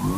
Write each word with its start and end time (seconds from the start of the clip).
שלום 0.00 0.12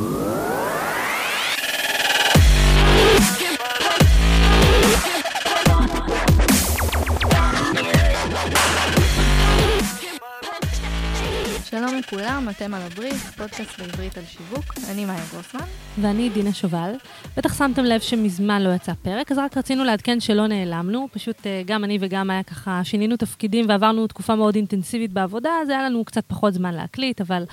לכולם, 11.98 12.46
אתם 12.50 12.74
על 12.74 12.82
הבריף, 12.82 13.36
פודקאסט 13.36 13.80
בעברית 13.80 14.18
על 14.18 14.24
שיווק. 14.24 14.64
אני 14.90 15.04
מאיה 15.04 15.24
גרוסמן. 15.32 15.60
ואני 16.00 16.28
דינה 16.28 16.52
שובל. 16.52 16.92
בטח 17.36 17.58
שמתם 17.58 17.84
לב 17.84 18.00
שמזמן 18.00 18.62
לא 18.62 18.74
יצא 18.74 18.92
פרק, 19.02 19.32
אז 19.32 19.38
רק 19.38 19.56
רצינו 19.56 19.84
לעדכן 19.84 20.20
שלא 20.20 20.46
נעלמנו. 20.46 21.08
פשוט 21.12 21.46
אה, 21.46 21.62
גם 21.66 21.84
אני 21.84 21.98
וגם 22.00 22.26
מאיה 22.26 22.42
ככה 22.42 22.80
שינינו 22.84 23.16
תפקידים 23.16 23.64
ועברנו 23.68 24.06
תקופה 24.06 24.34
מאוד 24.34 24.54
אינטנסיבית 24.54 25.12
בעבודה, 25.12 25.50
אז 25.62 25.68
היה 25.68 25.82
לנו 25.82 26.04
קצת 26.04 26.24
פחות 26.26 26.54
זמן 26.54 26.74
להקליט, 26.74 27.20
אבל 27.20 27.44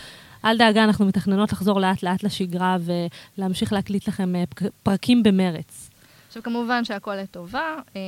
אל 0.46 0.58
דאגה, 0.58 0.84
אנחנו 0.84 1.06
מתכננות 1.06 1.52
לחזור 1.52 1.80
לאט-לאט 1.80 2.24
לשגרה 2.24 2.78
ולהמשיך 3.38 3.74
להקליט 3.74 4.08
לכם 4.08 4.36
אה, 4.36 4.44
פרקים 4.84 5.24
במרץ. 5.24 5.90
עכשיו, 6.28 6.44
כמובן 6.44 6.86
שהכל 6.86 7.16
לטובה, 7.16 7.76
אה, 7.96 8.02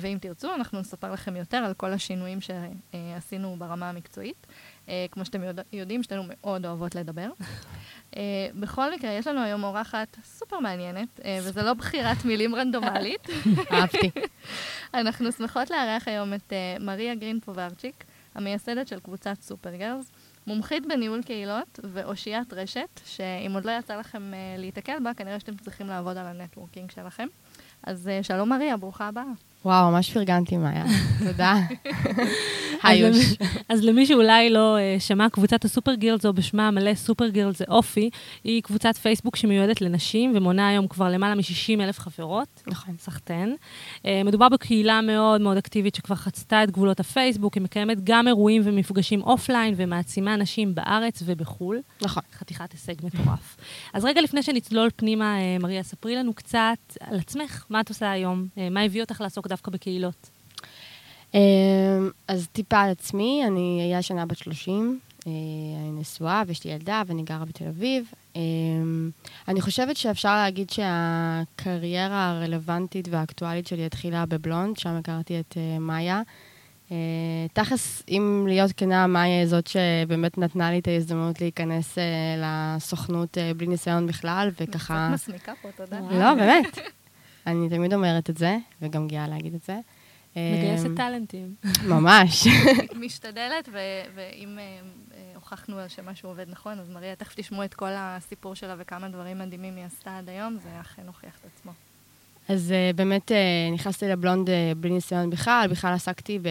ואם 0.00 0.18
תרצו, 0.20 0.54
אנחנו 0.54 0.80
נספר 0.80 1.12
לכם 1.12 1.36
יותר 1.36 1.56
על 1.56 1.74
כל 1.74 1.92
השינויים 1.92 2.38
שעשינו 2.40 3.56
ברמה 3.58 3.88
המקצועית. 3.88 4.46
אה, 4.88 5.06
כמו 5.10 5.24
שאתם 5.24 5.42
יודע, 5.42 5.62
יודעים, 5.72 6.02
שתינו 6.02 6.22
מאוד 6.26 6.66
אוהבות 6.66 6.94
לדבר. 6.94 7.30
אה, 8.16 8.48
בכל 8.54 8.94
מקרה, 8.94 9.10
יש 9.10 9.26
לנו 9.26 9.42
היום 9.42 9.64
אורחת 9.64 10.16
סופר 10.24 10.58
מעניינת, 10.58 11.20
אה, 11.24 11.38
וזו 11.42 11.62
לא 11.62 11.74
בחירת 11.74 12.24
מילים 12.24 12.54
רנדומלית. 12.54 13.28
אהבתי. 13.72 14.10
אנחנו 14.94 15.32
שמחות 15.32 15.70
לארח 15.70 16.08
היום 16.08 16.34
את 16.34 16.52
מריה 16.80 17.14
גרין 17.14 17.40
פוברצ'יק, 17.40 18.04
המייסדת 18.34 18.88
של 18.88 19.00
קבוצת 19.00 19.36
סופרגירלז, 19.40 20.10
מומחית 20.48 20.86
בניהול 20.86 21.22
קהילות 21.22 21.80
ואושיית 21.92 22.52
רשת, 22.52 23.00
שאם 23.04 23.52
עוד 23.54 23.64
לא 23.64 23.70
יצא 23.78 23.96
לכם 23.96 24.32
להיתקל 24.58 24.98
בה, 25.04 25.14
כנראה 25.14 25.40
שאתם 25.40 25.56
צריכים 25.56 25.86
לעבוד 25.86 26.16
על 26.16 26.26
ה 26.26 26.32
networking 26.32 26.90
שלכם. 26.90 27.26
אז 27.82 28.10
שלום 28.22 28.48
מריה, 28.48 28.76
ברוכה 28.76 29.08
הבאה. 29.08 29.24
וואו, 29.64 29.90
ממש 29.90 30.10
פרגנתי, 30.10 30.56
מאיה. 30.56 30.84
תודה. 31.26 31.54
היוש. 32.82 33.16
אז 33.68 33.84
למי 33.84 34.06
שאולי 34.06 34.50
לא 34.50 34.76
uh, 34.76 35.00
שמע, 35.00 35.28
קבוצת 35.28 35.64
הסופרגירלז, 35.64 36.22
או 36.22 36.32
בשמה 36.32 36.68
המלא 36.68 36.94
סופרגירלז 36.94 37.56
זה 37.56 37.64
אופי, 37.68 38.10
היא 38.44 38.62
קבוצת 38.62 38.96
פייסבוק 38.96 39.36
שמיועדת 39.36 39.80
לנשים, 39.80 40.32
ומונה 40.36 40.68
היום 40.68 40.88
כבר 40.88 41.08
למעלה 41.08 41.34
מ-60 41.34 41.80
אלף 41.80 41.98
חברות. 41.98 42.62
נכון. 42.66 42.94
סחטיין. 42.98 43.56
אה, 43.96 44.06
מדובר 44.24 44.48
בקהילה 44.48 45.00
מאוד 45.00 45.40
מאוד 45.40 45.56
אקטיבית 45.56 45.94
שכבר 45.94 46.16
חצתה 46.16 46.64
את 46.64 46.70
גבולות 46.70 47.00
הפייסבוק, 47.00 47.54
היא 47.54 47.62
מקיימת 47.62 47.98
גם 48.04 48.28
אירועים 48.28 48.62
ומפגשים 48.64 49.22
offline, 49.22 49.74
ומעצימה 49.76 50.36
נשים 50.36 50.74
בארץ 50.74 51.22
ובחו"ל. 51.24 51.80
נכון. 52.02 52.22
חתיכת 52.38 52.72
הישג 52.72 52.94
מטורף. 53.02 53.56
אז 53.92 54.04
רגע 54.04 54.20
לפני 54.20 54.42
שנצלול 54.42 54.88
פנימה, 54.96 55.36
אה, 55.36 55.62
מריה, 55.62 55.82
ספרי 55.82 56.16
לנו 56.16 56.34
קצת 56.34 56.78
על 57.00 57.18
עצמך, 57.18 57.64
מה 57.70 57.80
את 57.80 57.88
עושה 57.88 58.10
היום? 58.10 58.46
מה 58.70 58.80
הביא 58.80 59.00
אותך 59.00 59.20
לעסוק 59.20 59.47
דווקא 59.48 59.70
בקהילות? 59.70 60.30
אמ, 61.34 61.40
אז 62.28 62.48
טיפה 62.52 62.80
על 62.80 62.90
עצמי, 62.90 63.42
אני 63.46 63.80
אהיה 63.82 63.98
השנה 63.98 64.26
בת 64.26 64.36
30, 64.36 64.98
אה, 65.26 65.32
אני 65.80 66.00
נשואה 66.00 66.42
ויש 66.46 66.64
לי 66.64 66.70
ילדה 66.70 67.02
ואני 67.06 67.22
גרה 67.22 67.44
בתל 67.44 67.64
אביב. 67.64 68.12
אמ, 68.36 69.10
אני 69.48 69.60
חושבת 69.60 69.96
שאפשר 69.96 70.34
להגיד 70.34 70.70
שהקריירה 70.70 72.30
הרלוונטית 72.30 73.08
והאקטואלית 73.10 73.66
שלי 73.66 73.86
התחילה 73.86 74.26
בבלונד, 74.26 74.76
שם 74.76 74.90
הכרתי 74.96 75.40
את 75.40 75.54
אה, 75.56 75.78
מאיה. 75.78 76.22
אה, 76.90 76.96
תכלס, 77.52 78.02
אם 78.08 78.44
להיות 78.48 78.72
כנה, 78.76 79.06
מאיה 79.06 79.38
היא 79.38 79.46
זאת 79.46 79.66
שבאמת 79.66 80.38
נתנה 80.38 80.70
לי 80.70 80.78
את 80.78 80.88
ההזדמנות 80.88 81.40
להיכנס 81.40 81.98
לסוכנות 82.38 83.38
בלי 83.56 83.66
ניסיון 83.66 84.06
בכלל, 84.06 84.50
וככה... 84.60 85.10
קצת 85.14 85.28
מסמיקה 85.28 85.52
פה, 85.62 85.68
תודה. 85.76 86.00
לא, 86.10 86.34
באמת. 86.34 86.78
אני 87.46 87.68
תמיד 87.68 87.94
אומרת 87.94 88.30
את 88.30 88.36
זה, 88.36 88.56
וגם 88.82 89.08
גאה 89.08 89.28
להגיד 89.28 89.54
את 89.54 89.62
זה. 89.62 89.78
מגייסת 90.36 90.86
אמ, 90.86 90.96
טאלנטים. 90.96 91.54
ממש. 91.88 92.46
משתדלת, 93.00 93.68
ואם 94.14 94.58
אה, 94.58 94.80
הוכחנו 95.34 95.76
שמשהו 95.88 96.28
עובד 96.28 96.46
נכון, 96.48 96.78
אז 96.80 96.90
מריה, 96.90 97.16
תכף 97.16 97.34
תשמעו 97.34 97.64
את 97.64 97.74
כל 97.74 97.90
הסיפור 97.96 98.54
שלה 98.54 98.74
וכמה 98.78 99.08
דברים 99.08 99.38
מדהימים 99.38 99.76
היא 99.76 99.84
עשתה 99.84 100.18
עד 100.18 100.28
היום, 100.28 100.58
זה 100.62 100.80
אכן 100.80 101.02
הוכיח 101.06 101.38
את 101.40 101.50
עצמו. 101.54 101.72
אז 102.48 102.72
אה, 102.72 102.90
באמת 102.94 103.32
אה, 103.32 103.70
נכנסתי 103.72 104.08
לבלונד 104.08 104.48
בלי 104.76 104.90
ניסיון 104.90 105.30
בכלל, 105.30 105.66
בכלל 105.70 105.94
עסקתי 105.94 106.38
ב... 106.38 106.48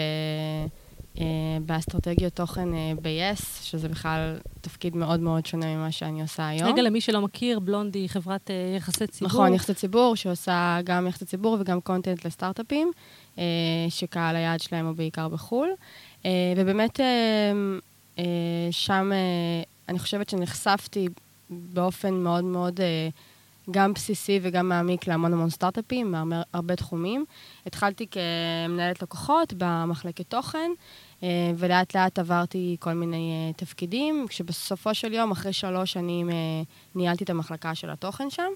באסטרטגיות 1.61 2.33
תוכן 2.33 2.69
ב-yes, 3.01 3.63
שזה 3.63 3.89
בכלל 3.89 4.37
תפקיד 4.61 4.95
מאוד 4.95 5.19
מאוד 5.19 5.45
שונה 5.45 5.75
ממה 5.75 5.91
שאני 5.91 6.21
עושה 6.21 6.47
היום. 6.47 6.69
רגע, 6.69 6.81
למי 6.81 7.01
שלא 7.01 7.21
מכיר, 7.21 7.59
בלונד 7.59 7.95
היא 7.95 8.09
חברת 8.09 8.49
יחסי 8.77 9.07
ציבור. 9.07 9.27
נכון, 9.27 9.53
יחסי 9.53 9.73
ציבור, 9.73 10.15
שעושה 10.15 10.79
גם 10.83 11.07
יחסי 11.07 11.25
ציבור 11.25 11.57
וגם 11.59 11.81
קונטנט 11.81 12.25
לסטארט-אפים. 12.25 12.91
אה, 13.37 13.43
שקהל 13.89 14.35
היעד 14.35 14.59
שלהם 14.59 14.85
הוא 14.85 14.95
בעיקר 14.95 15.27
בחו"ל. 15.27 15.69
אה, 16.25 16.53
ובאמת 16.57 16.99
אה, 16.99 18.23
שם 18.71 19.11
אני 19.89 19.99
חושבת 19.99 20.29
שנחשפתי 20.29 21.07
באופן 21.49 22.13
מאוד 22.13 22.43
מאוד 22.43 22.79
גם 23.71 23.93
בסיסי 23.93 24.39
וגם 24.41 24.69
מעמיק 24.69 25.07
להמון 25.07 25.33
המון 25.33 25.49
סטארט-אפים, 25.49 26.11
מהרבה 26.11 26.75
תחומים. 26.75 27.25
התחלתי 27.65 28.07
כמנהלת 28.07 29.01
לקוחות 29.01 29.53
במחלקת 29.57 30.29
תוכן, 30.29 30.71
ולאט 31.57 31.95
לאט 31.95 32.19
עברתי 32.19 32.77
כל 32.79 32.93
מיני 32.93 33.53
תפקידים, 33.55 34.25
כשבסופו 34.29 34.93
של 34.93 35.13
יום, 35.13 35.31
אחרי 35.31 35.53
שלוש 35.53 35.91
שנים, 35.91 36.29
ניהלתי 36.95 37.23
את 37.23 37.29
המחלקה 37.29 37.75
של 37.75 37.89
התוכן 37.89 38.29
שם. 38.29 38.51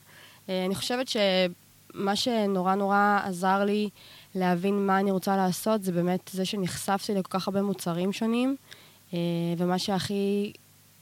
אני 0.50 0.76
חושבת 0.76 1.08
שמה 1.08 2.16
שנורא 2.16 2.76
נורא 2.76 3.20
עזר 3.24 3.64
לי 3.64 3.90
להבין 4.36 4.86
מה 4.88 5.00
אני 5.00 5.12
רוצה 5.12 5.38
לעשות, 5.38 5.84
זה 5.84 5.92
באמת 5.92 6.30
זה 6.34 6.46
שנחשפתי 6.46 7.14
לכל 7.14 7.40
כך 7.40 7.48
הרבה 7.48 7.62
מוצרים 7.62 8.14
שונים, 8.14 8.56
אה, 9.14 9.20
ומה 9.58 9.80
שהכי 9.80 10.54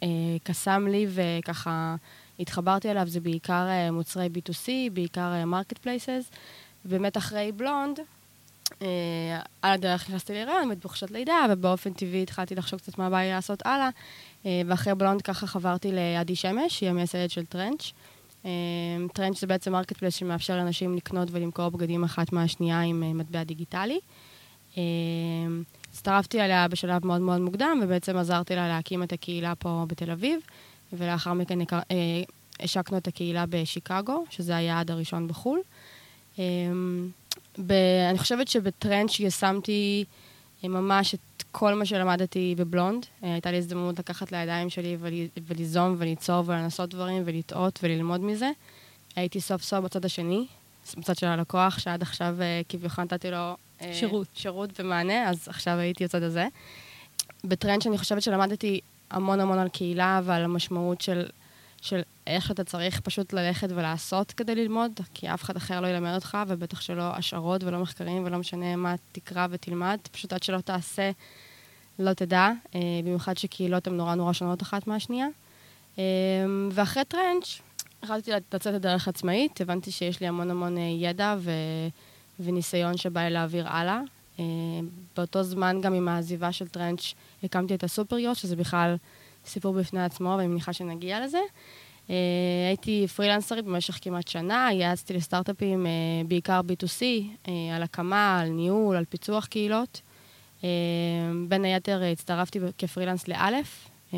אה, 0.03 0.07
קסם 0.43 0.87
לי 0.87 1.07
וככה 1.09 1.95
התחברתי 2.39 2.91
אליו 2.91 3.07
זה 3.07 3.19
בעיקר 3.19 3.67
אה, 3.67 3.91
מוצרי 3.91 4.29
B2C, 4.35 4.67
בעיקר 4.93 5.45
marketplaces. 5.45 6.31
באמת 6.85 7.17
אחרי 7.17 7.51
בלונד, 7.51 7.99
על 9.61 9.73
הדרך 9.73 10.09
נכנסתי 10.09 10.33
להיריון, 10.33 10.67
באמת 10.67 10.85
בחופשת 10.85 11.11
לידה, 11.11 11.45
ובאופן 11.49 11.93
טבעי 11.93 12.23
התחלתי 12.23 12.55
לחשוב 12.55 12.79
קצת 12.79 12.97
מה 12.97 13.09
בא 13.09 13.17
לי 13.17 13.29
לעשות 13.29 13.65
הלאה. 13.65 13.89
ואחרי 14.45 14.95
בלונד 14.95 15.21
ככה 15.21 15.47
חברתי 15.47 15.91
לעדי 15.91 16.35
שמש, 16.35 16.81
היא 16.81 16.89
המייסדת 16.89 17.31
של 17.31 17.45
טרנץ'. 17.45 17.91
אמ, 18.45 18.49
טרנץ' 19.13 19.39
זה 19.39 19.47
בעצם 19.47 19.71
marketplace 19.71 20.15
שמאפשר 20.15 20.57
לאנשים 20.57 20.95
לקנות 20.95 21.27
ולמכור 21.31 21.69
בגדים 21.69 22.03
אחת 22.03 22.33
מהשנייה 22.33 22.81
עם 22.81 23.03
אה, 23.03 23.13
מטבע 23.13 23.43
דיגיטלי. 23.43 23.99
הצטרפתי 25.89 26.41
אליה 26.41 26.67
בשלב 26.67 27.05
מאוד 27.05 27.21
מאוד 27.21 27.41
מוקדם, 27.41 27.79
ובעצם 27.83 28.17
עזרתי 28.17 28.55
לה 28.55 28.67
להקים 28.67 29.03
את 29.03 29.13
הקהילה 29.13 29.55
פה 29.55 29.85
בתל 29.87 30.11
אביב, 30.11 30.39
ולאחר 30.93 31.33
מכן 31.33 31.59
אה, 31.61 31.85
השקנו 32.59 32.97
את 32.97 33.07
הקהילה 33.07 33.45
בשיקגו, 33.49 34.23
שזה 34.29 34.55
היעד 34.55 34.91
הראשון 34.91 35.27
בחו"ל. 35.27 35.59
אמ, 37.59 37.65
אני 38.09 38.17
חושבת 38.17 38.47
שבטרנץ' 38.47 39.19
ישמתי 39.19 40.05
אה, 40.63 40.69
ממש 40.69 41.15
את 41.15 41.43
כל 41.51 41.73
מה 41.73 41.85
שלמדתי 41.85 42.55
בבלונד. 42.57 43.05
אה, 43.23 43.33
הייתה 43.33 43.51
לי 43.51 43.57
הזדמנות 43.57 43.99
לקחת 43.99 44.31
לידיים 44.31 44.69
שלי 44.69 44.97
וליזום 45.47 45.95
וליצור 45.97 46.43
ולנסות 46.45 46.89
דברים 46.89 47.23
ולטעות 47.25 47.79
וללמוד 47.83 48.21
מזה. 48.21 48.51
הייתי 49.15 49.41
סוף 49.41 49.61
סוף 49.63 49.79
בצד 49.79 50.05
השני, 50.05 50.45
בצד 50.97 51.17
של 51.17 51.27
הלקוח, 51.27 51.79
שעד 51.79 52.01
עכשיו 52.01 52.35
אה, 52.41 52.61
כביכול 52.69 53.03
נתתי 53.03 53.31
לו... 53.31 53.55
שירות. 53.93 54.27
שירות 54.33 54.79
ומענה, 54.79 55.29
אז 55.29 55.47
עכשיו 55.47 55.73
הייתי 55.73 56.03
בצד 56.03 56.23
הזה. 56.23 56.47
בטרנד 57.43 57.81
שאני 57.81 57.97
חושבת 57.97 58.21
שלמדתי 58.21 58.79
המון 59.11 59.39
המון 59.39 59.59
על 59.59 59.69
קהילה 59.69 60.21
ועל 60.23 60.43
המשמעות 60.43 61.01
של 61.01 61.25
של 61.81 62.01
איך 62.27 62.51
אתה 62.51 62.63
צריך 62.63 62.99
פשוט 62.99 63.33
ללכת 63.33 63.67
ולעשות 63.71 64.31
כדי 64.31 64.55
ללמוד, 64.55 64.91
כי 65.13 65.33
אף 65.33 65.43
אחד 65.43 65.55
אחר 65.55 65.81
לא 65.81 65.87
ילמד 65.87 66.15
אותך, 66.15 66.37
ובטח 66.47 66.81
שלא 66.81 67.15
השערות 67.15 67.63
ולא 67.63 67.79
מחקרים 67.79 68.23
ולא 68.25 68.37
משנה 68.37 68.75
מה 68.75 68.95
תקרא 69.11 69.47
ותלמד, 69.49 69.97
פשוט 70.11 70.33
עד 70.33 70.43
שלא 70.43 70.61
תעשה, 70.61 71.11
לא 71.99 72.13
תדע, 72.13 72.49
אה, 72.75 72.79
במיוחד 73.03 73.37
שקהילות 73.37 73.87
הן 73.87 73.97
נורא 73.97 74.15
נורא 74.15 74.33
שונות 74.33 74.61
אחת 74.61 74.87
מהשנייה. 74.87 75.27
אה, 75.99 76.03
ואחרי 76.71 77.05
טרנץ', 77.05 77.61
החלטתי 78.03 78.31
לצאת 78.53 78.73
לדרך 78.73 79.07
עצמאית, 79.07 79.61
הבנתי 79.61 79.91
שיש 79.91 80.21
לי 80.21 80.27
המון 80.27 80.51
המון 80.51 80.77
אה, 80.77 80.83
ידע 80.83 81.35
ו... 81.39 81.51
וניסיון 82.39 82.97
שבא 82.97 83.21
לי 83.21 83.29
להעביר 83.29 83.67
הלאה. 83.67 84.01
אה, 84.39 84.43
באותו 85.17 85.43
זמן, 85.43 85.79
גם 85.81 85.93
עם 85.93 86.07
העזיבה 86.07 86.51
של 86.51 86.67
טרנץ', 86.67 87.13
הקמתי 87.43 87.75
את 87.75 87.83
הסופריוט, 87.83 88.37
שזה 88.37 88.55
בכלל... 88.55 88.95
סיפור 89.49 89.73
בפני 89.73 90.03
עצמו, 90.03 90.35
ואני 90.37 90.47
מניחה 90.47 90.73
שנגיע 90.73 91.25
לזה. 91.25 91.39
Uh, 92.07 92.11
הייתי 92.67 93.07
פרילנסרית 93.15 93.65
במשך 93.65 93.97
כמעט 94.01 94.27
שנה, 94.27 94.69
יעצתי 94.73 95.13
לסטארט-אפים, 95.13 95.85
uh, 95.85 96.27
בעיקר 96.27 96.61
B2C, 96.61 97.01
uh, 97.01 97.49
אה, 97.49 97.75
על 97.75 97.83
הקמה, 97.83 98.39
על 98.39 98.49
ניהול, 98.49 98.95
על 98.95 99.05
פיצוח 99.05 99.45
קהילות. 99.45 100.01
בין 101.47 101.65
היתר 101.65 102.01
הצטרפתי 102.11 102.59
כפרילנס 102.77 103.27
לאלף, 103.27 103.89
אבל 104.09 104.17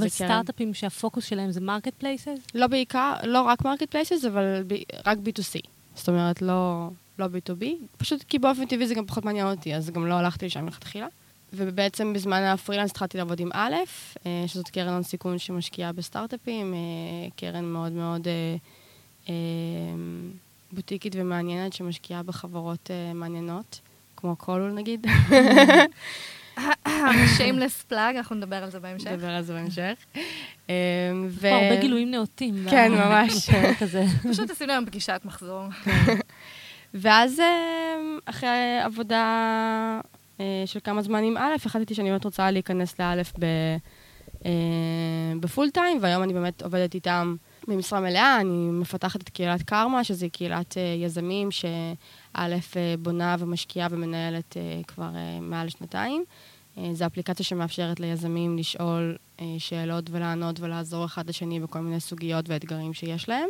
קרן- 0.00 0.08
סטארט-אפים 0.08 0.74
שהפוקוס 0.74 1.24
שלהם 1.24 1.50
זה 1.50 1.60
marketplaces? 1.60 2.38
לא 2.54 2.66
בעיקר, 2.66 3.14
לא 3.22 3.42
רק 3.42 3.64
marketplaces, 3.64 4.24
אבל 4.24 4.64
ב, 4.66 4.74
רק 5.06 5.18
B2C. 5.18 5.60
זאת 5.94 6.08
אומרת, 6.08 6.42
לא, 6.42 6.88
לא 7.18 7.26
B2B, 7.26 7.64
פשוט 7.96 8.22
כי 8.22 8.38
באופן 8.38 8.66
טבעי 8.66 8.86
זה 8.86 8.94
גם 8.94 9.06
פחות 9.06 9.24
מעניין 9.24 9.46
אותי, 9.46 9.74
אז 9.74 9.90
גם 9.90 10.06
לא 10.06 10.14
הלכתי 10.14 10.46
לשם 10.46 10.64
מלכתחילה. 10.64 11.06
ובעצם 11.52 12.12
בזמן 12.12 12.42
הפרילנס 12.42 12.90
התחלתי 12.90 13.18
לעבוד 13.18 13.40
עם 13.40 13.50
אלף, 13.52 13.74
אה, 14.26 14.44
שזאת 14.46 14.68
קרן 14.68 14.92
הון 14.92 15.02
סיכון 15.02 15.38
שמשקיעה 15.38 15.92
בסטארט-אפים, 15.92 16.74
אה, 16.74 16.78
קרן 17.36 17.64
מאוד 17.64 17.92
מאוד 17.92 18.28
אה, 19.28 19.34
בוטיקית 20.72 21.12
ומעניינת, 21.16 21.72
שמשקיעה 21.72 22.22
בחברות 22.22 22.90
מעניינות, 23.14 23.80
כמו 24.16 24.36
קולול 24.36 24.72
נגיד. 24.72 25.06
שיימלס 27.36 27.82
פלאג, 27.82 28.16
אנחנו 28.16 28.36
נדבר 28.36 28.56
על 28.56 28.70
זה 28.70 28.80
בהמשך. 28.80 29.06
נדבר 29.06 29.30
על 29.30 29.42
זה 29.42 29.52
בהמשך. 29.52 29.94
ו- 31.28 31.48
הרבה 31.48 31.80
גילויים 31.80 32.10
נאותים. 32.10 32.54
כן, 32.70 32.92
ממש. 32.92 33.50
פשוט 34.32 34.50
עשינו 34.50 34.72
היום 34.72 34.86
פגישת 34.86 35.20
מחזור. 35.24 35.62
ואז 36.94 37.40
אה, 37.40 37.96
אחרי 38.24 38.78
עבודה 38.84 40.00
של 40.66 40.80
כמה 40.84 41.02
זמן 41.02 41.24
עם 41.24 41.36
א', 41.36 41.54
החלטתי 41.66 41.94
שאני 41.94 42.10
באמת 42.10 42.24
רוצה 42.24 42.50
להיכנס 42.50 42.94
אה, 44.46 45.32
בפול 45.40 45.70
טיים, 45.70 45.98
והיום 46.00 46.22
אני 46.22 46.32
באמת 46.32 46.62
עובדת 46.62 46.94
איתם 46.94 47.36
במשרה 47.68 48.00
מלאה. 48.00 48.40
אני 48.40 48.70
מפתחת 48.70 49.20
את 49.22 49.28
קהילת 49.28 49.62
קרמה, 49.62 50.04
שזו 50.04 50.26
קהילת 50.32 50.76
אה, 50.78 50.82
יזמים 51.04 51.50
שא' 51.50 51.94
אה, 52.36 52.94
בונה 52.98 53.36
ומשקיעה 53.38 53.88
ומנהלת 53.90 54.56
אה, 54.56 54.80
כבר 54.86 55.10
אה, 55.16 55.40
מעל 55.40 55.68
שנתיים. 55.68 56.24
אה, 56.78 56.94
זו 56.94 57.06
אפליקציה 57.06 57.44
שמאפשרת 57.44 58.00
ליזמים 58.00 58.58
לשאול 58.58 59.16
אה, 59.40 59.44
שאלות 59.58 60.10
ולענות 60.10 60.60
ולעזור 60.60 61.04
אחד 61.04 61.28
לשני 61.28 61.60
בכל 61.60 61.78
מיני 61.78 62.00
סוגיות 62.00 62.48
ואתגרים 62.48 62.94
שיש 62.94 63.28
להם, 63.28 63.48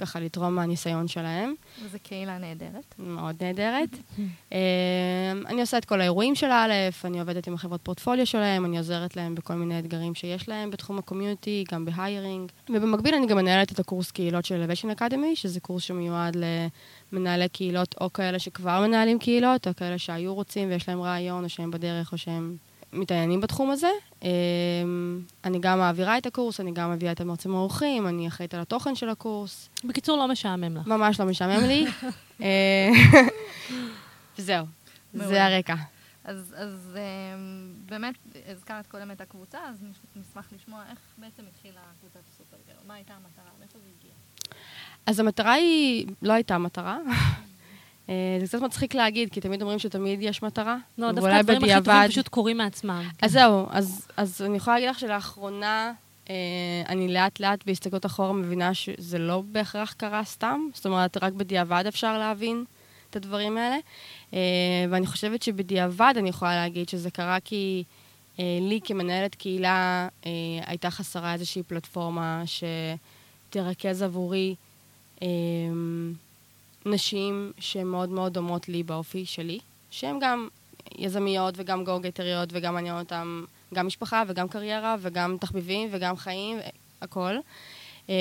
ככה 0.00 0.20
לתרום 0.20 0.54
מהניסיון 0.54 1.08
שלהם. 1.08 1.54
וזו 1.84 1.98
קהילה 2.02 2.38
נהדרת. 2.38 2.94
מאוד 2.98 3.36
נהדרת. 3.40 3.88
אה, 4.52 4.58
אני 5.46 5.60
עושה 5.60 5.78
את 5.78 5.84
כל 5.84 6.00
האירועים 6.00 6.34
של 6.34 6.46
א', 6.46 6.72
אני 7.04 7.20
עובדת 7.20 7.46
עם 7.46 7.54
החברות 7.54 7.80
פורטפוליו 7.82 8.26
שלהם, 8.26 8.64
אני 8.64 8.78
עוזרת 8.78 9.16
להם 9.16 9.34
בכל 9.34 9.54
מיני 9.54 9.78
אתגרים 9.78 10.14
שיש 10.14 10.48
להם 10.48 10.70
בתחום 10.70 10.98
הקומיוניטי, 10.98 11.64
גם 11.72 11.84
בהיירינג. 11.84 12.50
ובמקביל 12.68 13.14
אני 13.14 13.26
גם 13.26 13.36
מנהלת 13.36 13.72
את 13.72 13.78
הקורס 13.78 14.10
קהילות 14.10 14.44
של 14.44 14.64
Elevation 14.64 14.98
Academy, 14.98 15.34
שזה 15.34 15.60
קורס 15.60 15.82
שמיועד 15.82 16.36
למנהלי 17.12 17.48
קהילות, 17.48 17.94
או 18.00 18.12
כאלה 18.12 18.38
שכבר 18.38 18.80
מנהלים 18.80 19.18
קהילות, 19.18 19.68
או 19.68 19.76
כאלה 19.76 19.98
שהיו 19.98 20.34
רוצים 20.34 20.68
ויש 20.68 20.88
להם 20.88 21.00
רעיון, 21.00 21.44
או 21.44 21.48
שהם 21.48 21.70
בדרך, 21.70 22.12
או 22.12 22.18
שהם 22.18 22.56
מתעניינים 22.92 23.40
בתחום 23.40 23.70
הזה. 23.70 23.90
אה, 24.24 24.28
אני 25.44 25.58
גם 25.60 25.78
מעבירה 25.78 26.18
את 26.18 26.26
הקורס, 26.26 26.60
אני 26.60 26.72
גם 26.72 26.90
מביאה 26.92 27.12
את 27.12 27.20
המרצים 27.20 27.54
האורחים, 27.54 28.06
אני 28.06 28.28
אחראית 28.28 28.54
על 28.54 28.60
התוכן 28.60 28.94
של 28.94 29.08
הקורס. 29.08 29.68
בקיצור, 29.84 30.18
לא 30.18 30.28
משעמם 30.28 30.76
לך. 30.76 30.86
ממש 30.86 31.20
לא 31.20 31.26
משעמם 31.26 31.66
לי. 31.66 31.86
אה, 32.42 32.88
וזהו, 34.38 34.66
מעולה. 35.14 35.28
זה 35.28 35.44
הרקע. 35.44 35.74
אז, 36.24 36.54
אז 36.58 36.96
אמ, 36.96 37.72
באמת, 37.86 38.14
הזכרת 38.52 38.86
קודם 38.86 39.10
את 39.10 39.20
הקבוצה, 39.20 39.58
אז 39.68 39.82
נש- 39.82 39.96
נשמח 40.30 40.48
לשמוע 40.52 40.82
איך 40.90 40.98
בעצם 41.18 41.42
התחילה 41.48 41.80
קבוצת 42.00 42.20
הסופרגר. 42.32 42.78
מה 42.86 42.94
הייתה 42.94 43.12
המטרה? 43.14 43.50
מאיפה 43.60 43.78
זה 43.78 43.84
הגיע? 43.98 44.12
אז 45.06 45.20
המטרה 45.20 45.52
היא, 45.52 46.06
לא 46.22 46.32
הייתה 46.32 46.58
מטרה. 46.58 46.98
אה, 48.10 48.38
זה 48.40 48.46
קצת 48.46 48.60
מצחיק 48.62 48.94
להגיד, 48.94 49.30
כי 49.32 49.40
תמיד 49.40 49.62
אומרים 49.62 49.78
שתמיד 49.78 50.22
יש 50.22 50.42
מטרה. 50.42 50.76
לא, 50.98 51.12
דווקא 51.12 51.30
הדברים 51.30 51.64
הכי 51.64 51.84
טובים 51.84 52.08
פשוט 52.08 52.28
קורים 52.28 52.56
מעצמם. 52.56 53.08
אז 53.22 53.32
זהו, 53.32 53.66
אז, 53.70 54.08
אז 54.16 54.42
אני 54.46 54.56
יכולה 54.56 54.76
להגיד 54.76 54.90
לך 54.90 54.98
שלאחרונה, 54.98 55.92
אה, 56.30 56.34
אני 56.88 57.08
לאט 57.08 57.40
לאט 57.40 57.66
בהסתכלות 57.66 58.06
אחורה 58.06 58.32
מבינה 58.32 58.74
שזה 58.74 59.18
לא 59.18 59.42
בהכרח 59.52 59.92
קרה 59.92 60.24
סתם, 60.24 60.60
זאת 60.74 60.86
אומרת, 60.86 61.16
רק 61.22 61.32
בדיעבד 61.32 61.84
אפשר 61.88 62.18
להבין 62.18 62.64
את 63.10 63.16
הדברים 63.16 63.58
האלה. 63.58 63.76
אה, 64.34 64.38
ואני 64.90 65.06
חושבת 65.06 65.42
שבדיעבד 65.42 66.14
אני 66.16 66.28
יכולה 66.28 66.54
להגיד 66.54 66.88
שזה 66.88 67.10
קרה 67.10 67.40
כי 67.44 67.84
אה, 68.38 68.58
לי 68.60 68.80
כמנהלת 68.84 69.34
קהילה 69.34 70.08
אה, 70.26 70.30
הייתה 70.66 70.90
חסרה 70.90 71.32
איזושהי 71.32 71.62
פלטפורמה 71.62 72.42
שתרכז 72.46 74.02
עבורי 74.02 74.54
אה, 75.22 75.28
נשים 76.86 77.52
שהן 77.58 77.86
מאוד 77.86 78.32
דומות 78.32 78.68
לי 78.68 78.82
באופי 78.82 79.24
שלי, 79.26 79.58
שהן 79.90 80.18
גם 80.20 80.48
יזמיות 80.98 81.54
וגם 81.56 81.84
גו-גטריות 81.84 82.48
וגם 82.52 82.74
מעניין 82.74 82.98
אותן 82.98 83.42
גם 83.74 83.86
משפחה 83.86 84.22
וגם 84.26 84.48
קריירה 84.48 84.96
וגם 85.00 85.36
תחביבים 85.40 85.88
וגם 85.92 86.16
חיים, 86.16 86.58
הכל. 87.02 87.34
אמ, 88.08 88.14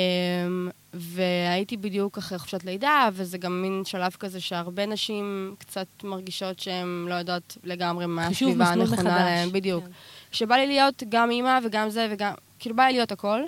והייתי 0.93 1.77
בדיוק 1.77 2.17
אחרי 2.17 2.39
חופשת 2.39 2.63
לידה, 2.63 3.09
וזה 3.13 3.37
גם 3.37 3.61
מין 3.61 3.81
שלב 3.85 4.11
כזה 4.11 4.41
שהרבה 4.41 4.85
נשים 4.85 5.55
קצת 5.59 5.87
מרגישות 6.03 6.59
שהן 6.59 7.05
לא 7.09 7.13
יודעות 7.13 7.57
לגמרי 7.63 8.05
מה 8.05 8.27
הסביבה 8.27 8.65
הנכונה. 8.65 9.15
להן, 9.15 9.51
בדיוק. 9.51 9.83
כן. 9.83 9.91
שבא 10.31 10.55
לי 10.55 10.67
להיות 10.67 11.03
גם 11.09 11.31
אימא 11.31 11.59
וגם 11.65 11.89
זה 11.89 12.07
וגם, 12.11 12.33
כאילו 12.59 12.75
בא 12.75 12.83
לי 12.83 12.93
להיות 12.93 13.11
הכל. 13.11 13.41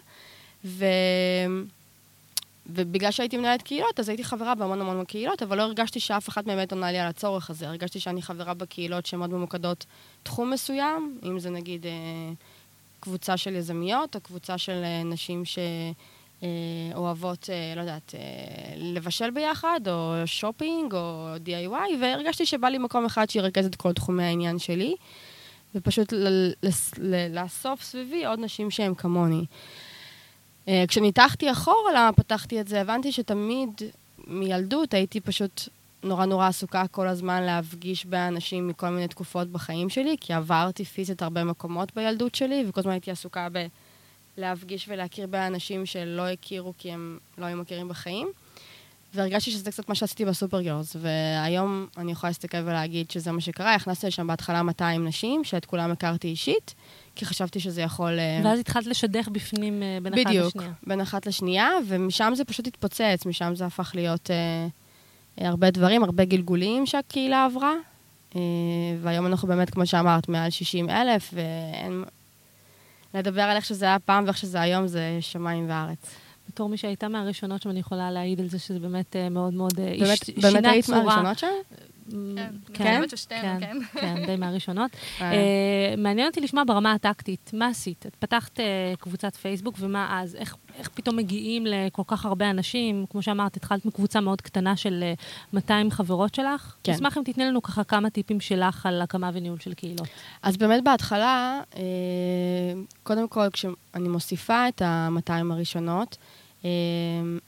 ו... 0.65 0.85
ובגלל 2.65 3.11
שהייתי 3.11 3.37
מנהלת 3.37 3.61
קהילות, 3.61 3.99
אז 3.99 4.09
הייתי 4.09 4.23
חברה 4.23 4.55
בהמון 4.55 4.81
המון 4.81 5.05
קהילות, 5.05 5.43
אבל 5.43 5.57
לא 5.57 5.61
הרגשתי 5.61 5.99
שאף 5.99 6.29
אחת 6.29 6.43
באמת 6.45 6.71
עונה 6.71 6.91
לי 6.91 6.99
על 6.99 7.07
הצורך 7.07 7.49
הזה. 7.49 7.67
הרגשתי 7.67 7.99
שאני 7.99 8.21
חברה 8.21 8.53
בקהילות 8.53 9.05
שהן 9.05 9.19
מאוד 9.19 9.29
ממוקדות 9.33 9.85
תחום 10.23 10.49
מסוים, 10.49 11.19
אם 11.23 11.39
זה 11.39 11.49
נגיד 11.49 11.85
אה, 11.85 11.91
קבוצה 12.99 13.37
של 13.37 13.55
יזמיות, 13.55 14.15
או 14.15 14.21
קבוצה 14.21 14.57
של 14.57 14.81
אה, 14.83 15.03
נשים 15.03 15.43
שאוהבות, 16.93 17.49
אה, 17.49 17.73
לא 17.75 17.81
יודעת, 17.81 18.15
אה, 18.15 18.19
לבשל 18.77 19.29
ביחד, 19.31 19.79
או 19.87 20.13
שופינג, 20.25 20.93
או 20.93 21.35
DIY, 21.45 21.95
והרגשתי 22.01 22.45
שבא 22.45 22.67
לי 22.69 22.77
מקום 22.77 23.05
אחד 23.05 23.29
שירכז 23.29 23.65
את 23.65 23.75
כל 23.75 23.93
תחומי 23.93 24.23
העניין 24.23 24.59
שלי, 24.59 24.95
ופשוט 25.75 26.13
ל- 26.13 26.51
לס- 26.63 26.93
ל- 26.97 27.39
לאסוף 27.39 27.81
סביבי 27.83 28.25
עוד 28.25 28.39
נשים 28.39 28.71
שהן 28.71 28.93
כמוני. 28.95 29.45
אה, 30.67 30.83
כשניתחתי 30.87 31.51
אחורה 31.51 31.91
למה 31.95 32.11
פתחתי 32.11 32.61
את 32.61 32.67
זה, 32.67 32.81
הבנתי 32.81 33.11
שתמיד 33.11 33.81
מילדות 34.27 34.93
הייתי 34.93 35.19
פשוט 35.19 35.69
נורא 36.03 36.25
נורא 36.25 36.47
עסוקה 36.47 36.87
כל 36.87 37.07
הזמן 37.07 37.43
להפגיש 37.43 38.05
באנשים 38.05 38.67
מכל 38.67 38.89
מיני 38.89 39.07
תקופות 39.07 39.47
בחיים 39.47 39.89
שלי, 39.89 40.15
כי 40.21 40.33
עברתי 40.33 40.85
פיזית 40.85 41.21
הרבה 41.21 41.43
מקומות 41.43 41.95
בילדות 41.95 42.35
שלי, 42.35 42.65
וכל 42.67 42.79
הזמן 42.79 42.91
הייתי 42.91 43.11
עסוקה 43.11 43.47
בלהפגיש 44.37 44.85
ולהכיר 44.89 45.27
באנשים 45.27 45.85
שלא 45.85 46.27
הכירו 46.27 46.73
כי 46.77 46.91
הם 46.91 47.17
לא 47.37 47.45
היו 47.45 47.57
מכירים 47.57 47.87
בחיים. 47.87 48.31
והרגשתי 49.13 49.51
שזה 49.51 49.71
קצת 49.71 49.89
מה 49.89 49.95
שעשיתי 49.95 50.25
בסופר 50.25 50.61
גרלס, 50.61 50.95
והיום 50.99 51.87
אני 51.97 52.11
יכולה 52.11 52.29
להסתכל 52.29 52.57
ולהגיד 52.57 53.11
שזה 53.11 53.31
מה 53.31 53.41
שקרה. 53.41 53.75
הכנסתי 53.75 54.07
לשם 54.07 54.27
בהתחלה 54.27 54.63
200 54.63 55.07
נשים, 55.07 55.43
שאת 55.43 55.65
כולם 55.65 55.91
הכרתי 55.91 56.27
אישית, 56.27 56.73
כי 57.15 57.25
חשבתי 57.25 57.59
שזה 57.59 57.81
יכול... 57.81 58.19
אה, 58.19 58.41
ואז 58.43 58.59
התחלת 58.59 58.85
לשדך 58.85 59.27
בפנים 59.27 59.83
אה, 59.83 59.97
בין 60.03 60.13
אחת 60.13 60.25
בדיוק, 60.25 60.47
לשנייה. 60.55 60.71
בין 60.87 61.01
אחת 61.01 61.25
לשנייה, 61.25 61.69
ומשם 61.87 62.33
זה 62.35 62.45
פשוט 62.45 62.67
התפוצץ, 62.67 63.25
משם 63.25 63.55
זה 63.55 63.65
הפך 63.65 63.91
להיות 63.95 64.31
אה, 64.31 64.67
אה, 65.41 65.47
הרבה 65.49 65.71
דברים, 65.71 66.03
הרבה 66.03 66.25
גלגולים 66.25 66.85
שהקהילה 66.85 67.45
עברה. 67.45 67.73
אה, 68.35 68.41
והיום 69.01 69.25
אנחנו 69.25 69.47
באמת, 69.47 69.69
כמו 69.69 69.85
שאמרת, 69.85 70.29
מעל 70.29 70.49
60 70.49 70.89
אלף, 70.89 71.33
ואין... 71.33 72.03
לדבר 73.13 73.41
על 73.41 73.55
איך 73.55 73.65
שזה 73.65 73.85
היה 73.85 73.99
פעם 73.99 74.23
ואיך 74.25 74.37
שזה 74.37 74.61
היום 74.61 74.87
זה 74.87 75.17
שמיים 75.21 75.65
וארץ. 75.69 76.15
בתור 76.49 76.69
מי 76.69 76.77
שהייתה 76.77 77.07
מהראשונות 77.07 77.61
שם, 77.61 77.69
אני 77.69 77.79
יכולה 77.79 78.11
להעיד 78.11 78.39
על 78.39 78.47
זה 78.49 78.59
שזה 78.59 78.79
באמת 78.79 79.15
מאוד 79.31 79.53
מאוד 79.53 79.73
באמת, 79.75 80.21
הש- 80.21 80.29
באמת 80.29 80.65
היית. 80.65 80.89
מהראשונות 80.89 81.39
שם? 81.39 81.47
כן, 82.73 82.87
אני 82.87 83.05
חושבת 83.05 83.09
ששתינו, 83.09 83.59
כן. 83.59 83.77
כן, 84.01 84.25
די 84.25 84.35
מהראשונות. 84.35 84.91
אה. 85.21 85.31
אה, 85.31 85.93
מעניין 85.97 86.27
אותי 86.27 86.41
לשמוע 86.41 86.63
ברמה 86.67 86.93
הטקטית, 86.93 87.51
מה 87.53 87.67
עשית? 87.67 88.05
את 88.05 88.15
פתחת 88.15 88.59
אה, 88.59 88.93
קבוצת 88.99 89.35
פייסבוק, 89.35 89.75
ומה 89.79 90.21
אז? 90.21 90.35
איך, 90.35 90.55
פתאום 90.93 91.15
מגיעים 91.15 91.65
לכל 91.65 92.01
כך 92.07 92.25
הרבה 92.25 92.49
אנשים? 92.49 93.05
כמו 93.09 93.21
שאמרת, 93.21 93.57
התחלת 93.57 93.85
מקבוצה 93.85 94.21
מאוד 94.21 94.41
קטנה 94.41 94.75
של 94.75 95.03
אה, 95.03 95.13
200 95.53 95.91
חברות 95.91 96.35
שלך. 96.35 96.75
כן. 96.83 96.91
אשמח 96.91 97.17
אם 97.17 97.23
תתני 97.25 97.45
לנו 97.45 97.61
ככה 97.61 97.83
כמה 97.83 98.09
טיפים 98.09 98.39
שלך 98.39 98.85
על 98.85 99.01
הקמה 99.01 99.29
וניהול 99.33 99.59
של 99.59 99.73
קהילות. 99.73 100.07
אז 100.43 100.57
באמת 100.57 100.83
בהתחלה, 100.83 101.61
קודם 103.03 103.27
כל, 103.27 103.49
כשאני 103.53 104.09
מוסיפה 104.09 104.67
את 104.67 104.81
ה-200 104.81 105.53
הראשונות, 105.53 106.17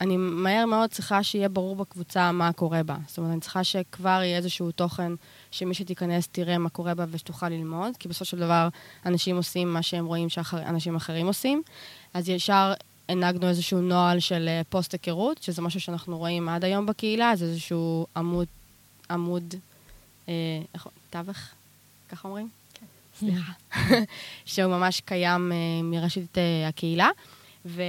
אני 0.00 0.16
מהר 0.16 0.66
מאוד 0.66 0.90
צריכה 0.90 1.22
שיהיה 1.22 1.48
ברור 1.48 1.76
בקבוצה 1.76 2.32
מה 2.32 2.52
קורה 2.52 2.82
בה. 2.82 2.96
זאת 3.06 3.18
אומרת, 3.18 3.32
אני 3.32 3.40
צריכה 3.40 3.64
שכבר 3.64 4.20
יהיה 4.22 4.36
איזשהו 4.36 4.70
תוכן 4.70 5.12
שמי 5.50 5.74
שתיכנס 5.74 6.28
תראה 6.32 6.58
מה 6.58 6.68
קורה 6.68 6.94
בה 6.94 7.04
ושתוכל 7.10 7.48
ללמוד, 7.48 7.96
כי 7.98 8.08
בסופו 8.08 8.24
של 8.24 8.38
דבר 8.38 8.68
אנשים 9.06 9.36
עושים 9.36 9.72
מה 9.72 9.82
שהם 9.82 10.06
רואים 10.06 10.28
שאנשים 10.28 10.96
אחרים 10.96 11.26
עושים. 11.26 11.62
אז 12.14 12.28
ישר 12.28 12.72
הנהגנו 13.08 13.48
איזשהו 13.48 13.80
נוהל 13.80 14.20
של 14.20 14.48
אה, 14.48 14.62
פוסט 14.68 14.92
היכרות, 14.92 15.42
שזה 15.42 15.62
משהו 15.62 15.80
שאנחנו 15.80 16.18
רואים 16.18 16.48
עד 16.48 16.64
היום 16.64 16.86
בקהילה, 16.86 17.36
זה 17.36 17.44
איזשהו 17.44 18.06
עמוד, 18.16 18.46
עמוד, 19.10 19.54
אה, 20.28 20.34
איך, 20.74 20.86
תווך? 21.10 21.38
ככה 22.08 22.28
אומרים? 22.28 22.48
סליחה, 23.18 23.52
שהוא 24.44 24.76
ממש 24.76 25.00
קיים 25.00 25.52
uh, 25.52 25.84
מראשית 25.84 26.34
uh, 26.34 26.68
הקהילה. 26.68 27.08
ו... 27.66 27.82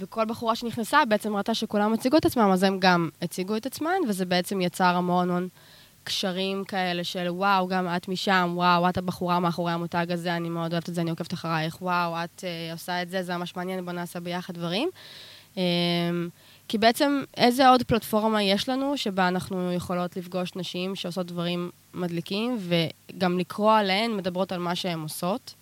וכל 0.00 0.24
בחורה 0.24 0.56
שנכנסה 0.56 1.04
בעצם 1.04 1.36
ראתה 1.36 1.54
שכולם 1.54 1.92
הציגו 1.92 2.16
את 2.16 2.26
עצמם, 2.26 2.50
אז 2.52 2.62
הם 2.62 2.80
גם 2.80 3.08
הציגו 3.22 3.56
את 3.56 3.66
עצמם, 3.66 3.96
וזה 4.08 4.24
בעצם 4.24 4.60
יצר 4.60 4.96
המון 4.96 5.30
המון 5.30 5.48
קשרים 6.06 6.64
כאלה 6.64 7.04
של 7.04 7.26
וואו, 7.30 7.68
גם 7.68 7.86
את 7.96 8.08
משם, 8.08 8.52
וואו, 8.54 8.88
את 8.88 8.98
הבחורה 8.98 9.40
מאחורי 9.40 9.72
המותג 9.72 10.06
הזה, 10.10 10.36
אני 10.36 10.48
מאוד 10.48 10.72
אוהבת 10.72 10.88
את 10.88 10.94
זה, 10.94 11.00
אני 11.00 11.10
עוקבת 11.10 11.32
אחרייך, 11.32 11.82
וואו, 11.82 12.24
את 12.24 12.40
uh, 12.44 12.72
עושה 12.72 13.02
את 13.02 13.10
זה, 13.10 13.22
זה 13.22 13.36
ממש 13.36 13.56
מעניין, 13.56 13.84
בוא 13.84 13.92
נעשה 13.92 14.20
ביחד 14.20 14.54
דברים. 14.54 14.88
Um, 15.54 15.58
כי 16.68 16.78
בעצם 16.78 17.22
איזה 17.36 17.68
עוד 17.68 17.82
פלטפורמה 17.82 18.42
יש 18.42 18.68
לנו 18.68 18.96
שבה 18.96 19.28
אנחנו 19.28 19.72
יכולות 19.72 20.16
לפגוש 20.16 20.56
נשים 20.56 20.94
שעושות 20.94 21.26
דברים 21.26 21.70
מדליקים, 21.94 22.58
וגם 22.60 23.38
לקרוא 23.38 23.72
עליהן, 23.72 24.16
מדברות 24.16 24.52
על 24.52 24.58
מה 24.58 24.74
שהן 24.74 25.00
עושות. 25.00 25.54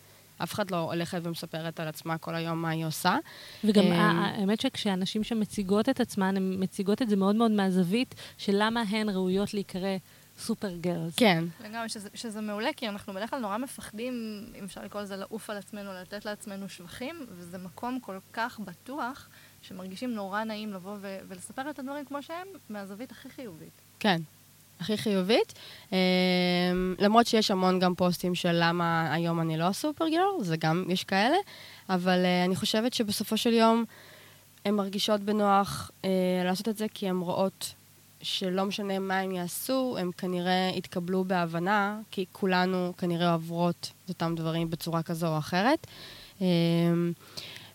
אף 0.43 0.53
אחד 0.53 0.71
לא 0.71 0.77
הולכת 0.77 1.21
ומספרת 1.23 1.81
על 1.81 1.89
עצמה 1.89 2.19
כל 2.19 2.35
היום 2.35 2.63
מה 2.63 2.71
היא 2.71 2.85
עושה. 2.87 3.17
וגם 3.65 3.85
האמת 3.93 4.61
שכשאנשים 4.61 5.25
שמציגות 5.25 5.89
את 5.89 6.01
עצמן, 6.01 6.37
הן 6.37 6.57
מציגות 6.59 7.03
את 7.03 7.09
זה 7.09 7.17
מאוד 7.17 7.37
מאוד 7.37 7.51
מהזווית 7.51 8.15
של 8.39 8.53
למה 8.57 8.83
הן 8.91 9.09
ראויות 9.09 9.55
להיקרא 9.55 9.97
סופר 10.39 10.77
גרלס. 10.77 11.15
כן. 11.17 11.45
לגמרי, 11.65 11.89
שזה, 11.89 12.09
שזה 12.15 12.41
מעולה, 12.41 12.71
כי 12.77 12.89
אנחנו 12.89 13.13
בדרך 13.13 13.31
כלל 13.31 13.39
נורא 13.41 13.59
מפחדים, 13.59 14.45
אם 14.59 14.65
אפשר 14.65 14.85
לקרוא 14.85 15.03
לזה, 15.03 15.17
לעוף 15.17 15.51
על 15.51 15.57
עצמנו, 15.57 15.93
לתת 15.93 16.25
לעצמנו 16.25 16.69
שבחים, 16.69 17.27
וזה 17.29 17.59
מקום 17.59 18.01
כל 18.01 18.19
כך 18.33 18.61
בטוח, 18.61 19.29
שמרגישים 19.63 20.15
נורא 20.15 20.45
נעים 20.45 20.73
לבוא 20.73 20.97
ו- 21.01 21.19
ולספר 21.29 21.71
את 21.71 21.79
הדברים 21.79 22.05
כמו 22.05 22.23
שהם, 22.23 22.47
מהזווית 22.69 23.13
הכי 23.13 23.31
חיובית. 23.31 23.83
כן, 23.99 24.21
הכי 24.85 24.97
חיובית. 24.97 25.53
Um, 25.91 25.95
למרות 26.99 27.27
שיש 27.27 27.51
המון 27.51 27.79
גם 27.79 27.95
פוסטים 27.95 28.35
של 28.35 28.57
למה 28.61 29.13
היום 29.13 29.41
אני 29.41 29.57
לא 29.57 29.73
סופר 29.73 30.09
גרל, 30.09 30.45
זה 30.45 30.57
גם, 30.57 30.85
יש 30.89 31.05
כאלה, 31.05 31.37
אבל 31.89 32.25
uh, 32.25 32.47
אני 32.47 32.57
חושבת 32.57 32.95
שבסופו 32.95 33.37
של 33.37 33.53
יום 33.53 33.85
הן 34.65 34.75
מרגישות 34.75 35.21
בנוח 35.21 35.91
uh, 36.03 36.07
לעשות 36.45 36.69
את 36.69 36.77
זה 36.77 36.87
כי 36.95 37.09
הן 37.09 37.21
רואות 37.21 37.75
שלא 38.23 38.65
משנה 38.65 38.99
מה 38.99 39.19
הם 39.19 39.33
יעשו, 39.33 39.97
הם 40.01 40.11
כנראה 40.19 40.71
יתקבלו 40.75 41.25
בהבנה, 41.25 41.99
כי 42.11 42.25
כולנו 42.33 42.93
כנראה 42.99 43.33
עוברות 43.33 43.91
את 44.05 44.09
אותם 44.09 44.35
דברים 44.37 44.71
בצורה 44.71 45.03
כזו 45.03 45.27
או 45.27 45.39
אחרת. 45.39 45.87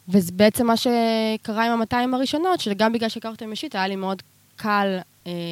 וזה 0.10 0.32
בעצם 0.32 0.68
מה 0.68 0.78
שקרה 0.78 1.66
עם 1.66 1.72
המאתיים 1.72 2.14
הראשונות, 2.14 2.60
שגם 2.60 2.94
בגלל 2.94 3.10
שהכרתם 3.10 3.52
אישית, 3.52 3.76
היה 3.76 3.88
לי 3.88 3.96
מאוד 3.96 4.22
קל 4.56 4.88
אה, 4.98 5.02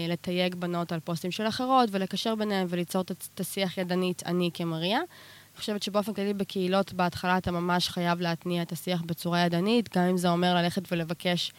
לתייג 0.10 0.56
בנות 0.56 0.92
על 0.92 1.00
פוסטים 1.00 1.32
של 1.32 1.48
אחרות, 1.48 1.90
ולקשר 1.92 2.36
ביניהם 2.36 2.68
וליצור 2.70 3.02
את 3.02 3.40
השיח 3.40 3.78
ידנית, 3.78 4.24
אני 4.26 4.50
כמריה. 4.54 4.98
אני 4.98 5.60
חושבת 5.60 5.84
שבאופן 5.84 6.14
כללי 6.14 6.34
בקהילות, 6.34 6.94
בהתחלה 6.94 7.38
אתה 7.38 7.52
ממש 7.52 7.90
חייב 7.90 8.22
להתניע 8.22 8.62
את 8.62 8.72
השיח 8.72 9.02
בצורה 9.02 9.40
ידנית, 9.40 9.98
גם 9.98 10.04
אם 10.04 10.18
זה 10.18 10.30
אומר 10.30 10.56
ללכת 10.56 10.92
ולבקש 10.92 11.52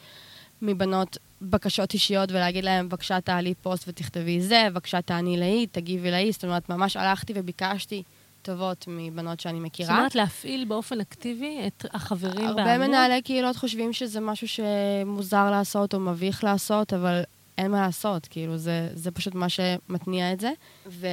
מבנות 0.62 1.19
בקשות 1.43 1.95
אישיות 1.95 2.33
ולהגיד 2.33 2.65
להם, 2.65 2.88
בבקשה 2.88 3.21
תעלי 3.21 3.55
פוסט 3.55 3.88
ותכתבי 3.88 4.41
זה, 4.41 4.67
בבקשה 4.71 5.03
תעני 5.03 5.37
לאי, 5.37 5.67
תגיבי 5.67 6.11
לאי. 6.11 6.33
זאת 6.33 6.45
אומרת, 6.45 6.69
ממש 6.69 6.97
הלכתי 6.97 7.33
וביקשתי 7.37 8.03
טובות 8.43 8.85
מבנות 8.88 9.41
שאני 9.41 9.61
מכירה. 9.61 9.88
זאת 9.88 9.99
אומרת, 9.99 10.15
להפעיל 10.15 10.65
באופן 10.65 11.00
אקטיבי 11.00 11.61
את 11.67 11.87
החברים 11.93 12.35
בעמוד? 12.35 12.59
הרבה 12.59 12.79
מנהלי 12.79 13.23
קהילות 13.23 13.57
חושבים 13.57 13.93
שזה 13.93 14.21
משהו 14.21 14.49
שמוזר 14.49 15.50
לעשות 15.50 15.95
או 15.95 16.00
מביך 16.00 16.45
לעשות, 16.45 16.93
אבל 16.93 17.23
אין 17.59 17.71
מה 17.71 17.81
לעשות, 17.81 18.27
כאילו, 18.31 18.57
זה, 18.57 18.88
זה 18.95 19.11
פשוט 19.11 19.35
מה 19.35 19.49
שמתניע 19.49 20.33
את 20.33 20.41
זה. 20.41 20.53
ו... 20.87 21.07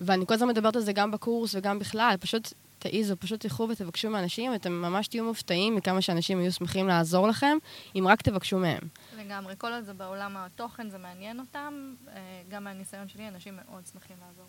ואני 0.00 0.26
כל 0.26 0.34
הזמן 0.34 0.48
מדברת 0.48 0.76
על 0.76 0.82
זה 0.82 0.92
גם 0.92 1.10
בקורס 1.10 1.54
וגם 1.54 1.78
בכלל, 1.78 2.14
פשוט 2.20 2.52
תעיזו, 2.78 3.16
פשוט 3.18 3.40
תלכו 3.40 3.68
ותבקשו 3.70 4.10
מאנשים, 4.10 4.54
אתם 4.54 4.72
ממש 4.72 5.08
תהיו 5.08 5.24
מופתעים 5.24 5.76
מכמה 5.76 6.02
שאנשים 6.02 6.40
יהיו 6.40 6.52
שמחים 6.52 6.86
לעזור 6.88 7.28
לכם, 7.28 7.58
אם 7.94 8.04
רק 8.08 8.22
תבקשו 8.22 8.58
מהם. 8.58 8.80
לגמרי, 9.18 9.54
כל 9.58 9.72
עוד 9.72 9.84
זה 9.84 9.94
בעולם 9.94 10.36
התוכן, 10.36 10.90
זה 10.90 10.98
מעניין 10.98 11.40
אותם, 11.40 11.94
אה, 12.08 12.42
גם 12.48 12.64
מהניסיון 12.64 13.08
שלי, 13.08 13.28
אנשים 13.28 13.56
מאוד 13.56 13.82
שמחים 13.92 14.16
לעזור. 14.26 14.46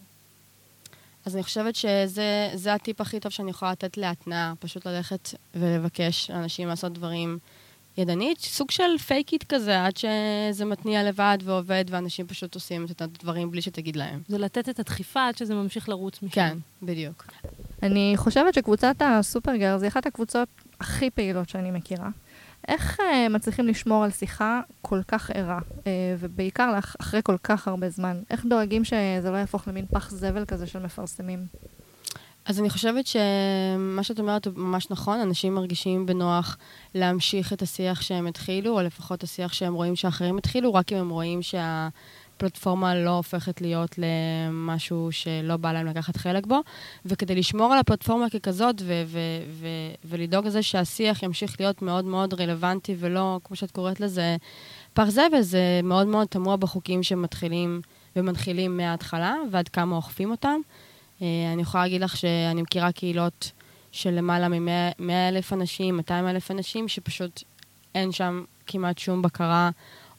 אז 1.26 1.36
אני 1.36 1.44
חושבת 1.44 1.76
שזה 1.76 2.74
הטיפ 2.74 3.02
הכי 3.02 3.20
טוב 3.20 3.32
שאני 3.32 3.50
יכולה 3.50 3.72
לתת 3.72 3.98
להתנאה, 3.98 4.54
פשוט 4.60 4.88
ללכת 4.88 5.30
ולבקש 5.56 6.32
לאנשים 6.32 6.68
לעשות 6.68 6.94
דברים 6.94 7.40
ידנית, 7.98 8.40
סוג 8.40 8.72
של 8.72 8.98
פייק 9.08 9.34
איט 9.34 9.44
כזה, 9.54 9.86
עד 9.86 9.98
שזה 9.98 10.66
מתניע 10.66 11.04
לבד 11.04 11.38
ועובד, 11.44 11.86
ואנשים 11.90 12.28
פשוט 12.28 12.56
עושים 12.56 12.86
את 12.92 13.02
הדברים 13.02 13.52
בלי 13.52 13.62
שתגיד 13.62 13.96
להם. 13.96 14.22
זה 14.28 14.38
לתת 14.38 14.70
את 14.70 14.80
הדחיפה 14.80 15.28
עד 15.28 15.38
שזה 15.38 15.56
ממשיך 15.56 15.90
לרוץ 15.90 16.22
משם. 16.22 16.36
כן, 16.36 16.58
בדיוק. 16.82 17.26
אני 17.84 18.14
חושבת 18.16 18.54
שקבוצת 18.54 18.96
הסופרגר 19.00 19.78
זה 19.78 19.88
אחת 19.88 20.06
הקבוצות 20.06 20.50
הכי 20.80 21.10
פעילות 21.10 21.50
שאני 21.50 21.72
מכירה. 21.72 22.10
איך 22.68 23.00
uh, 23.00 23.30
מצליחים 23.30 23.68
לשמור 23.68 24.04
על 24.04 24.12
שיחה 24.12 24.62
כל 24.82 25.02
כך 25.08 25.32
ערה, 25.34 25.60
uh, 25.60 25.84
ובעיקר 26.20 26.72
לאח, 26.72 26.96
אחרי 27.02 27.20
כל 27.24 27.38
כך 27.44 27.68
הרבה 27.68 27.90
זמן? 27.90 28.22
איך 28.30 28.46
דואגים 28.46 28.84
שזה 28.84 29.32
לא 29.32 29.38
יהפוך 29.38 29.68
למין 29.68 29.86
פח 29.86 30.12
זבל 30.12 30.46
כזה 30.46 30.68
של 30.68 30.80
מפרסמים? 30.80 31.40
אז 32.46 32.60
אני 32.60 32.70
חושבת 32.70 33.08
שמה 33.08 34.04
שאת 34.04 34.20
אומרת 34.20 34.46
הוא 34.48 34.54
ממש 34.58 34.88
נכון, 34.90 35.20
אנשים 35.20 35.56
מרגישים 35.56 36.06
בנוח 36.06 36.58
להמשיך 36.96 37.54
את 37.54 37.62
השיח 37.62 38.02
שהם 38.02 38.28
התחילו, 38.28 38.78
או 38.78 38.82
לפחות 38.82 39.24
השיח 39.24 39.54
שהם 39.54 39.74
רואים 39.74 39.96
שאחרים 39.96 40.38
התחילו, 40.38 40.74
רק 40.74 40.92
אם 40.92 40.98
הם 40.98 41.10
רואים 41.10 41.40
שהפלטפורמה 41.42 42.96
לא 42.96 43.10
הופכת 43.10 43.62
להיות 43.62 43.96
למשהו 43.98 45.10
שלא 45.12 45.58
בא 45.58 45.74
להם 45.74 45.86
לקחת 45.86 46.18
חלק 46.18 46.46
בו. 46.46 46.60
וכדי 47.06 47.36
לשמור 47.36 47.74
על 47.74 47.80
הפלטפורמה 47.80 48.30
ככזאת 48.30 48.82
ו- 48.82 49.04
ו- 49.06 49.20
ו- 49.50 49.94
ולדאוג 50.06 50.46
לזה 50.46 50.64
שהשיח 50.64 51.24
ימשיך 51.24 51.56
להיות 51.60 51.82
מאוד 51.82 52.06
מאוד 52.06 52.34
רלוונטי 52.34 52.96
ולא, 53.00 53.40
כמו 53.44 53.56
שאת 53.56 53.72
קוראת 53.72 54.00
לזה, 54.00 54.36
פח 54.94 55.10
זבל, 55.10 55.42
זה 55.42 55.80
מאוד 55.84 56.08
מאוד 56.08 56.28
תמוה 56.28 56.58
בחוקים 56.58 57.04
שמתחילים 57.04 57.82
ומנחילים 58.16 58.78
מההתחלה 58.78 59.36
ועד 59.52 59.68
כמה 59.68 59.96
אוכפים 59.96 60.32
אותם. 60.32 60.60
אה, 61.22 61.28
אני 61.54 61.62
יכולה 61.62 61.84
להגיד 61.84 62.01
לך 62.01 62.18
שאני 62.18 62.62
מכירה 62.62 62.92
קהילות 62.92 63.51
של 63.92 64.12
למעלה 64.12 64.48
מ-100 64.48 65.12
אלף 65.30 65.54
אנשים, 65.54 65.98
200 65.98 66.28
אלף 66.28 66.51
אנשים, 66.51 66.88
שפשוט 66.88 67.44
אין 67.96 68.12
שם 68.12 68.44
כמעט 68.68 68.98
שום 68.98 69.22
בקרה. 69.22 69.70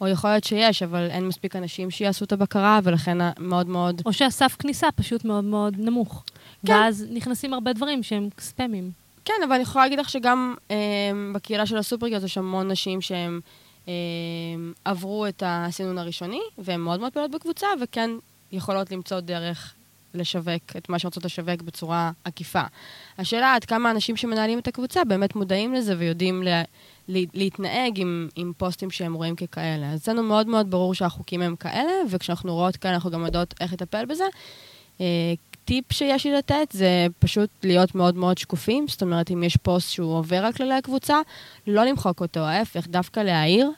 או 0.00 0.08
יכול 0.08 0.30
להיות 0.30 0.44
שיש, 0.44 0.82
אבל 0.82 1.08
אין 1.10 1.28
מספיק 1.28 1.56
אנשים 1.56 1.90
שיעשו 1.90 2.24
את 2.24 2.32
הבקרה, 2.32 2.80
ולכן 2.82 3.18
מאוד 3.38 3.66
מאוד... 3.66 4.02
או 4.06 4.12
שהסף 4.12 4.56
כניסה 4.58 4.92
פשוט 4.96 5.24
מאוד 5.24 5.44
מאוד 5.44 5.74
נמוך. 5.78 6.24
כן. 6.66 6.72
ואז 6.72 7.06
נכנסים 7.10 7.54
הרבה 7.54 7.72
דברים 7.72 8.02
שהם 8.02 8.28
ספמים. 8.40 8.90
כן, 9.24 9.34
אבל 9.44 9.52
אני 9.52 9.62
יכולה 9.62 9.84
להגיד 9.84 9.98
לך 9.98 10.10
שגם 10.10 10.54
אה, 10.70 10.76
בקהילה 11.34 11.66
של 11.66 11.76
הסופרגיות 11.76 12.22
יש 12.22 12.38
המון 12.38 12.70
נשים 12.70 13.00
שהם 13.00 13.40
אה, 13.88 13.92
עברו 14.84 15.26
את 15.26 15.42
הסינון 15.46 15.98
הראשוני, 15.98 16.40
והן 16.58 16.80
מאוד 16.80 17.00
מאוד 17.00 17.12
פעילות 17.12 17.30
בקבוצה, 17.30 17.66
וכן 17.82 18.10
יכולות 18.52 18.92
למצוא 18.92 19.20
דרך 19.20 19.74
לשווק 20.14 20.76
את 20.76 20.88
מה 20.88 20.98
שרוצות 20.98 21.24
לשווק 21.24 21.62
בצורה 21.62 22.10
עקיפה. 22.24 22.62
השאלה 23.18 23.54
עד 23.54 23.64
כמה 23.64 23.90
אנשים 23.90 24.16
שמנהלים 24.16 24.58
את 24.58 24.68
הקבוצה 24.68 25.04
באמת 25.04 25.36
מודעים 25.36 25.74
לזה 25.74 25.94
ויודעים 25.98 26.42
לה, 26.42 26.62
לה, 27.08 27.20
להתנהג 27.34 28.00
עם, 28.00 28.28
עם 28.36 28.52
פוסטים 28.56 28.90
שהם 28.90 29.14
רואים 29.14 29.36
ככאלה. 29.36 29.92
אז 29.92 30.00
אצלנו 30.00 30.22
מאוד 30.22 30.46
מאוד 30.46 30.70
ברור 30.70 30.94
שהחוקים 30.94 31.42
הם 31.42 31.56
כאלה, 31.56 31.92
וכשאנחנו 32.10 32.54
רואות 32.54 32.76
כאלה 32.76 32.94
אנחנו 32.94 33.10
גם 33.10 33.24
יודעות 33.24 33.54
איך 33.60 33.72
לטפל 33.72 34.04
בזה. 34.04 34.24
אה, 35.00 35.34
טיפ 35.64 35.92
שיש 35.92 36.26
לי 36.26 36.32
לתת 36.32 36.66
זה 36.70 37.06
פשוט 37.18 37.50
להיות 37.62 37.94
מאוד 37.94 38.16
מאוד 38.16 38.38
שקופים, 38.38 38.88
זאת 38.88 39.02
אומרת, 39.02 39.30
אם 39.30 39.42
יש 39.42 39.56
פוסט 39.56 39.90
שהוא 39.90 40.14
עובר 40.14 40.44
על 40.44 40.52
כללי 40.52 40.74
הקבוצה, 40.74 41.16
לא 41.66 41.84
למחוק 41.84 42.20
אותו, 42.20 42.40
ההפך, 42.40 42.86
דווקא 42.86 43.20
להעיר 43.20 43.70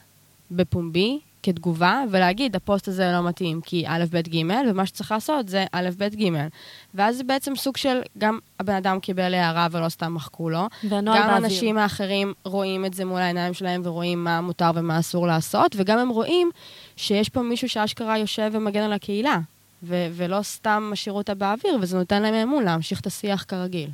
בפומבי, 0.51 1.19
כתגובה, 1.45 2.03
ולהגיד, 2.11 2.55
הפוסט 2.55 2.87
הזה 2.87 3.11
לא 3.11 3.27
מתאים 3.27 3.61
כי 3.61 3.83
א', 3.87 4.03
ב', 4.11 4.17
ג', 4.17 4.41
ומה 4.69 4.85
שצריך 4.85 5.11
לעשות 5.11 5.49
זה 5.49 5.65
א', 5.71 5.89
ב', 5.97 6.15
ג'. 6.15 6.47
ואז 6.93 7.17
זה 7.17 7.23
בעצם 7.23 7.55
סוג 7.55 7.77
של, 7.77 8.01
גם 8.17 8.39
הבן 8.59 8.73
אדם 8.73 8.99
קיבל 8.99 9.33
הערה 9.33 9.67
ולא 9.71 9.89
סתם 9.89 10.13
מחקו 10.13 10.49
לו. 10.49 10.67
והנוער 10.89 11.17
באוויר. 11.17 11.35
גם 11.37 11.43
האנשים 11.43 11.77
האחרים 11.77 12.33
רואים 12.45 12.85
את 12.85 12.93
זה 12.93 13.05
מול 13.05 13.21
העיניים 13.21 13.53
שלהם 13.53 13.81
ורואים 13.83 14.23
מה 14.23 14.41
מותר 14.41 14.71
ומה 14.75 14.99
אסור 14.99 15.27
לעשות, 15.27 15.75
וגם 15.77 15.99
הם 15.99 16.09
רואים 16.09 16.51
שיש 16.95 17.29
פה 17.29 17.41
מישהו 17.41 17.69
שאשכרה 17.69 18.17
יושב 18.17 18.51
ומגן 18.53 18.81
על 18.81 18.93
הקהילה, 18.93 19.39
ו- 19.83 20.07
ולא 20.13 20.41
סתם 20.41 20.89
משאיר 20.91 21.13
אותה 21.15 21.33
באוויר, 21.33 21.77
וזה 21.81 21.97
נותן 21.97 22.21
להם 22.21 22.33
אמון 22.33 22.63
להמשיך 22.63 22.99
את 22.99 23.07
השיח 23.07 23.45
כרגיל. 23.47 23.89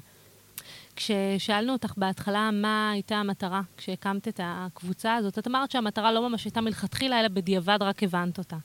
כששאלנו 0.96 1.74
אותך 1.74 1.94
בהתחלה 1.98 2.50
מה 2.54 2.92
הייתה 2.92 3.16
המטרה 3.16 3.62
כשהקמת 3.78 4.28
את 4.28 4.40
הקבוצה 4.44 5.16
הזאת, 5.16 5.40
את 5.40 5.48
אמרת 5.48 5.72
שהמטרה 5.72 6.12
לא 6.12 6.30
ממש 6.30 6.46
הייתה 6.46 6.62
מלכתחילה, 6.62 7.20
אלא 7.20 7.28
בדיעבד 7.28 7.78
רק 7.82 8.04
הבנת 8.04 8.38
אותה. 8.38 8.58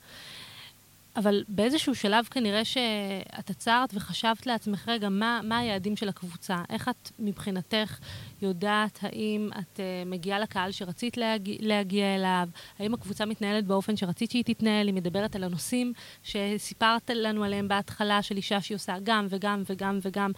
אבל 1.17 1.45
באיזשהו 1.49 1.95
שלב 1.95 2.25
כנראה 2.31 2.65
שאת 2.65 3.51
עצרת 3.51 3.91
וחשבת 3.95 4.47
לעצמך, 4.47 4.89
רגע, 4.89 5.09
מה, 5.09 5.41
מה 5.45 5.59
היעדים 5.59 5.97
של 5.97 6.09
הקבוצה? 6.09 6.57
איך 6.71 6.89
את 6.89 7.11
מבחינתך 7.19 7.99
יודעת 8.43 8.99
האם 9.03 9.49
את 9.59 9.77
uh, 9.77 10.09
מגיעה 10.09 10.39
לקהל 10.39 10.73
שרצית 10.73 11.17
להגיע, 11.17 11.57
להגיע 11.61 12.15
אליו? 12.17 12.49
האם 12.79 12.95
הקבוצה 12.95 13.25
מתנהלת 13.25 13.67
באופן 13.67 13.97
שרצית 13.97 14.31
שהיא 14.31 14.45
תתנהל? 14.45 14.87
היא 14.87 14.95
מדברת 14.95 15.37
על 15.37 15.45
הנושאים 15.45 15.93
שסיפרת 16.23 17.11
לנו 17.15 17.45
עליהם 17.45 17.69
בהתחלה, 17.69 18.23
של 18.23 18.37
אישה 18.37 18.61
שהיא 18.61 18.75
עושה 18.75 18.97
גם 19.03 19.27
וגם 19.31 19.63
וגם 19.71 19.99
וגם. 20.03 20.31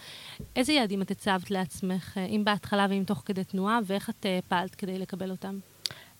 איזה 0.56 0.72
יעדים 0.72 1.02
את 1.02 1.10
הצבת 1.10 1.50
לעצמך, 1.50 2.16
uh, 2.16 2.20
אם 2.20 2.42
בהתחלה 2.44 2.86
ואם 2.90 3.04
תוך 3.06 3.22
כדי 3.24 3.44
תנועה, 3.44 3.78
ואיך 3.84 4.10
את 4.10 4.26
uh, 4.26 4.48
פעלת 4.48 4.74
כדי 4.74 4.98
לקבל 4.98 5.30
אותם? 5.30 5.58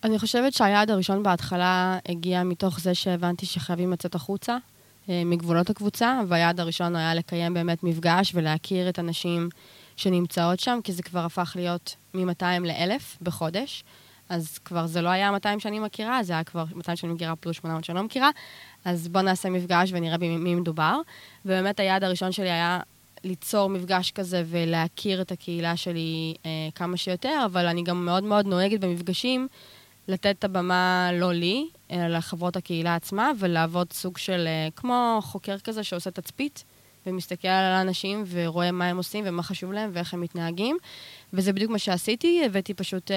אני 0.05 0.19
חושבת 0.19 0.53
שהיעד 0.53 0.91
הראשון 0.91 1.23
בהתחלה 1.23 1.99
הגיע 2.09 2.43
מתוך 2.43 2.81
זה 2.81 2.95
שהבנתי 2.95 3.47
שחייבים 3.47 3.93
לצאת 3.93 4.15
החוצה 4.15 4.57
אה, 5.09 5.23
מגבולות 5.25 5.71
הקבוצה, 5.71 6.21
והיעד 6.29 6.61
הראשון 6.61 6.97
היה 6.97 7.15
לקיים 7.15 7.55
באמת 7.55 7.83
מפגש 7.83 8.33
ולהכיר 8.35 8.89
את 8.89 8.99
הנשים 8.99 9.49
שנמצאות 9.97 10.61
שם, 10.61 10.79
כי 10.85 10.93
זה 10.93 11.03
כבר 11.03 11.21
הפך 11.21 11.53
להיות 11.57 11.97
מ-200 12.15 12.45
ל-1,000 12.61 13.03
בחודש. 13.23 13.85
אז 14.29 14.59
כבר 14.59 14.87
זה 14.87 15.03
לא 15.03 15.09
היה 15.09 15.31
200 15.31 15.61
שאני 15.61 15.79
מכירה, 15.79 16.23
זה 16.23 16.33
היה 16.33 16.45
כבר 16.45 16.65
200 16.75 16.97
שאני 16.97 17.13
מכירה 17.13 17.37
פלוס 17.37 17.57
800 17.57 17.85
שאני 17.85 17.97
לא 17.97 18.05
מכירה. 18.05 18.31
אז 18.85 19.09
בואו 19.09 19.25
נעשה 19.25 19.51
מפגש 19.51 19.91
ונראה 19.93 20.19
במי 20.19 20.55
מדובר. 20.55 21.01
ובאמת 21.45 21.81
היעד 21.81 22.05
הראשון 22.05 22.33
שלי 22.33 22.51
היה 22.51 22.81
ליצור 23.25 23.71
מפגש 23.71 24.11
כזה 24.11 24.43
ולהכיר 24.47 25.21
את 25.21 25.33
הקהילה 25.33 25.77
שלי 25.77 26.35
אה, 26.47 26.51
כמה 26.75 26.97
שיותר, 26.97 27.43
אבל 27.45 27.67
אני 27.67 27.83
גם 27.83 28.05
מאוד 28.05 28.25
מאוד 28.25 28.47
נוהגת 28.47 28.81
במפגשים 28.81 29.49
לתת 30.09 30.37
את 30.39 30.45
הבמה 30.45 31.11
לא 31.13 31.33
לי, 31.33 31.69
אלא 31.91 32.09
לחברות 32.09 32.57
הקהילה 32.57 32.95
עצמה, 32.95 33.31
ולעבוד 33.39 33.93
סוג 33.93 34.19
של, 34.19 34.45
אה, 34.47 34.69
כמו 34.77 35.19
חוקר 35.23 35.59
כזה 35.59 35.85
שעושה 35.85 36.11
תצפית, 36.11 36.65
ומסתכל 37.07 37.49
על 37.49 37.73
האנשים 37.73 38.25
ורואה 38.31 38.71
מה 38.71 38.87
הם 38.87 38.97
עושים 38.97 39.25
ומה 39.27 39.43
חשוב 39.43 39.73
להם 39.73 39.91
ואיך 39.93 40.15
הם 40.15 40.21
מתנהגים. 40.21 40.77
וזה 41.33 41.53
בדיוק 41.53 41.71
מה 41.71 41.79
שעשיתי, 41.79 42.43
הבאתי 42.47 42.75
פשוט 42.75 43.11
אה, 43.11 43.17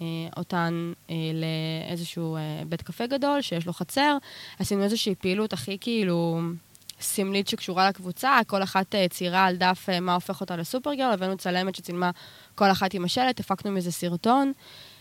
אה, 0.00 0.06
אותן 0.36 0.92
אה, 1.10 1.14
לאיזשהו 1.34 2.36
אה, 2.36 2.62
בית 2.68 2.82
קפה 2.82 3.06
גדול 3.06 3.40
שיש 3.40 3.66
לו 3.66 3.72
חצר. 3.72 4.16
עשינו 4.58 4.82
איזושהי 4.84 5.14
פעילות 5.14 5.52
הכי 5.52 5.78
כאילו 5.80 6.40
סמלית 7.00 7.48
שקשורה 7.48 7.88
לקבוצה, 7.88 8.38
כל 8.46 8.62
אחת 8.62 8.94
אה, 8.94 9.08
ציירה 9.08 9.44
על 9.44 9.56
דף 9.56 9.86
אה, 9.88 10.00
מה 10.00 10.14
הופך 10.14 10.40
אותה 10.40 10.56
לסופרגרל, 10.56 11.10
הבאנו 11.12 11.36
צלמת 11.36 11.74
שצילמה 11.74 12.10
כל 12.54 12.70
אחת 12.70 12.94
עם 12.94 13.04
השלט, 13.04 13.40
הפקנו 13.40 13.72
מזה 13.72 13.92
סרטון. 13.92 14.52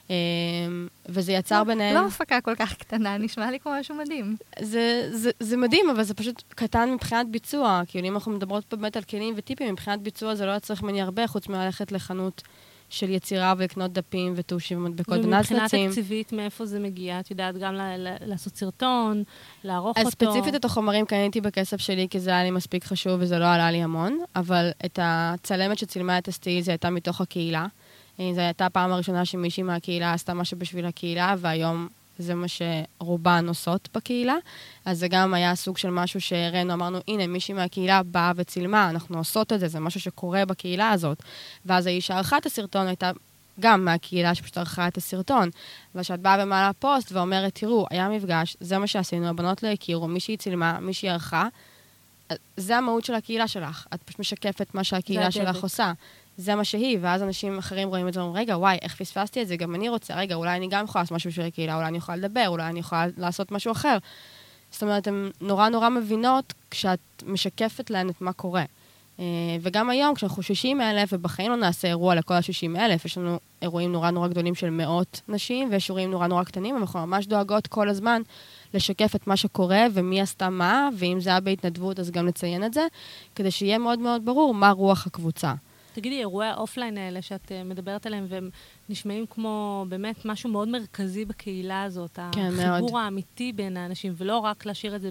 אמ, 0.10 0.88
וזה 1.06 1.32
יצר 1.32 1.60
לא, 1.60 1.64
ביניהם... 1.64 1.96
לא 1.96 2.08
הפקה 2.08 2.42
כל 2.42 2.56
כך 2.56 2.74
קטנה, 2.74 3.18
נשמע 3.18 3.52
לי 3.52 3.60
כמו 3.60 3.72
משהו 3.80 3.96
מדהים. 3.96 4.36
זה, 4.60 5.10
זה, 5.12 5.32
זה 5.40 5.58
מדהים, 5.58 5.90
אבל 5.90 6.04
זה 6.04 6.14
פשוט 6.14 6.44
קטן 6.50 6.94
מבחינת 6.94 7.30
ביצוע. 7.30 7.82
כאילו, 7.88 8.08
אם 8.08 8.14
אנחנו 8.14 8.32
מדברות 8.32 8.66
פה 8.66 8.76
באמת 8.76 8.98
על 8.98 9.04
כלים 9.04 9.34
וטיפים, 9.38 9.74
מבחינת 9.74 10.02
ביצוע 10.02 10.36
זה 10.36 10.46
לא 10.46 10.50
היה 10.52 10.60
צריך 10.60 10.84
ממני 10.84 11.02
הרבה, 11.02 11.28
חוץ 11.28 11.48
מללכת 11.48 11.92
לחנות 11.92 12.42
של 12.90 13.10
יצירה 13.10 13.54
ולקנות 13.58 13.94
דפים 13.94 14.34
וטושים 14.36 14.78
ומדבקות 14.78 15.20
ונצנצים. 15.24 15.58
ומבחינה 15.58 15.90
תקציבית, 15.90 16.34
מאיפה 16.34 16.66
זה 16.66 16.80
מגיע? 16.80 17.20
את 17.20 17.32
יודעת 17.32 17.58
גם 17.58 17.74
לעשות 18.22 18.56
סרטון, 18.56 19.24
לערוך 19.64 19.98
אז 19.98 20.06
אותו? 20.06 20.26
אז 20.26 20.32
ספציפית 20.32 20.56
את 20.56 20.66
החומרים 20.66 21.06
קניתי 21.06 21.42
בכסף 21.42 21.78
שלי, 21.78 22.08
כי 22.10 22.20
זה 22.20 22.30
היה 22.30 22.44
לי 22.44 22.52
מספיק 22.52 22.84
חשוב 22.84 23.14
וזה 23.20 23.40
לא 23.40 23.46
עלה 23.46 23.72
לי 23.72 23.84
המון, 23.84 24.20
אבל 24.36 24.70
את 24.86 25.00
הצלמת 25.02 25.78
שצילמה 25.78 26.18
את 26.18 26.28
הסטיל, 26.28 26.62
זה 26.62 26.72
הייתה 26.72 26.90
מתוך 26.90 27.22
הקהילה. 27.22 27.66
אה, 28.20 28.32
זו 28.36 28.42
הייתה 28.42 28.66
הפעם 28.66 28.92
הראשונה 28.92 29.26
שמישהי 29.26 29.64
מהקהילה 29.64 30.14
עשתה 30.14 30.34
משהו 30.34 30.58
בשביל 30.60 30.86
הקהילה, 30.86 31.36
והיום 31.38 31.88
זה 32.18 32.36
מה 32.36 32.46
שרובן 32.48 33.46
עושות 33.48 33.90
בקהילה. 33.96 34.36
אז 34.86 35.00
זה 35.00 35.08
גם 35.08 35.34
היה 35.34 35.56
סוג 35.56 35.78
של 35.78 35.90
משהו 35.90 36.22
שהראינו, 36.22 36.74
אמרנו, 36.74 37.00
הנה, 37.08 37.28
מישהי 37.28 37.54
מהקהילה 37.54 38.04
באה 38.04 38.32
וצילמה, 38.36 38.90
אנחנו 38.90 39.18
עושות 39.18 39.54
את 39.54 39.60
זה, 39.60 39.68
זה 39.68 39.80
משהו 39.80 40.00
שקורה 40.00 40.46
בקהילה 40.46 40.92
הזאת. 40.92 41.24
ואז 41.66 41.86
האיש 41.86 42.08
שערכה 42.08 42.38
את 42.38 42.46
הסרטון 42.46 42.88
הייתה 42.88 43.12
גם 43.60 43.86
מהקהילה 43.86 44.36
שפשוט 44.36 44.58
ערכה 44.58 44.88
את 44.88 44.98
הסרטון. 44.98 45.50
וכשאת 45.96 46.20
באה 46.20 46.44
ומעלה 46.44 46.72
פוסט 46.74 47.12
ואומרת, 47.12 47.56
תראו, 47.56 47.86
היה 47.90 48.10
מפגש, 48.10 48.58
זה 48.60 48.78
מה 48.78 48.88
שעשינו, 48.88 49.28
הבנות 49.28 49.64
לא 49.64 49.68
הכירו, 49.68 50.08
מישהי 50.08 50.38
צילמה, 50.38 50.80
מישהי 50.80 51.10
ערכה, 51.10 51.48
זה 52.58 52.78
המהות 52.78 53.06
של 53.06 53.14
הקהילה 53.14 53.48
שלך. 53.48 53.88
את 53.94 54.04
פשוט 54.04 54.20
משקפת 54.20 54.76
מה 54.76 54.84
שהקהילה 54.84 55.32
שלך 55.32 55.64
עושה. 55.64 55.92
זה 56.38 56.56
מה 56.56 56.64
שהיא, 56.64 56.98
ואז 57.02 57.24
אנשים 57.24 57.58
אחרים 57.58 57.90
רואים 57.90 58.08
את 58.08 58.14
זה 58.14 58.20
ואומרים, 58.20 58.42
רגע, 58.42 58.58
וואי, 58.58 58.78
איך 58.82 58.96
פספסתי 58.96 59.42
את 59.42 59.48
זה? 59.48 59.56
גם 59.56 59.76
אני 59.76 59.90
רוצה, 59.90 60.16
רגע, 60.16 60.36
אולי 60.36 60.58
אני 60.58 60.68
גם 60.68 60.86
יכולה 60.86 61.02
לעשות 61.02 61.16
משהו 61.16 61.30
בשביל 61.30 61.46
הקהילה, 61.46 61.76
אולי 61.76 61.88
אני 61.88 61.98
יכולה 61.98 62.18
לדבר, 62.18 62.46
אולי 62.48 62.64
אני 62.64 62.80
יכולה 62.80 63.06
לעשות 63.18 63.52
משהו 63.52 63.72
אחר. 63.72 63.98
זאת 64.72 64.84
אומרת, 64.84 65.08
הן 65.08 65.30
נורא 65.42 65.70
נורא 65.70 65.90
מבינות 65.90 66.54
כשאת 66.72 67.00
משקפת 67.26 67.90
להן 67.90 68.10
את 68.10 68.22
מה 68.22 68.34
קורה. 68.34 68.64
Uh, 69.18 69.22
וגם 69.62 69.90
היום, 69.90 70.16
כשאנחנו 70.16 70.44
60 70.44 70.82
אלף, 70.82 71.10
ובחיים 71.14 71.52
לא 71.52 71.58
נעשה 71.58 71.88
אירוע 71.88 72.16
לכל 72.16 72.34
ה-60 72.34 72.80
אלף, 72.80 73.06
יש 73.06 73.18
לנו 73.18 73.40
אירועים 73.62 73.92
נורא 73.92 74.12
נורא 74.12 74.28
גדולים 74.28 74.56
של 74.56 74.70
מאות 74.70 75.22
נשים, 75.28 75.68
ויש 75.72 75.90
אירועים 75.90 76.12
נורא 76.12 76.28
נורא 76.28 76.44
קטנים, 76.44 76.76
ואנחנו 76.76 77.08
ממש 77.08 77.28
דואגות 77.28 77.68
כל 77.68 77.90
הזמן 77.90 78.22
לשקף 78.74 79.16
את 79.16 79.28
מה 79.28 79.38
שקורה, 79.38 79.86
ומי 79.94 80.22
עשתה 80.22 80.50
מה, 80.50 80.90
ואם 80.98 81.20
זה 81.20 81.30
היה 81.30 81.40
בהתנדבות, 81.40 82.00
אז 82.00 82.12
גם 82.12 82.28
לציין 82.28 82.64
את 82.64 82.74
זה, 82.74 82.88
כדי 83.36 83.52
שיהיה 83.52 83.78
מאוד 83.78 84.00
מאוד 84.00 84.26
ברור 84.26 84.54
מה 84.54 84.72
רוח 84.72 85.08
הקבוצה. 85.08 85.54
תגידי, 85.96 86.20
אירועי 86.20 86.48
האופליין 86.48 86.98
האלה 86.98 87.22
שאת 87.22 87.52
uh, 87.52 87.68
מדברת 87.68 88.06
עליהם, 88.06 88.26
והם 88.30 88.50
נשמעים 88.90 89.26
כמו 89.30 89.86
באמת 89.90 90.26
משהו 90.26 90.50
מאוד 90.50 90.68
מרכזי 90.68 91.26
בקהילה 91.26 91.84
הזאת, 91.84 92.20
כן, 92.32 92.42
החיבור 92.42 92.92
מאוד. 92.92 93.04
האמיתי 93.04 93.52
בין 93.54 93.78
האנשים, 93.78 94.14
ולא 94.18 94.38
רק 94.38 94.66
להשאיר 94.66 94.96
את 94.96 95.02
זה 95.02 95.10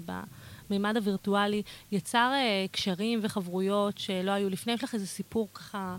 במימד 0.69 0.97
הווירטואלי, 0.97 1.61
יצר 1.91 2.31
uh, 2.33 2.71
קשרים 2.71 3.19
וחברויות 3.23 3.97
שלא 3.97 4.31
היו 4.31 4.49
לפני. 4.49 4.73
יש 4.73 4.83
לך 4.83 4.93
איזה 4.93 5.07
סיפור 5.07 5.47
ככה 5.53 5.97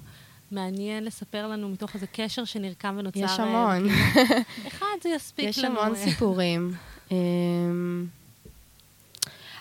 מעניין 0.51 1.05
לספר 1.05 1.49
לנו 1.49 1.69
מתוך 1.69 1.95
איזה 1.95 2.07
קשר 2.07 2.45
שנרקם 2.45 2.95
ונוצר? 2.99 3.21
יש 3.21 3.41
אה, 3.41 3.45
המון. 3.45 3.89
אחד 4.69 4.97
זה 5.03 5.09
יספיק 5.09 5.45
יש 5.45 5.59
לנו. 5.59 5.75
יש 5.75 5.81
המון 5.81 5.97
סיפורים. 5.97 6.73
אמ, 7.11 8.07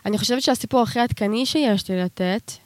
אני 0.06 0.18
חושבת 0.18 0.42
שהסיפור 0.42 0.82
הכי 0.82 1.00
עדכני 1.00 1.46
שיש 1.46 1.90
לי 1.90 2.02
לתת, 2.04 2.52
אה, 2.52 2.65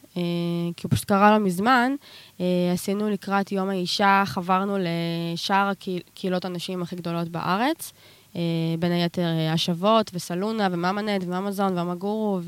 כי 0.78 0.88
הוא 0.88 0.92
פשוט 0.92 1.06
קרה 1.06 1.32
לא 1.32 1.46
מזמן, 1.46 1.96
אה, 2.40 2.46
עשינו 2.74 3.10
לקראת 3.10 3.52
יום 3.52 3.70
האישה, 3.70 4.24
חברנו 4.26 4.78
לשאר 4.80 5.72
הקהילות 5.72 6.46
הנשים 6.46 6.82
הכי 6.82 6.96
גדולות 6.96 7.30
בארץ, 7.30 7.94
אה, 8.36 8.42
בין 8.80 8.92
היתר 8.92 9.28
השוות 9.50 10.12
וסלונה 10.14 10.68
וממנט 10.72 11.24
וממזון 11.28 11.78
ומגורו 11.78 12.40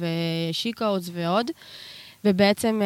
ושיקאוטס 0.52 1.10
ועוד. 1.14 1.52
ובעצם 2.26 2.82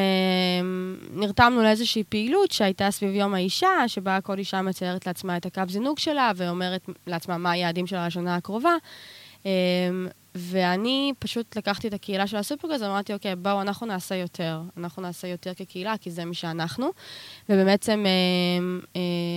נרתמנו 1.14 1.64
לאיזושהי 1.64 2.04
פעילות 2.10 2.52
שהייתה 2.52 2.92
סביב 2.92 3.16
יום 3.16 3.34
האישה, 3.34 3.70
שבה 3.88 4.22
כל 4.22 4.38
אישה 4.38 4.62
מציירת 4.62 5.08
לעצמה 5.08 5.38
את 5.38 5.46
הקו 5.46 5.62
זינוק 5.70 6.00
שלה 6.00 6.32
ואומרת 6.36 6.90
לעצמה 7.08 7.38
מה 7.38 7.52
היעדים 7.52 7.88
שלה 7.88 8.08
לשנה 8.08 8.36
הקרובה. 8.36 8.76
ואני 10.36 11.14
פשוט 11.20 11.58
לקחתי 11.58 11.88
את 11.88 11.94
הקהילה 11.94 12.28
של 12.28 12.38
הסופרגז, 12.38 12.82
ואמרתי, 12.82 13.14
אוקיי, 13.14 13.36
בואו, 13.36 13.62
אנחנו 13.62 13.86
נעשה 13.86 14.16
יותר. 14.16 14.62
אנחנו 14.78 15.02
נעשה 15.02 15.28
יותר 15.28 15.54
כקהילה, 15.54 15.98
כי 15.98 16.12
זה 16.12 16.26
מי 16.26 16.36
שאנחנו. 16.36 16.90
ובעצם 17.50 18.06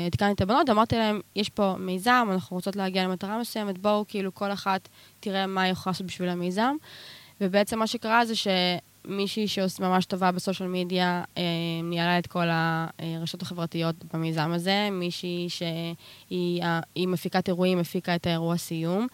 עדכנתי 0.07 0.25
אה, 0.25 0.29
אה, 0.29 0.33
את 0.33 0.41
הבנות, 0.41 0.71
אמרתי 0.71 0.97
להם, 0.97 1.21
יש 1.37 1.49
פה 1.49 1.75
מיזם, 1.79 2.29
אנחנו 2.31 2.57
רוצות 2.57 2.77
להגיע 2.77 3.05
למטרה 3.05 3.39
מסוימת, 3.39 3.79
בואו, 3.79 4.05
כאילו, 4.09 4.35
כל 4.35 4.53
אחת 4.53 4.89
תראה 5.21 5.47
מה 5.47 5.63
היא 5.63 5.73
יכולה 5.73 5.91
לעשות 5.93 6.07
בשביל 6.07 6.29
המיזם. 6.29 6.77
ובעצם 7.41 7.79
מה 7.79 7.87
שקרה 7.87 8.25
זה 8.25 8.35
שמישהי 9.07 9.49
שממש 9.49 10.05
טובה 10.05 10.33
בסושיאל 10.33 10.69
מדיה, 10.69 11.25
אה, 11.39 11.43
ניהלה 11.83 12.19
את 12.19 12.27
כל 12.27 12.47
הרשתות 12.99 13.43
החברתיות 13.43 13.97
במיזם 14.13 14.53
הזה, 14.53 14.89
מישהי 14.93 15.47
שהיא 15.49 16.63
מפיקת 17.07 17.49
אירועים, 17.49 17.79
הפיקה 17.79 18.15
את 18.15 18.27
האירוע 18.27 18.57
סיום. 18.57 19.07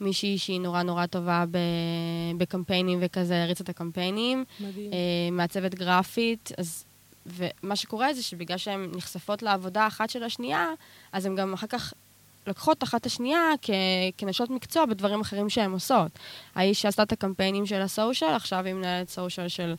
מישהי 0.00 0.38
שהיא 0.38 0.60
נורא 0.60 0.82
נורא 0.82 1.06
טובה 1.06 1.44
בקמפיינים 2.36 2.98
וכזה, 3.02 3.42
הריצה 3.42 3.64
את 3.64 3.68
הקמפיינים. 3.68 4.44
מדהים. 4.60 4.92
אה, 4.92 4.98
מעצבת 5.32 5.74
גרפית, 5.74 6.52
אז... 6.58 6.84
ומה 7.26 7.76
שקורה 7.76 8.14
זה 8.14 8.22
שבגלל 8.22 8.58
שהן 8.58 8.90
נחשפות 8.96 9.42
לעבודה 9.42 9.86
אחת 9.86 10.10
של 10.10 10.22
השנייה, 10.22 10.68
אז 11.12 11.26
הן 11.26 11.36
גם 11.36 11.52
אחר 11.52 11.66
כך 11.66 11.94
לוקחות 12.46 12.82
אחת 12.82 13.06
השנייה 13.06 13.40
כ- 13.62 13.70
כנשות 14.16 14.50
מקצוע 14.50 14.86
בדברים 14.86 15.20
אחרים 15.20 15.48
שהן 15.48 15.72
עושות. 15.72 16.10
האיש 16.54 16.82
שעשתה 16.82 17.02
את 17.02 17.12
הקמפיינים 17.12 17.66
של 17.66 17.80
הסושיאל, 17.80 18.34
עכשיו 18.34 18.64
היא 18.66 18.74
מנהלת 18.74 19.08
סושיאל 19.08 19.48
של 19.48 19.74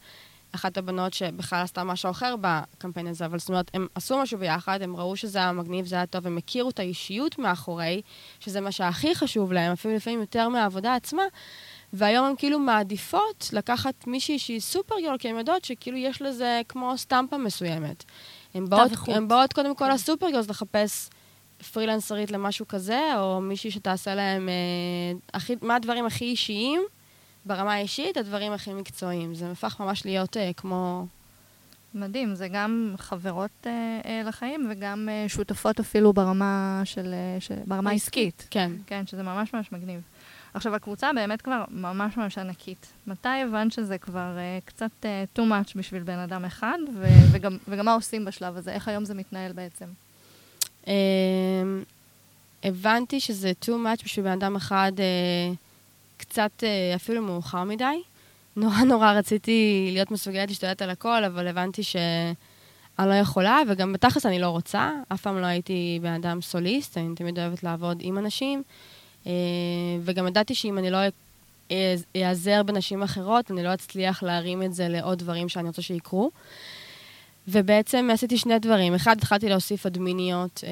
אחת 0.55 0.77
הבנות 0.77 1.13
שבכלל 1.13 1.63
עשתה 1.63 1.83
משהו 1.83 2.11
אחר 2.11 2.35
בקמפיין 2.41 3.07
הזה, 3.07 3.25
אבל 3.25 3.39
זאת 3.39 3.49
אומרת, 3.49 3.71
הם 3.73 3.87
עשו 3.95 4.17
משהו 4.17 4.37
ביחד, 4.37 4.81
הם 4.81 4.95
ראו 4.95 5.15
שזה 5.15 5.39
היה 5.39 5.51
מגניב, 5.51 5.85
זה 5.85 5.95
היה 5.95 6.05
טוב, 6.05 6.27
הם 6.27 6.37
הכירו 6.37 6.69
את 6.69 6.79
האישיות 6.79 7.37
מאחורי, 7.39 8.01
שזה 8.39 8.61
מה 8.61 8.71
שהכי 8.71 9.15
חשוב 9.15 9.53
להם, 9.53 9.71
אפילו 9.71 9.95
לפעמים 9.95 10.19
יותר 10.19 10.49
מהעבודה 10.49 10.95
עצמה, 10.95 11.23
והיום 11.93 12.25
הן 12.25 12.33
כאילו 12.37 12.59
מעדיפות 12.59 13.49
לקחת 13.53 14.07
מישהי 14.07 14.39
שהיא 14.39 14.59
סופר 14.59 14.95
גיול, 14.99 15.17
כי 15.17 15.29
הן 15.29 15.37
יודעות 15.37 15.65
שכאילו 15.65 15.97
יש 15.97 16.21
לזה 16.21 16.61
כמו 16.69 16.97
סטמפה 16.97 17.37
מסוימת. 17.37 18.03
הן 18.53 18.69
באות, 18.69 18.91
באות 19.27 19.53
קודם 19.53 19.75
כל 19.75 19.85
כן. 19.85 19.93
לסופר 19.93 20.29
גיולס 20.29 20.49
לחפש 20.49 21.09
פרילנסרית 21.71 22.31
למשהו 22.31 22.67
כזה, 22.67 23.01
או 23.17 23.41
מישהי 23.41 23.71
שתעשה 23.71 24.15
להם, 24.15 24.49
אה, 24.49 25.19
הכי, 25.33 25.55
מה 25.61 25.75
הדברים 25.75 26.05
הכי 26.05 26.25
אישיים, 26.25 26.81
ברמה 27.45 27.73
האישית, 27.73 28.17
הדברים 28.17 28.51
הכי 28.51 28.73
מקצועיים. 28.73 29.35
זה 29.35 29.51
הפך 29.51 29.79
ממש 29.79 30.05
להיות 30.05 30.37
uh, 30.37 30.39
כמו... 30.57 31.05
מדהים, 31.95 32.35
זה 32.35 32.47
גם 32.47 32.95
חברות 32.97 33.51
uh, 33.63 33.65
uh, 33.65 34.27
לחיים 34.27 34.67
וגם 34.71 35.09
uh, 35.09 35.29
שותפות 35.29 35.79
אפילו 35.79 36.13
ברמה 36.13 36.81
של... 36.85 37.13
Uh, 37.37 37.43
של 37.43 37.55
ברמה 37.67 37.89
העסקית. 37.89 38.47
כן. 38.51 38.71
כן, 38.87 39.07
שזה 39.07 39.23
ממש 39.23 39.53
ממש 39.53 39.71
מגניב. 39.71 40.01
עכשיו, 40.53 40.75
הקבוצה 40.75 41.13
באמת 41.15 41.41
כבר 41.41 41.63
ממש 41.69 42.17
ממש 42.17 42.37
ענקית. 42.37 42.93
מתי 43.07 43.29
הבנת 43.29 43.71
שזה 43.71 43.97
כבר 43.97 44.37
uh, 44.37 44.65
קצת 44.65 44.91
uh, 45.01 45.39
too 45.39 45.41
much 45.41 45.71
בשביל 45.75 46.03
בן 46.03 46.19
אדם 46.19 46.45
אחד, 46.45 46.77
ו- 46.95 47.07
וגם, 47.31 47.57
וגם 47.67 47.85
מה 47.85 47.93
עושים 47.93 48.25
בשלב 48.25 48.57
הזה? 48.57 48.71
איך 48.71 48.87
היום 48.87 49.05
זה 49.05 49.13
מתנהל 49.13 49.53
בעצם? 49.53 49.85
Uh, 50.83 50.87
הבנתי 52.63 53.19
שזה 53.19 53.51
too 53.65 53.69
much 53.69 54.03
בשביל 54.03 54.25
בן 54.25 54.31
אדם 54.31 54.55
אחד 54.55 54.91
uh, 54.95 55.55
קצת 56.17 56.51
uh, 56.59 56.95
אפילו 56.95 57.21
מאוחר 57.21 57.63
מדי. 57.63 58.01
נורא 58.55 58.83
נורא 58.83 59.11
רציתי 59.11 59.89
להיות 59.93 60.11
מסוגלת 60.11 60.49
להשתלט 60.49 60.81
על 60.81 60.89
הכל, 60.89 61.23
אבל 61.23 61.47
הבנתי 61.47 61.83
שאני 61.83 62.33
לא 62.99 63.13
יכולה, 63.13 63.59
וגם 63.67 63.93
בתכלס 63.93 64.25
אני 64.25 64.39
לא 64.39 64.49
רוצה. 64.49 64.91
אף 65.13 65.21
פעם 65.21 65.41
לא 65.41 65.45
הייתי 65.45 65.99
בן 66.01 66.13
אדם 66.13 66.41
סוליסט, 66.41 66.97
אני 66.97 67.15
תמיד 67.15 67.39
אוהבת 67.39 67.63
לעבוד 67.63 67.97
עם 68.01 68.17
אנשים. 68.17 68.63
אה, 69.27 69.31
וגם 70.01 70.27
ידעתי 70.27 70.55
שאם 70.55 70.77
אני 70.77 70.89
לא 70.89 70.97
אעזר 72.15 72.63
בנשים 72.63 73.03
אחרות, 73.03 73.51
אני 73.51 73.63
לא 73.63 73.73
אצליח 73.73 74.23
להרים 74.23 74.63
את 74.63 74.73
זה 74.73 74.87
לעוד 74.87 75.19
דברים 75.19 75.49
שאני 75.49 75.67
רוצה 75.67 75.81
שיקרו. 75.81 76.31
ובעצם 77.47 78.09
עשיתי 78.13 78.37
שני 78.37 78.59
דברים. 78.59 78.93
אחד, 78.95 79.17
התחלתי 79.17 79.49
להוסיף 79.49 79.85
אדמיניות 79.85 80.63
אה, 80.63 80.71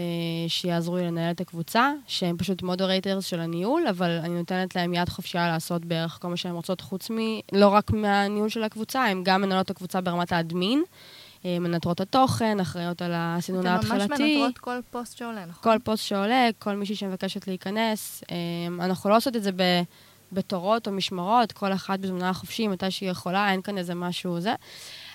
שיעזרו 0.50 0.98
לי 0.98 1.04
לנהל 1.04 1.32
את 1.32 1.42
הקבוצה, 1.42 1.92
שהן 2.08 2.38
פשוט 2.38 2.62
moderators 2.62 3.26
של 3.26 3.40
הניהול, 3.40 3.88
אבל 3.88 4.10
אני 4.24 4.34
נותנת 4.34 4.76
להן 4.76 4.94
יד 4.94 5.10
חופשייה 5.10 5.48
לעשות 5.48 5.86
בערך 5.86 6.18
כל 6.22 6.28
מה 6.28 6.38
שהן 6.38 6.52
רוצות, 6.52 6.82
חוץ 6.82 7.12
מ... 7.12 7.18
לא 7.52 7.68
רק 7.68 7.92
מהניהול 7.92 8.50
של 8.50 8.64
הקבוצה, 8.64 9.06
הן 9.06 9.24
גם 9.24 9.42
מנהלות 9.42 9.66
את 9.66 9.72
הקבוצה 9.72 10.02
ברמת 10.02 10.32
ה 10.32 10.39
admin, 10.39 10.84
אה, 11.46 11.60
מנטרות 11.60 12.02
התוכן, 12.02 12.60
אחראיות 12.60 13.02
על 13.02 13.12
הסינון 13.16 13.66
ההתחלתי. 13.66 14.04
אתן 14.04 14.12
ממש 14.12 14.22
מנטרות 14.22 14.58
כל 14.58 14.80
פוסט 14.92 15.18
שעולה, 15.18 15.46
נכון? 15.46 15.64
כל 15.64 15.80
פוסט 15.84 16.04
שעולה, 16.04 16.50
כל 16.60 16.76
מישהי 16.76 16.96
שמבקשת 16.96 17.48
להיכנס. 17.48 18.24
אה, 18.32 18.86
אנחנו 18.86 19.10
לא 19.10 19.18
עושות 19.18 19.36
את 19.36 19.44
זה 19.44 19.52
ב... 19.52 19.64
בתורות 20.32 20.88
או 20.88 20.92
משמרות, 20.92 21.52
כל 21.52 21.74
אחת 21.74 22.00
בזמנה 22.00 22.30
החופשי, 22.30 22.68
מתי 22.68 22.92
שהיא 22.92 23.10
יכולה, 23.10 23.52
אין 23.52 23.62
כאן 23.62 23.78
איזה 23.78 23.96
משהו 23.96 24.40
זה. 24.40 24.56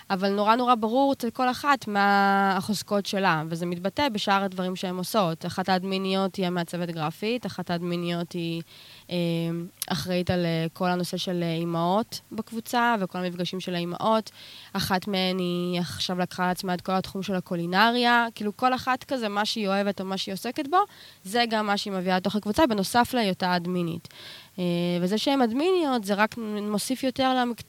אבל 0.09 0.29
נורא 0.29 0.55
נורא 0.55 0.75
ברור 0.75 1.13
אצל 1.13 1.29
כל 1.29 1.49
אחת 1.49 1.87
מה 1.87 2.53
החוזקות 2.57 3.05
שלה, 3.05 3.43
וזה 3.49 3.65
מתבטא 3.65 4.09
בשאר 4.09 4.43
הדברים 4.43 4.75
שהן 4.75 4.97
עושות. 4.97 5.45
אחת 5.45 5.69
האדמיניות 5.69 6.35
היא 6.35 6.47
המעצבת 6.47 6.89
גרפית, 6.89 7.45
אחת 7.45 7.69
האדמיניות 7.69 8.31
היא 8.31 8.61
אה, 9.09 9.15
אחראית 9.87 10.31
על 10.31 10.45
אה, 10.45 10.65
כל 10.73 10.89
הנושא 10.89 11.17
של 11.17 11.43
אה, 11.43 11.53
אימהות 11.53 12.19
בקבוצה 12.31 12.95
וכל 12.99 13.17
המפגשים 13.17 13.59
של 13.59 13.75
האימהות. 13.75 14.31
אחת 14.73 15.07
מהן 15.07 15.39
היא 15.39 15.79
עכשיו 15.79 16.19
לקחה 16.19 16.45
על 16.45 16.51
עצמה 16.51 16.73
את 16.73 16.81
כל 16.81 16.91
התחום 16.91 17.23
של 17.23 17.35
הקולינריה. 17.35 18.27
כאילו 18.35 18.57
כל 18.57 18.73
אחת 18.73 19.03
כזה, 19.03 19.29
מה 19.29 19.45
שהיא 19.45 19.67
אוהבת 19.67 20.01
או 20.01 20.05
מה 20.05 20.17
שהיא 20.17 20.33
עוסקת 20.33 20.67
בו, 20.67 20.77
זה 21.23 21.43
גם 21.49 21.65
מה 21.65 21.77
שהיא 21.77 21.93
מביאה 21.93 22.17
לתוך 22.17 22.35
הקבוצה, 22.35 22.67
בנוסף 22.67 23.13
להיותה 23.13 23.55
אדמינית. 23.55 24.07
אה, 24.59 24.63
וזה 25.01 25.17
שהן 25.17 25.41
אדמיניות, 25.41 26.03
זה 26.03 26.13
רק 26.13 26.35
מוסיף 26.71 27.03
יותר 27.03 27.33
למק... 27.33 27.61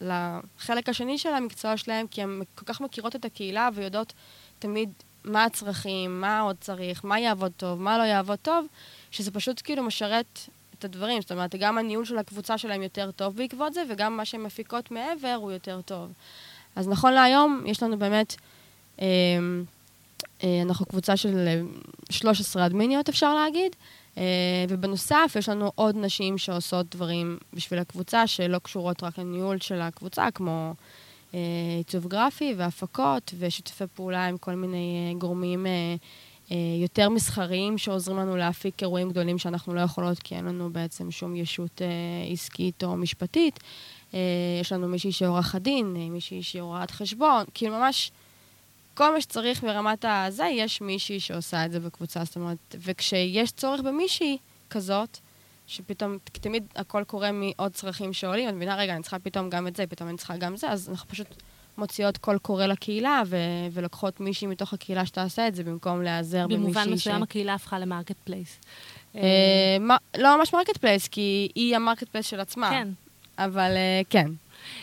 לחלק 0.00 0.88
השני 0.88 1.18
של 1.18 1.34
המקצוע 1.34 1.76
שלהם, 1.76 2.06
כי 2.06 2.22
הן 2.22 2.42
כל 2.54 2.64
כך 2.64 2.80
מכירות 2.80 3.16
את 3.16 3.24
הקהילה 3.24 3.68
ויודעות 3.74 4.12
תמיד 4.58 4.90
מה 5.24 5.44
הצרכים, 5.44 6.20
מה 6.20 6.40
עוד 6.40 6.56
צריך, 6.60 7.04
מה 7.04 7.20
יעבוד 7.20 7.52
טוב, 7.56 7.80
מה 7.80 7.98
לא 7.98 8.02
יעבוד 8.02 8.38
טוב, 8.42 8.66
שזה 9.10 9.30
פשוט 9.30 9.60
כאילו 9.64 9.82
משרת 9.82 10.38
את 10.78 10.84
הדברים. 10.84 11.20
זאת 11.20 11.32
אומרת, 11.32 11.54
גם 11.54 11.78
הניהול 11.78 12.04
של 12.04 12.18
הקבוצה 12.18 12.58
שלהם 12.58 12.82
יותר 12.82 13.10
טוב 13.10 13.36
בעקבות 13.36 13.74
זה, 13.74 13.82
וגם 13.88 14.16
מה 14.16 14.24
שהן 14.24 14.42
מפיקות 14.42 14.90
מעבר 14.90 15.34
הוא 15.40 15.52
יותר 15.52 15.80
טוב. 15.80 16.12
אז 16.76 16.88
נכון 16.88 17.12
להיום, 17.12 17.62
יש 17.66 17.82
לנו 17.82 17.98
באמת, 17.98 18.36
אה, 19.00 19.06
אה, 20.44 20.62
אנחנו 20.62 20.86
קבוצה 20.86 21.16
של 21.16 21.62
13 22.10 22.66
אדמיניות, 22.66 23.08
אפשר 23.08 23.34
להגיד, 23.34 23.72
אה, 23.72 24.01
ובנוסף, 24.68 25.34
יש 25.38 25.48
לנו 25.48 25.72
עוד 25.74 25.96
נשים 25.96 26.38
שעושות 26.38 26.94
דברים 26.94 27.38
בשביל 27.54 27.78
הקבוצה, 27.78 28.26
שלא 28.26 28.58
קשורות 28.58 29.02
רק 29.02 29.18
לניהול 29.18 29.60
של 29.60 29.80
הקבוצה, 29.80 30.30
כמו 30.34 30.74
אה, 31.34 31.38
עיצוב 31.78 32.06
גרפי 32.06 32.54
והפקות, 32.56 33.34
ושיתופי 33.38 33.84
פעולה 33.94 34.26
עם 34.26 34.38
כל 34.38 34.54
מיני 34.54 35.08
אה, 35.08 35.18
גורמים 35.18 35.66
יותר 36.80 37.08
מסחריים 37.08 37.78
שעוזרים 37.78 38.18
לנו 38.18 38.36
להפיק 38.36 38.82
אירועים 38.82 39.10
גדולים 39.10 39.38
שאנחנו 39.38 39.74
לא 39.74 39.80
יכולות, 39.80 40.18
כי 40.18 40.34
אין 40.34 40.44
לנו 40.44 40.72
בעצם 40.72 41.10
שום 41.10 41.36
ישות 41.36 41.82
עסקית 42.32 42.84
או 42.84 42.96
משפטית. 42.96 43.60
יש 44.60 44.72
לנו 44.72 44.88
מישהי 44.88 45.12
שהיא 45.12 45.28
עורכת 45.28 45.62
דין, 45.62 45.94
מישהי 46.10 46.42
שהיא 46.42 46.62
הוראת 46.62 46.90
חשבון, 46.90 47.44
כאילו 47.54 47.78
ממש... 47.78 48.12
כל 48.94 49.14
מה 49.14 49.20
שצריך 49.20 49.62
ברמת 49.62 50.04
הזה, 50.08 50.46
יש 50.46 50.80
מישהי 50.80 51.20
שעושה 51.20 51.64
את 51.64 51.72
זה 51.72 51.80
בקבוצה. 51.80 52.24
זאת 52.24 52.36
אומרת, 52.36 52.76
וכשיש 52.80 53.52
צורך 53.52 53.80
במישהי 53.80 54.38
כזאת, 54.70 55.18
שפתאום, 55.66 56.18
תמיד 56.24 56.64
הכל 56.76 57.04
קורה 57.04 57.30
מעוד 57.32 57.72
צרכים 57.72 58.12
שעולים, 58.12 58.48
את 58.48 58.54
מבינה, 58.54 58.76
רגע, 58.76 58.94
אני 58.94 59.02
צריכה 59.02 59.18
פתאום 59.18 59.50
גם 59.50 59.66
את 59.66 59.76
זה, 59.76 59.86
פתאום 59.86 60.08
אני 60.08 60.18
צריכה 60.18 60.36
גם 60.36 60.56
זה, 60.56 60.70
אז 60.70 60.88
אנחנו 60.88 61.08
פשוט 61.08 61.26
מוציאות 61.78 62.18
קול 62.18 62.38
קורא 62.38 62.66
לקהילה, 62.66 63.22
ו- 63.26 63.36
ולוקחות 63.72 64.20
מישהי 64.20 64.46
מתוך 64.46 64.72
הקהילה 64.72 65.06
שתעשה 65.06 65.48
את 65.48 65.54
זה, 65.54 65.64
במקום 65.64 66.02
להיעזר 66.02 66.46
במישהי 66.46 66.72
ש... 66.72 66.76
במובן 66.76 66.92
מסוים 66.92 67.22
הקהילה 67.22 67.54
הפכה 67.54 67.78
ל 67.78 68.16
marketplace. 68.24 68.60
אה, 69.16 69.76
לא 70.18 70.38
ממש 70.38 70.54
marketplace, 70.54 71.08
כי 71.08 71.48
היא 71.54 71.76
ה 71.76 72.08
marketplace 72.08 72.26
של 72.26 72.40
עצמה. 72.40 72.70
כן. 72.70 72.88
אבל 73.38 73.70
אה, 73.76 74.00
כן. 74.10 74.30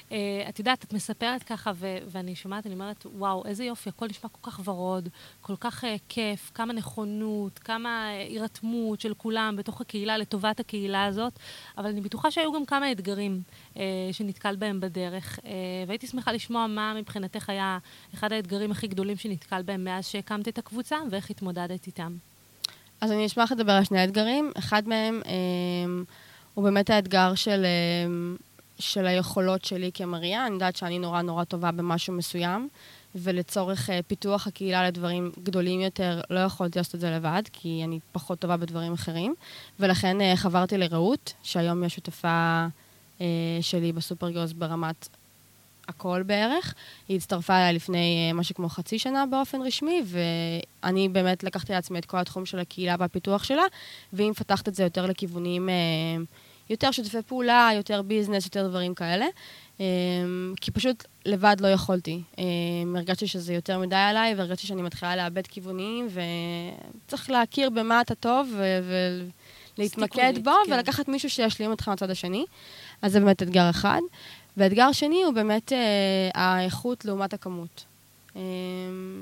אה, 0.10 0.14
את 0.50 0.60
יודעת, 0.60 0.84
את 0.84 0.94
מספרת 0.94 1.44
ככה, 1.44 1.72
ו- 1.76 1.98
ואני 2.08 2.36
שומעת, 2.36 2.66
אני 2.66 2.74
אומרת, 2.74 3.06
וואו, 3.18 3.46
איזה 3.46 3.64
יופי, 3.64 3.90
הכל 3.90 4.08
נשמע 4.08 4.30
כל 4.30 4.52
כך 4.52 4.60
ורוד, 4.64 5.10
כל 5.42 5.56
כך 5.60 5.84
uh, 5.84 5.88
כיף, 6.10 6.52
כמה 6.54 6.74
נכונות, 6.74 7.60
כמה 7.60 8.10
uh, 8.10 8.30
הירתמות 8.30 9.02
של 9.02 9.14
כולם 9.14 9.56
בתוך 9.58 9.82
הקהילה, 9.82 10.18
לטובת 10.18 10.60
הקהילה 10.60 11.06
הזאת, 11.06 11.34
אבל 11.78 11.90
אני 11.90 12.02
בטוחה 12.02 12.32
שהיו 12.32 12.54
גם 12.54 12.66
כמה 12.66 12.92
אתגרים 12.92 13.42
uh, 13.74 13.78
שנתקל 14.12 14.56
בהם 14.56 14.80
בדרך, 14.80 15.40
uh, 15.40 15.44
והייתי 15.88 16.08
שמחה 16.08 16.32
לשמוע 16.32 16.68
מה 16.68 16.94
מבחינתך 16.98 17.50
היה 17.50 17.78
אחד 18.14 18.34
האתגרים 18.34 18.72
הכי 18.72 18.88
גדולים 18.88 19.18
שנתקל 19.18 19.62
בהם 19.62 19.84
מאז 19.84 20.08
שהקמת 20.08 20.48
את 20.48 20.58
הקבוצה, 20.58 20.98
ואיך 21.12 21.30
התמודדת 21.30 21.88
איתם. 21.88 22.16
אז 23.02 23.12
אני 23.12 23.26
אשמח 23.26 23.52
לדבר 23.52 23.72
על 23.72 23.84
שני 23.84 24.04
אתגרים. 24.04 24.52
אחד 24.58 24.88
מהם 24.88 25.22
אה, 25.26 25.32
הוא 26.54 26.64
באמת 26.64 26.90
האתגר 26.90 27.36
של... 27.36 27.66
אה, 27.66 28.12
של 28.80 29.08
היכולות 29.08 29.66
שלי 29.66 29.92
כמריה. 29.94 30.46
אני 30.46 30.54
יודעת 30.54 30.76
שאני 30.76 31.00
נורא 31.00 31.22
נורא 31.22 31.44
טובה 31.44 31.72
במשהו 31.72 32.14
מסוים, 32.14 32.70
ולצורך 33.16 33.90
uh, 33.90 33.92
פיתוח 34.08 34.48
הקהילה 34.48 34.88
לדברים 34.88 35.32
גדולים 35.44 35.82
יותר, 35.82 36.22
לא 36.30 36.40
יכולתי 36.40 36.80
לעשות 36.80 36.96
את 36.96 37.00
זה 37.00 37.12
לבד, 37.12 37.44
כי 37.54 37.82
אני 37.84 38.00
פחות 38.12 38.40
טובה 38.40 38.58
בדברים 38.58 38.94
אחרים. 38.94 39.36
ולכן 39.80 40.18
uh, 40.22 40.36
חברתי 40.36 40.78
לרעות, 40.78 41.34
שהיום 41.44 41.78
היא 41.78 41.86
השותפה 41.86 42.66
uh, 43.18 43.22
שלי 43.62 43.92
בסופרגוס 43.92 44.54
ברמת 44.54 45.08
הכל 45.88 46.24
בערך. 46.24 46.74
היא 47.08 47.18
הצטרפה 47.18 47.58
אליי 47.58 47.74
לפני 47.74 48.30
uh, 48.32 48.36
משהו 48.36 48.56
כמו 48.56 48.70
חצי 48.70 49.00
שנה 49.00 49.26
באופן 49.26 49.62
רשמי, 49.62 50.04
ואני 50.06 51.10
באמת 51.10 51.44
לקחתי 51.44 51.74
לעצמי 51.74 52.00
את 52.00 52.06
כל 52.06 52.18
התחום 52.18 52.46
של 52.46 52.60
הקהילה 52.60 52.96
והפיתוח 53.00 53.44
שלה, 53.44 53.64
והיא 54.14 54.30
מפתחת 54.30 54.68
את 54.68 54.76
זה 54.76 54.84
יותר 54.84 55.06
לכיוונים... 55.06 55.70
Uh, 55.70 56.49
יותר 56.70 56.92
שותפי 56.92 57.22
פעולה, 57.28 57.70
יותר 57.76 58.02
ביזנס, 58.02 58.46
יותר 58.46 58.68
דברים 58.68 58.94
כאלה. 58.94 59.26
אמ, 59.80 60.54
כי 60.62 60.72
פשוט 60.72 61.04
לבד 61.26 61.56
לא 61.60 61.68
יכולתי. 61.68 62.22
אמ, 62.38 62.96
הרגשתי 62.96 63.28
שזה 63.28 63.54
יותר 63.54 63.80
מדי 63.80 63.96
עליי, 63.96 64.36
והרגשתי 64.36 64.68
שאני 64.68 64.82
מתחילה 64.82 65.16
לאבד 65.16 65.48
כיוונים, 65.48 66.08
וצריך 67.06 67.30
להכיר 67.30 67.70
במה 67.70 68.02
אתה 68.02 68.16
טוב, 68.16 68.54
ולהתמקד 69.78 70.34
בו, 70.44 70.52
כן. 70.66 70.74
ולקחת 70.74 71.08
מישהו 71.08 71.30
שישלים 71.30 71.72
אותך 71.72 71.88
מהצד 71.88 72.10
השני. 72.10 72.46
אז 73.02 73.12
זה 73.12 73.20
באמת 73.20 73.44
אתגר 73.44 73.70
אחד. 73.70 74.00
ואתגר 74.58 74.92
שני 74.92 75.24
הוא 75.24 75.34
באמת 75.34 75.74
אה, 75.74 76.30
האיכות 76.34 77.06
לעומת 77.06 77.34
הכמות. 77.34 77.86
אה, 78.36 78.42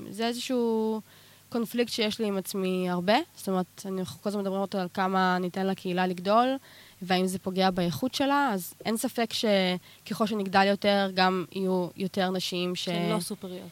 זה 0.10 0.28
איזשהו 0.28 1.02
קונפליקט 1.50 1.92
שיש 1.92 2.20
לי 2.20 2.28
עם 2.28 2.38
עצמי 2.38 2.90
הרבה. 2.90 3.18
זאת 3.36 3.48
אומרת, 3.50 3.86
אנחנו 3.86 4.22
כל 4.22 4.30
הזמן 4.30 4.42
מדברים 4.42 4.62
אותו 4.62 4.78
על 4.78 4.88
כמה 4.94 5.38
ניתן 5.40 5.68
לקהילה 5.68 6.08
לגדול, 6.08 6.48
והאם 7.02 7.28
זה 7.28 7.40
פוגע 7.40 7.70
באיכות 7.72 8.14
שלה, 8.14 8.50
אז 8.54 8.74
אין 8.86 8.98
ספק 8.98 9.34
שככל 9.34 10.28
שנגדל 10.28 10.68
יותר, 10.68 11.10
גם 11.14 11.46
יהיו 11.52 11.88
יותר 11.96 12.30
נשים 12.30 12.76
ש... 12.76 12.86
שהן 12.86 13.12
לא 13.12 13.20
סופריות. 13.20 13.70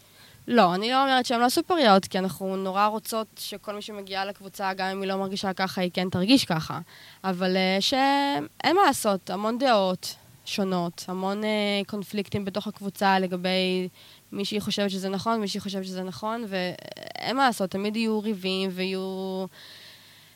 לא, 0.47 0.75
אני 0.75 0.91
לא 0.91 1.01
אומרת 1.01 1.25
שהן 1.25 1.39
לא 1.39 1.49
סופריות, 1.49 2.05
כי 2.05 2.19
אנחנו 2.19 2.55
נורא 2.55 2.85
רוצות 2.85 3.27
שכל 3.39 3.75
מי 3.75 3.81
שמגיעה 3.81 4.25
לקבוצה, 4.25 4.73
גם 4.73 4.88
אם 4.88 5.01
היא 5.01 5.09
לא 5.09 5.15
מרגישה 5.15 5.53
ככה, 5.53 5.81
היא 5.81 5.91
כן 5.93 6.09
תרגיש 6.09 6.45
ככה. 6.45 6.79
אבל 7.23 7.55
uh, 7.55 7.81
שאין 7.81 8.75
מה 8.75 8.81
לעשות, 8.88 9.29
המון 9.29 9.57
דעות 9.57 10.15
שונות, 10.45 11.05
המון 11.07 11.41
uh, 11.41 11.45
קונפליקטים 11.88 12.45
בתוך 12.45 12.67
הקבוצה 12.67 13.19
לגבי 13.19 13.89
מישהי 14.31 14.61
חושבת 14.61 14.89
שזה 14.89 15.09
נכון, 15.09 15.41
מישהי 15.41 15.59
חושבת 15.59 15.85
שזה 15.85 16.03
נכון, 16.03 16.45
ואין 16.47 17.38
מה 17.38 17.45
לעשות, 17.45 17.69
תמיד 17.69 17.95
יהיו 17.95 18.19
ריבים 18.19 18.69
ויהיו... 18.73 19.45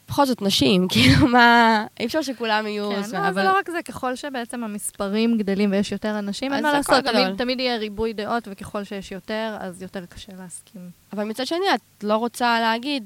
בכל 0.09 0.25
זאת 0.25 0.41
נשים, 0.41 0.87
כאילו, 0.91 1.27
מה... 1.27 1.85
אי 1.99 2.05
אפשר 2.05 2.21
שכולם 2.21 2.67
יהיו... 2.67 2.89
כן, 2.89 2.95
לא, 2.95 3.31
זה 3.31 3.43
לא 3.43 3.57
רק 3.57 3.69
זה, 3.69 3.81
ככל 3.81 4.15
שבעצם 4.15 4.63
המספרים 4.63 5.37
גדלים 5.37 5.71
ויש 5.71 5.91
יותר 5.91 6.19
אנשים, 6.19 6.53
אין 6.53 6.63
מה 6.63 6.73
לעשות, 6.73 7.03
תמיד-. 7.03 7.37
תמיד 7.37 7.59
יהיה 7.59 7.77
ריבוי 7.77 8.13
דעות, 8.13 8.47
וככל 8.51 8.83
שיש 8.83 9.11
יותר, 9.11 9.57
אז 9.59 9.81
יותר 9.81 10.05
קשה 10.05 10.31
להסכים. 10.37 10.89
אבל 11.13 11.23
מצד 11.23 11.47
שני, 11.47 11.65
את 11.75 12.03
לא 12.03 12.15
רוצה 12.17 12.59
להגיד 12.59 13.03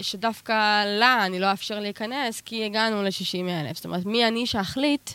שדווקא 0.00 0.84
לה 0.84 1.26
אני 1.26 1.38
לא 1.40 1.50
אאפשר 1.50 1.80
להיכנס, 1.80 2.40
כי 2.40 2.64
הגענו 2.64 3.02
ל-60 3.02 3.50
אלף. 3.50 3.76
זאת 3.76 3.84
אומרת, 3.84 4.06
מי 4.06 4.28
אני 4.28 4.46
שאחליט 4.46 5.10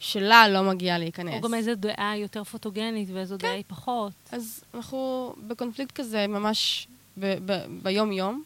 שלה 0.00 0.48
לא 0.48 0.62
מגיע 0.62 0.98
להיכנס? 0.98 1.34
או 1.34 1.40
גם 1.48 1.54
איזו 1.54 1.74
דעה 1.74 2.16
יותר 2.16 2.44
פוטוגנית 2.44 3.08
ואיזו 3.12 3.36
דעה 3.36 3.52
היא 3.52 3.64
פחות. 3.66 4.12
אז 4.32 4.64
אנחנו 4.74 5.32
בקונפליקט 5.46 5.92
כזה 5.94 6.26
ממש 6.26 6.88
ב- 7.16 7.36
ב- 7.52 7.64
ביום-יום, 7.82 8.42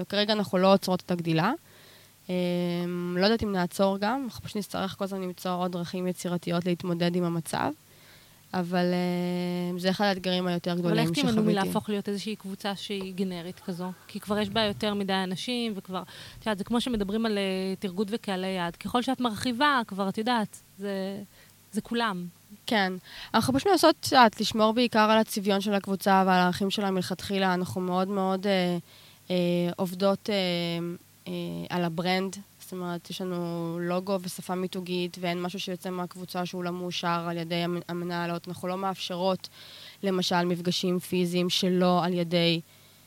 וכרגע 0.00 0.32
אנחנו 0.32 0.58
לא 0.58 0.72
עוצרות 0.72 1.00
את 1.00 1.10
הגדילה. 1.10 1.52
אה, 2.30 2.34
לא 3.16 3.24
יודעת 3.24 3.42
אם 3.42 3.52
נעצור 3.52 3.98
גם, 3.98 4.22
אנחנו 4.24 4.44
פשוט 4.44 4.56
נצטרך 4.56 4.96
כל 4.98 5.04
הזמן 5.04 5.22
למצוא 5.22 5.50
עוד 5.50 5.72
דרכים 5.72 6.06
יצירתיות 6.06 6.66
להתמודד 6.66 7.16
עם 7.16 7.24
המצב, 7.24 7.70
אבל 8.54 8.84
אה, 8.92 9.78
זה 9.78 9.90
אחד 9.90 10.04
האתגרים 10.04 10.46
היותר 10.46 10.72
אבל 10.72 10.80
גדולים 10.80 10.98
איך 10.98 11.08
שחוויתי. 11.08 11.28
תימנעו 11.28 11.44
מלהפוך 11.44 11.88
להיות 11.88 12.08
איזושהי 12.08 12.36
קבוצה 12.36 12.76
שהיא 12.76 13.14
גנרית 13.14 13.60
כזו? 13.60 13.92
כי 14.08 14.20
כבר 14.20 14.38
יש 14.38 14.48
בה 14.48 14.60
יותר 14.60 14.94
מדי 14.94 15.12
אנשים, 15.12 15.72
וכבר, 15.76 16.02
את 16.38 16.46
יודעת, 16.46 16.58
זה 16.58 16.64
כמו 16.64 16.80
שמדברים 16.80 17.26
על 17.26 17.38
אה, 17.38 17.74
תרגות 17.78 18.08
וקהלי 18.10 18.46
יעד. 18.46 18.76
ככל 18.76 19.02
שאת 19.02 19.20
מרחיבה, 19.20 19.80
כבר, 19.86 20.08
את 20.08 20.18
יודעת, 20.18 20.60
זה, 20.78 21.22
זה 21.72 21.80
כולם. 21.80 22.26
כן. 22.66 22.92
אנחנו 23.34 23.54
פשוט 23.54 23.68
מנסות, 23.68 23.96
את 24.00 24.12
יודעת, 24.12 24.40
לשמור 24.40 24.72
בעיקר 24.72 25.10
על 25.10 25.18
הצביון 25.18 25.60
של 25.60 25.74
הקבוצה 25.74 26.22
ועל 26.26 26.40
הערכים 26.40 26.70
שלה 26.70 26.90
מלכתחילה. 26.90 27.54
אנחנו 27.54 27.80
מאוד 27.80 28.08
מאוד 28.08 28.46
אה, 28.46 28.52
אה, 28.52 28.78
עובדות 29.76 30.30
אה, 30.30 30.34
אה, 31.28 31.32
על 31.76 31.84
ה 31.84 31.91
brand. 31.91 32.36
זאת 32.60 32.72
אומרת, 32.72 33.10
יש 33.10 33.20
לנו 33.20 33.78
לוגו 33.80 34.18
ושפה 34.22 34.54
מיתוגית, 34.54 35.16
ואין 35.20 35.42
משהו 35.42 35.60
שיוצא 35.60 35.90
מהקבוצה 35.90 36.46
שהוא 36.46 36.64
לא 36.64 36.70
מאושר 36.70 37.26
על 37.28 37.36
ידי 37.36 37.54
המ- 37.54 37.80
המנהלות. 37.88 38.48
אנחנו 38.48 38.68
לא 38.68 38.76
מאפשרות, 38.78 39.48
למשל, 40.02 40.44
מפגשים 40.44 40.98
פיזיים 40.98 41.50
שלא 41.50 42.04
על 42.04 42.12
ידי... 42.14 42.60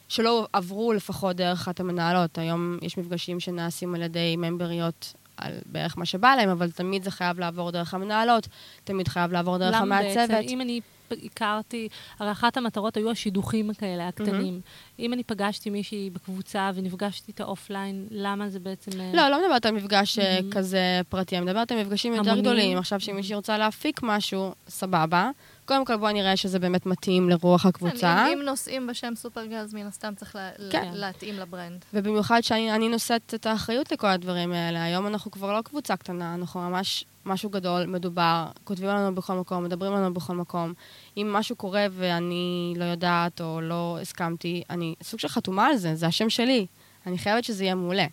שלא 0.09 0.47
עברו 0.53 0.93
לפחות 0.93 1.35
דרך 1.35 1.61
אחת 1.61 1.79
המנהלות. 1.79 2.37
היום 2.37 2.77
יש 2.81 2.97
מפגשים 2.97 3.39
שנעשים 3.39 3.95
על 3.95 4.01
ידי 4.01 4.35
ממבריות 4.37 5.13
על 5.37 5.53
בערך 5.65 5.97
מה 5.97 6.05
שבא 6.05 6.35
להם, 6.35 6.49
אבל 6.49 6.71
תמיד 6.71 7.03
זה 7.03 7.11
חייב 7.11 7.39
לעבור 7.39 7.71
דרך 7.71 7.93
המנהלות, 7.93 8.47
תמיד 8.83 9.07
חייב 9.07 9.31
לעבור 9.31 9.57
דרך 9.57 9.75
למה 9.75 9.99
המעצבת. 9.99 10.29
בעצם, 10.29 10.47
אם 10.47 10.61
אני 10.61 10.79
הכרתי, 11.25 11.87
הרי 12.19 12.31
אחת 12.31 12.57
המטרות 12.57 12.97
היו 12.97 13.11
השידוכים 13.11 13.73
כאלה, 13.73 14.07
הקטנים. 14.07 14.61
אם 14.99 15.13
אני 15.13 15.23
פגשתי 15.23 15.69
מישהי 15.69 16.09
בקבוצה 16.09 16.71
ונפגשתי 16.75 17.31
איתה 17.31 17.43
offline, 17.43 18.07
למה 18.11 18.49
זה 18.49 18.59
בעצם... 18.59 19.01
אה, 19.01 19.11
לא, 19.13 19.29
לא 19.29 19.43
מדברת 19.43 19.65
על 19.65 19.71
מפגש 19.75 20.19
אה, 20.19 20.39
Mhm. 20.39 20.53
כזה 20.55 21.01
פרטי, 21.09 21.37
אני 21.37 21.45
מדברת 21.45 21.71
על 21.71 21.81
מפגשים 21.81 22.13
יותר. 22.13 22.39
גדולים. 22.39 22.77
עכשיו, 22.77 22.99
שמישהי 22.99 23.35
רוצה 23.35 23.57
להפיק 23.57 23.99
משהו, 24.03 24.53
סבבה. 24.67 25.29
קודם 25.65 25.85
כל, 25.85 25.95
בואי 25.97 26.13
נראה 26.13 26.37
שזה 26.37 26.59
באמת 26.59 26.85
מתאים 26.85 27.29
לרוח 27.29 27.65
הקבוצה. 27.65 27.95
כן, 27.99 28.31
אם, 28.31 28.39
אם 28.39 28.45
נושאים 28.45 28.87
בשם 28.87 29.13
Supergirls, 29.15 29.73
מן 29.73 29.85
הסתם 29.87 30.13
צריך 30.15 30.35
לה, 30.35 30.49
כן. 30.71 30.91
לה, 30.93 31.07
להתאים 31.07 31.35
ל 31.35 31.42
brand. 31.42 31.85
ובמיוחד 31.93 32.41
שאני 32.41 32.75
אני 32.75 32.89
נושאת 32.89 33.33
את 33.33 33.45
האחריות 33.45 33.91
לכל 33.91 34.07
הדברים 34.07 34.51
האלה. 34.51 34.83
היום 34.83 35.07
אנחנו 35.07 35.31
כבר 35.31 35.53
לא 35.57 35.61
קבוצה 35.61 35.95
קטנה, 35.95 36.35
אנחנו 36.35 36.59
ממש 36.69 37.05
משהו 37.25 37.49
גדול, 37.49 37.85
מדובר, 37.85 38.47
כותבים 38.63 38.89
לנו 38.89 39.15
בכל 39.15 39.33
מקום, 39.33 39.63
מדברים 39.63 39.93
לנו 39.93 40.13
בכל 40.13 40.35
מקום. 40.35 40.73
אם 41.17 41.29
משהו 41.33 41.55
קורה 41.55 41.85
ואני 41.91 42.73
לא 42.77 42.83
יודעת 42.83 43.41
או 43.41 43.61
לא 43.61 43.97
הסכמתי, 44.01 44.63
אני 44.69 44.95
סוג 45.03 45.19
של 45.19 45.27
חתומה 45.27 45.67
על 45.67 45.77
זה, 45.77 45.95
זה 45.95 46.07
השם 46.07 46.29
שלי. 46.29 46.65
אני 47.05 47.17
חייבת 47.17 47.43
שזה 47.43 47.63
יהיה 47.63 47.75
מעולה. 47.75 48.05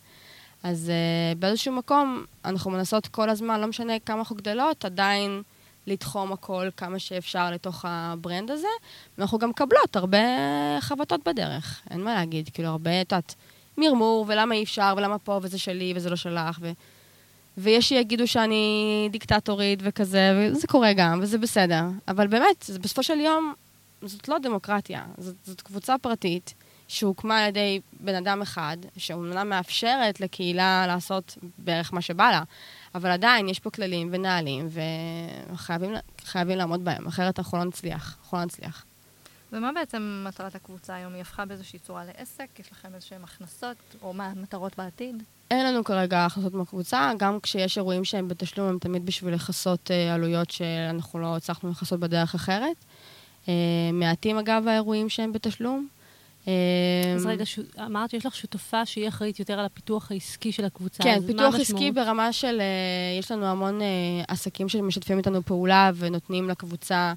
אז 0.62 0.92
uh, 0.92 1.38
באיזשהו 1.38 1.72
מקום, 1.72 2.24
אנחנו 2.44 2.70
מנסות 2.70 3.06
כל 3.06 3.30
הזמן, 3.30 3.60
לא 3.60 3.66
משנה 3.66 3.98
כמה 3.98 4.18
אנחנו 4.18 4.36
גדלות, 4.36 4.84
עדיין 4.84 5.42
לתחום 5.86 6.32
הכל 6.32 6.68
כמה 6.76 6.98
שאפשר 6.98 7.50
לתוך 7.50 7.84
הברנד 7.88 8.50
הזה, 8.50 8.68
ואנחנו 9.18 9.38
גם 9.38 9.50
מקבלות 9.50 9.96
הרבה 9.96 10.18
חבטות 10.80 11.20
בדרך, 11.28 11.82
אין 11.90 12.04
מה 12.04 12.14
להגיד, 12.14 12.48
כאילו 12.52 12.68
הרבה, 12.68 13.00
את 13.00 13.12
יודעת, 13.12 13.34
מרמור, 13.78 14.24
ולמה 14.28 14.54
אי 14.54 14.62
אפשר, 14.62 14.94
ולמה 14.96 15.18
פה, 15.18 15.40
וזה 15.42 15.58
שלי, 15.58 15.92
וזה 15.96 16.10
לא 16.10 16.16
שלך, 16.16 16.58
ו... 16.60 16.72
ויש 17.58 17.88
שיגידו 17.88 18.26
שאני 18.26 19.08
דיקטטורית 19.12 19.78
וכזה, 19.82 20.50
וזה 20.52 20.66
קורה 20.66 20.92
גם, 20.92 21.18
וזה 21.22 21.38
בסדר. 21.38 21.82
אבל 22.08 22.26
באמת, 22.26 22.70
בסופו 22.80 23.02
של 23.02 23.20
יום, 23.20 23.52
זאת 24.02 24.28
לא 24.28 24.38
דמוקרטיה, 24.38 25.04
זאת, 25.18 25.34
זאת 25.44 25.60
קבוצה 25.60 25.98
פרטית 25.98 26.54
שהוקמה 26.88 27.38
על 27.38 27.48
ידי 27.48 27.80
בן 28.00 28.14
אדם 28.14 28.42
אחד, 28.42 28.76
שאומנם 28.96 29.48
מאפשרת 29.48 30.20
לקהילה 30.20 30.84
לעשות 30.86 31.38
בערך 31.58 31.92
מה 31.92 32.00
שבא 32.00 32.30
לה, 32.30 32.42
אבל 32.94 33.10
עדיין 33.10 33.48
יש 33.48 33.58
פה 33.58 33.70
כללים 33.70 34.08
ונהלים, 34.12 34.68
וחייבים 35.52 35.94
חייבים 36.24 36.58
לעמוד 36.58 36.84
בהם, 36.84 37.06
אחרת 37.06 37.38
אנחנו 37.38 37.58
לא 37.58 37.64
נצליח. 37.64 38.16
אנחנו 38.22 38.38
לא 38.38 38.44
נצליח. 38.44 38.84
ומה 39.52 39.72
בעצם 39.72 40.24
מטרת 40.28 40.54
הקבוצה 40.54 40.94
היום? 40.94 41.12
היא 41.12 41.20
הפכה 41.20 41.44
באיזושהי 41.44 41.78
צורה 41.78 42.04
לעסק? 42.04 42.46
יש 42.58 42.72
לכם 42.72 42.88
איזשהן 42.94 43.24
הכנסות? 43.24 43.76
או 44.02 44.12
מה 44.12 44.26
המטרות 44.26 44.78
בעתיד? 44.78 45.22
אין 45.50 45.66
לנו 45.66 45.84
כרגע 45.84 46.24
הכנסות 46.24 46.54
מהקבוצה, 46.54 47.12
גם 47.18 47.40
כשיש 47.40 47.78
אירועים 47.78 48.04
שהם 48.04 48.28
בתשלום, 48.28 48.68
הם 48.68 48.78
תמיד 48.78 49.06
בשביל 49.06 49.34
לכסות 49.34 49.90
אה, 49.90 50.14
עלויות 50.14 50.50
שאנחנו 50.50 51.18
לא 51.18 51.36
הצלחנו 51.36 51.70
לכסות 51.70 52.00
בדרך 52.00 52.34
אחרת. 52.34 52.76
אה, 53.48 53.52
מעטים, 53.92 54.38
אגב, 54.38 54.68
האירועים 54.68 55.08
שהם 55.08 55.32
בתשלום. 55.32 55.88
אה, 56.48 57.14
אז 57.14 57.26
רגע, 57.26 57.46
ש... 57.46 57.58
אמרת 57.86 58.10
שיש 58.10 58.26
לך 58.26 58.36
שותפה 58.36 58.86
שהיא 58.86 59.08
אחראית 59.08 59.38
יותר 59.38 59.58
על 59.58 59.64
הפיתוח 59.64 60.10
העסקי 60.10 60.52
של 60.52 60.64
הקבוצה. 60.64 61.02
כן, 61.02 61.20
פיתוח? 61.26 61.54
עסקי 61.54 61.90
ברמה 61.90 62.32
של, 62.32 62.60
אה, 62.60 63.18
יש 63.18 63.32
לנו 63.32 63.46
המון 63.46 63.82
אה, 63.82 63.86
עסקים 64.28 64.68
שמשתפים 64.68 65.18
איתנו 65.18 65.42
פעולה 65.42 65.90
ונותנים 65.94 66.48
לקבוצה 66.48 67.12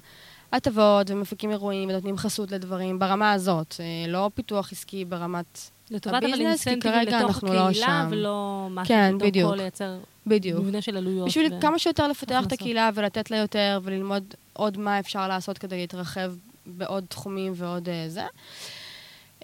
הטבות 0.52 1.10
ומפיקים 1.10 1.50
אירועים 1.50 1.88
ונותנים 1.88 2.16
חסות 2.16 2.52
לדברים, 2.52 2.98
ברמה 2.98 3.32
הזאת, 3.32 3.76
אה, 3.80 4.12
לא 4.12 4.30
פיתוח 4.34 4.72
עסקי 4.72 5.04
ברמת... 5.04 5.58
לטובת 5.90 6.16
אבל 6.16 6.24
הביזנס, 6.24 6.64
כי 6.64 6.70
אינסנטיבים 6.70 7.04
כרגע 7.04 7.18
לתוך 7.18 7.30
אנחנו 7.30 7.54
לא 7.54 7.68
הקהילה. 7.68 8.06
ולא 8.10 8.66
משהו 8.70 8.88
כן, 8.94 9.18
בדיוק. 9.18 9.54
לייצר 9.54 9.98
בדיוק. 10.26 10.60
מבנה 10.60 10.82
של 10.82 10.96
עלויות. 10.96 11.28
בשביל 11.28 11.54
ו- 11.54 11.60
כמה 11.60 11.78
שיותר 11.78 12.08
לפתח 12.08 12.24
את 12.24 12.30
הכנסות. 12.30 12.52
הקהילה 12.52 12.90
ולתת 12.94 13.30
לה 13.30 13.36
יותר 13.36 13.80
וללמוד 13.82 14.34
עוד 14.52 14.78
מה 14.78 14.98
אפשר 14.98 15.28
לעשות 15.28 15.58
כדי 15.58 15.76
להתרחב 15.76 16.32
בעוד 16.66 17.04
תחומים 17.08 17.52
ועוד 17.56 17.88
אה, 17.88 18.04
זה. 18.08 18.24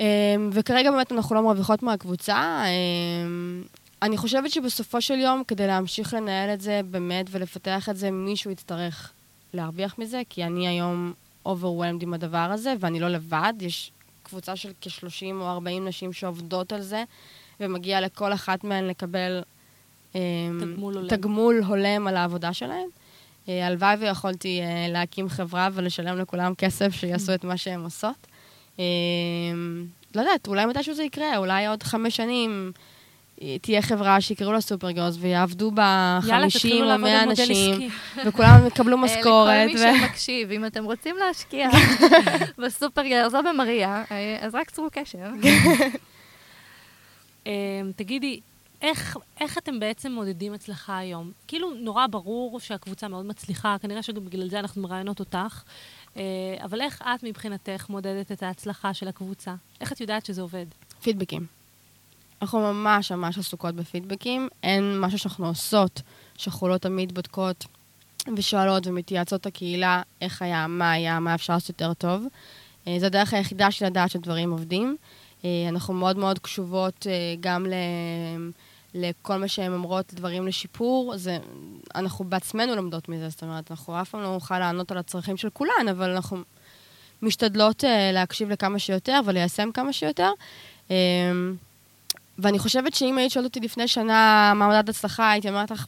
אמ, 0.00 0.04
וכרגע 0.52 0.90
באמת 0.90 1.12
אנחנו 1.12 1.34
לא 1.34 1.42
מרוויחות 1.42 1.82
מהקבוצה. 1.82 2.62
אמ, 2.66 3.62
אני 4.02 4.16
חושבת 4.16 4.50
שבסופו 4.50 5.00
של 5.00 5.18
יום, 5.18 5.42
כדי 5.48 5.66
להמשיך 5.66 6.14
לנהל 6.14 6.50
את 6.50 6.60
זה 6.60 6.80
באמת 6.90 7.26
ולפתח 7.30 7.88
את 7.88 7.96
זה, 7.96 8.10
מישהו 8.10 8.50
יצטרך 8.50 9.12
להרוויח 9.54 9.98
מזה, 9.98 10.22
כי 10.28 10.44
אני 10.44 10.68
היום 10.68 11.12
overwhelmed 11.46 12.02
עם 12.02 12.14
הדבר 12.14 12.38
הזה, 12.38 12.74
ואני 12.80 13.00
לא 13.00 13.08
לבד. 13.08 13.54
יש 13.60 13.92
קבוצה 14.22 14.56
של 14.56 14.72
כ-30 14.80 15.32
או 15.32 15.48
40 15.48 15.88
נשים 15.88 16.12
שעובדות 16.12 16.72
על 16.72 16.82
זה, 16.82 17.04
ומגיע 17.60 18.00
לכל 18.00 18.32
אחת 18.32 18.64
מהן 18.64 18.84
לקבל... 18.84 19.42
אמ, 20.14 20.20
תגמול 20.60 20.94
הולם. 20.94 21.08
תגמול 21.08 21.62
הולם 21.66 22.06
על 22.06 22.16
העבודה 22.16 22.52
שלהן. 22.52 22.88
אה, 23.48 23.66
הלוואי 23.66 23.96
ויכולתי 23.96 24.60
אה, 24.60 24.86
להקים 24.88 25.28
חברה 25.28 25.68
ולשלם 25.72 26.18
לכולם 26.18 26.54
כסף 26.54 26.94
שיעשו 26.94 27.34
את 27.34 27.44
מה 27.44 27.56
שהן 27.56 27.80
עושות. 27.80 28.26
אה, 28.78 28.84
לא 30.14 30.20
יודעת, 30.20 30.48
אולי 30.48 30.66
מתישהו 30.66 30.94
זה 30.94 31.02
יקרה, 31.02 31.36
אולי 31.36 31.66
עוד 31.66 31.82
חמש 31.82 32.16
שנים 32.16 32.72
תהיה 33.62 33.82
חברה 33.82 34.20
שיקראו 34.20 34.52
לה 34.52 34.60
סופרגרס 34.60 35.16
ויעבדו 35.20 35.70
בה 35.70 36.18
יאללה, 36.22 36.40
50 36.40 36.50
תתחילו 36.50 36.80
או 36.80 36.84
לעבוד 36.84 37.00
100 37.04 37.20
על 37.20 37.28
מודל 37.28 37.42
אנשים. 37.42 37.90
וכולם 38.26 38.66
יקבלו 38.66 38.96
אה, 38.98 39.02
משכורת. 39.02 39.70
לכל 39.70 39.84
מי 39.84 39.98
שמקשיב, 40.00 40.50
אם 40.50 40.66
אתם 40.66 40.84
רוצים 40.84 41.16
להשקיע 41.16 41.68
בסופרגרס 42.64 43.34
או 43.34 43.40
במריה, 43.42 44.04
אה, 44.10 44.38
אז 44.40 44.54
רק 44.54 44.70
צרו 44.70 44.86
קשר. 44.92 45.30
אמ, 47.46 47.52
תגידי, 47.96 48.40
איך, 48.82 49.16
איך 49.40 49.58
אתם 49.58 49.80
בעצם 49.80 50.12
מודדים 50.12 50.52
הצלחה 50.52 50.98
היום? 50.98 51.32
כאילו, 51.46 51.70
נורא 51.74 52.06
ברור 52.06 52.60
שהקבוצה 52.60 53.08
מאוד 53.08 53.26
מצליחה, 53.26 53.76
כנראה 53.82 54.02
שגם 54.02 54.24
בגלל 54.24 54.48
זה 54.48 54.58
אנחנו 54.58 54.82
מראיינות 54.82 55.20
אותך, 55.20 55.62
אה, 56.16 56.22
אבל 56.64 56.80
איך 56.80 57.02
את 57.02 57.22
מבחינתך 57.22 57.86
מודדת 57.88 58.32
את 58.32 58.42
ההצלחה 58.42 58.94
של 58.94 59.08
הקבוצה? 59.08 59.54
איך 59.80 59.92
את 59.92 60.00
יודעת 60.00 60.26
שזה 60.26 60.42
עובד? 60.42 60.66
פידבקים. 61.02 61.57
אנחנו 62.42 62.60
ממש 62.60 63.12
ממש 63.12 63.38
עסוקות 63.38 63.74
בפידבקים. 63.74 64.48
אין 64.62 65.00
משהו 65.00 65.18
שאנחנו 65.18 65.46
עושות, 65.46 66.02
שאנחנו 66.36 66.68
לא 66.68 66.78
תמיד 66.78 67.14
בודקות 67.14 67.66
ושואלות 68.36 68.86
ומתייעצות 68.86 69.40
את 69.40 69.46
הקהילה 69.46 70.02
איך 70.20 70.42
היה, 70.42 70.66
מה 70.66 70.92
היה, 70.92 71.20
מה 71.20 71.34
אפשר 71.34 71.52
לעשות 71.52 71.68
יותר 71.68 71.94
טוב. 71.94 72.26
אה, 72.86 72.96
זו 72.98 73.06
הדרך 73.06 73.34
היחידה 73.34 73.70
של 73.70 73.86
לדעת 73.86 74.10
שדברים 74.10 74.50
עובדים. 74.50 74.96
אה, 75.44 75.50
אנחנו 75.68 75.94
מאוד 75.94 76.18
מאוד 76.18 76.38
קשובות 76.38 77.06
אה, 77.06 77.12
גם 77.40 77.66
ל... 77.66 77.72
לכל 78.94 79.36
מה 79.36 79.48
שהן 79.48 79.72
אומרות, 79.72 80.14
דברים 80.14 80.46
לשיפור, 80.46 81.16
זה, 81.16 81.38
אנחנו 81.94 82.24
בעצמנו 82.24 82.74
לומדות 82.74 83.08
מזה, 83.08 83.28
זאת 83.28 83.42
אומרת, 83.42 83.70
אנחנו 83.70 84.00
אף 84.00 84.10
פעם 84.10 84.20
לא 84.20 84.32
נוכל 84.32 84.58
לענות 84.58 84.92
על 84.92 84.98
הצרכים 84.98 85.36
של 85.36 85.50
כולן, 85.50 85.88
אבל 85.90 86.10
אנחנו 86.10 86.38
משתדלות 87.22 87.84
uh, 87.84 87.86
להקשיב 88.12 88.50
לכמה 88.50 88.78
שיותר 88.78 89.20
וליישם 89.24 89.70
כמה 89.74 89.92
שיותר. 89.92 90.30
Um, 90.88 90.92
ואני 92.38 92.58
חושבת 92.58 92.94
שאם 92.94 93.18
היית 93.18 93.32
שואלת 93.32 93.46
אותי 93.46 93.60
לפני 93.60 93.88
שנה 93.88 94.52
מה 94.56 94.68
מדד 94.68 94.88
הצלחה, 94.88 95.30
הייתי 95.30 95.48
אומרת 95.48 95.70
לך, 95.70 95.86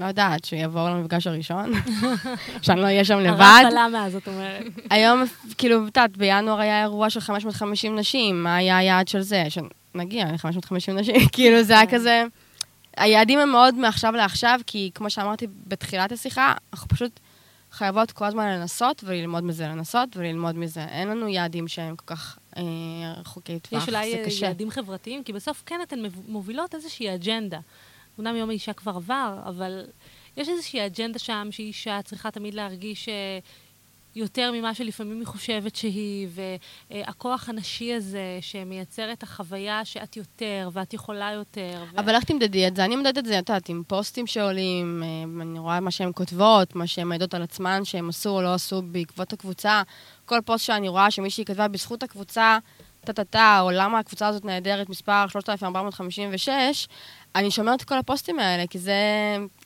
לא 0.00 0.06
יודעת, 0.06 0.44
שיבואו 0.44 0.88
למפגש 0.88 1.26
הראשון, 1.26 1.72
שאני 2.62 2.80
לא 2.80 2.84
אהיה 2.84 3.04
שם 3.04 3.18
לבד. 3.18 3.40
הרף 3.40 3.66
עלה 3.66 3.88
מאז, 3.88 4.12
זאת 4.12 4.28
אומרת. 4.28 4.62
היום, 4.90 5.24
כאילו, 5.58 5.76
את 5.76 5.96
יודעת, 5.96 6.16
בינואר 6.16 6.60
היה 6.60 6.82
אירוע 6.82 7.10
של 7.10 7.20
550 7.20 7.98
נשים, 7.98 8.42
מה 8.42 8.56
היה 8.56 8.78
היעד 8.78 9.08
של 9.08 9.20
זה? 9.20 9.44
שנגיע 9.48 10.24
ל-550 10.32 10.92
נשים, 10.92 11.28
כאילו, 11.32 11.62
זה 11.62 11.72
היה 11.72 11.86
כן. 11.86 11.96
כזה... 11.96 12.24
היעדים 12.96 13.38
הם 13.38 13.48
מאוד 13.48 13.74
מעכשיו 13.74 14.12
לעכשיו, 14.12 14.60
כי 14.66 14.90
כמו 14.94 15.10
שאמרתי 15.10 15.46
בתחילת 15.66 16.12
השיחה, 16.12 16.54
אנחנו 16.72 16.88
פשוט 16.88 17.20
חייבות 17.72 18.12
כל 18.12 18.24
הזמן 18.24 18.46
לנסות 18.46 19.04
וללמוד 19.06 19.44
מזה, 19.44 19.68
לנסות 19.68 20.16
וללמוד 20.16 20.58
מזה. 20.58 20.84
אין 20.84 21.08
לנו 21.08 21.28
יעדים 21.28 21.68
שהם 21.68 21.96
כל 21.96 22.14
כך 22.14 22.38
רחוקי 23.16 23.60
טווח, 23.60 23.82
יש 23.82 23.88
אולי 23.88 24.10
זה 24.10 24.18
אה, 24.18 24.24
קשה. 24.24 24.46
יעדים 24.46 24.70
חברתיים, 24.70 25.24
כי 25.24 25.32
בסוף 25.32 25.62
כן 25.66 25.80
אתן 25.82 25.98
מובילות 26.28 26.74
איזושהי 26.74 27.14
אג'נדה. 27.14 27.60
אמנם 28.20 28.36
יום 28.36 28.50
האישה 28.50 28.72
כבר 28.72 28.96
עבר, 28.96 29.38
אבל 29.44 29.84
יש 30.36 30.48
איזושהי 30.48 30.86
אג'נדה 30.86 31.18
שם 31.18 31.48
שאישה 31.50 32.00
צריכה 32.02 32.30
תמיד 32.30 32.54
להרגיש 32.54 33.08
אה, 33.08 33.38
יותר 34.14 34.52
ממה 34.52 34.74
שלפעמים 34.74 35.18
היא 35.18 35.26
חושבת 35.26 35.76
שהיא, 35.76 36.28
והכוח 36.90 37.48
הנשי 37.48 37.94
הזה 37.94 38.38
שמייצר 38.40 39.12
את 39.12 39.22
החוויה 39.22 39.84
שאת 39.84 40.16
יותר, 40.16 40.68
ואת 40.72 40.94
יכולה 40.94 41.30
יותר. 41.32 41.84
ו... 41.92 42.00
אבל 42.00 42.14
איך 42.14 42.24
תמדדי 42.24 42.66
את 42.68 42.76
זה? 42.76 42.84
אני 42.84 42.96
מודדת 42.96 43.18
את 43.18 43.24
זה, 43.24 43.38
את 43.38 43.48
יודעת, 43.48 43.68
עם 43.68 43.82
פוסטים 43.86 44.26
שעולים, 44.26 45.02
אה, 45.02 45.42
אני 45.42 45.58
רואה 45.58 45.80
מה 45.80 45.90
שהן 45.90 46.10
כותבות, 46.14 46.76
מה 46.76 46.86
שהן 46.86 47.08
מעידות 47.08 47.34
על 47.34 47.42
עצמן 47.42 47.84
שהן 47.84 48.08
עשו 48.08 48.30
או 48.30 48.42
לא 48.42 48.54
עשו 48.54 48.82
בעקבות 48.82 49.32
הקבוצה. 49.32 49.82
כל 50.32 50.40
פוסט 50.40 50.64
שאני 50.64 50.88
רואה 50.88 51.10
שמישהי 51.10 51.44
כתבה 51.44 51.68
בזכות 51.68 52.02
הקבוצה, 52.02 52.58
טה-טה-טה, 53.04 53.58
או 53.60 53.70
למה 53.70 53.98
הקבוצה 53.98 54.28
הזאת 54.28 54.44
נהדרת, 54.44 54.88
מספר 54.88 55.28
3456, 55.28 56.88
אני 57.34 57.50
שומרת 57.50 57.82
את 57.82 57.88
כל 57.88 57.98
הפוסטים 57.98 58.38
האלה, 58.38 58.66
כי 58.66 58.78
זה, 58.78 58.94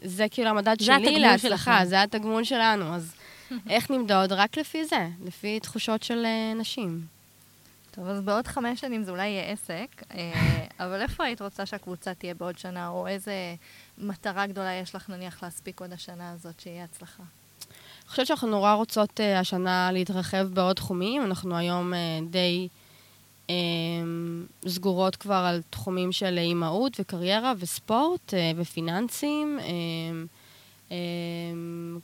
זה 0.03 0.27
כאילו 0.31 0.49
המדד 0.49 0.77
זה 0.79 0.85
שלי 0.85 1.19
להצלחה, 1.19 1.79
שלכם. 1.79 1.85
זה 1.85 2.03
התגמול 2.03 2.45
שלנו. 2.45 2.95
אז 2.95 3.15
איך 3.71 3.91
נמדוד? 3.91 4.33
רק 4.33 4.57
לפי 4.57 4.85
זה, 4.85 5.09
לפי 5.25 5.61
תחושות 5.61 6.03
של 6.03 6.25
אה, 6.25 6.55
נשים. 6.55 7.07
טוב, 7.91 8.09
אז 8.09 8.21
בעוד 8.21 8.47
חמש 8.47 8.81
שנים 8.81 9.05
זה 9.05 9.11
אולי 9.11 9.27
יהיה 9.27 9.53
עסק, 9.53 10.03
אה, 10.15 10.67
אבל 10.87 11.03
איפה 11.03 11.25
היית 11.25 11.43
רוצה 11.43 11.67
שהקבוצה 11.67 12.15
תהיה 12.15 12.35
בעוד 12.35 12.59
שנה, 12.59 12.89
או 12.89 13.07
איזה 13.07 13.33
מטרה 13.99 14.47
גדולה 14.47 14.75
יש 14.75 14.95
לך 14.95 15.11
נניח 15.11 15.43
להספיק 15.43 15.81
עוד 15.81 15.93
השנה 15.93 16.31
הזאת 16.31 16.61
שיהיה 16.61 16.85
הצלחה? 16.85 17.23
אני 18.07 18.11
חושבת 18.11 18.27
שאנחנו 18.27 18.49
נורא 18.49 18.73
רוצות 18.73 19.21
uh, 19.21 19.39
השנה 19.39 19.91
להתרחב 19.93 20.47
בעוד 20.55 20.77
תחומים. 20.77 21.23
אנחנו 21.25 21.57
היום 21.57 21.93
uh, 21.93 21.97
די 22.31 22.69
אמ, 23.47 23.51
סגורות 24.69 25.17
כבר 25.17 25.35
על 25.35 25.63
תחומים 25.71 26.13
של 26.13 26.39
אימהות 26.39 26.97
וקריירה 27.01 27.53
וספורט 27.59 28.35
אה, 28.35 28.37
ופיננסים, 28.57 29.59
אמ, 29.61 30.89
אמ, 30.89 30.93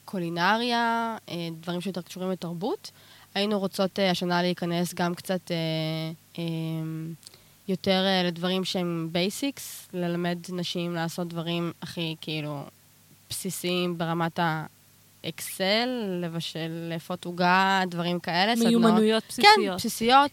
קולינריה, 0.05 1.17
אה, 1.27 1.31
דברים 1.61 1.81
שיותר 1.81 2.03
קשורים 2.03 2.31
לתרבות. 2.31 2.91
היינו 3.35 3.59
רוצות 3.59 3.99
אה, 3.99 4.03
השנה 4.03 4.43
להיכנס 4.43 4.95
גם 4.95 5.15
קצת 5.15 5.51
אה, 5.51 6.37
אמ, 6.37 6.39
יותר 7.69 8.05
אה, 8.05 8.27
לדברים 8.27 8.65
שהם 8.65 9.09
basics, 9.13 9.89
ללמד 9.93 10.39
נשים 10.53 10.95
לעשות 10.95 11.29
דברים 11.29 11.73
הכי 11.83 12.17
כאילו 12.21 12.63
בסיסיים 13.31 13.99
ברמת 13.99 14.39
ה... 14.39 14.67
אקסל, 15.29 15.89
לבשל, 16.23 16.89
לאפות 16.93 17.25
עוגה, 17.25 17.83
דברים 17.87 18.21
כאלה. 18.21 18.55
מיומנויות 18.55 19.23
כן, 19.23 19.29
בסיסיות. 19.29 19.77
בסיסיות. 19.77 20.31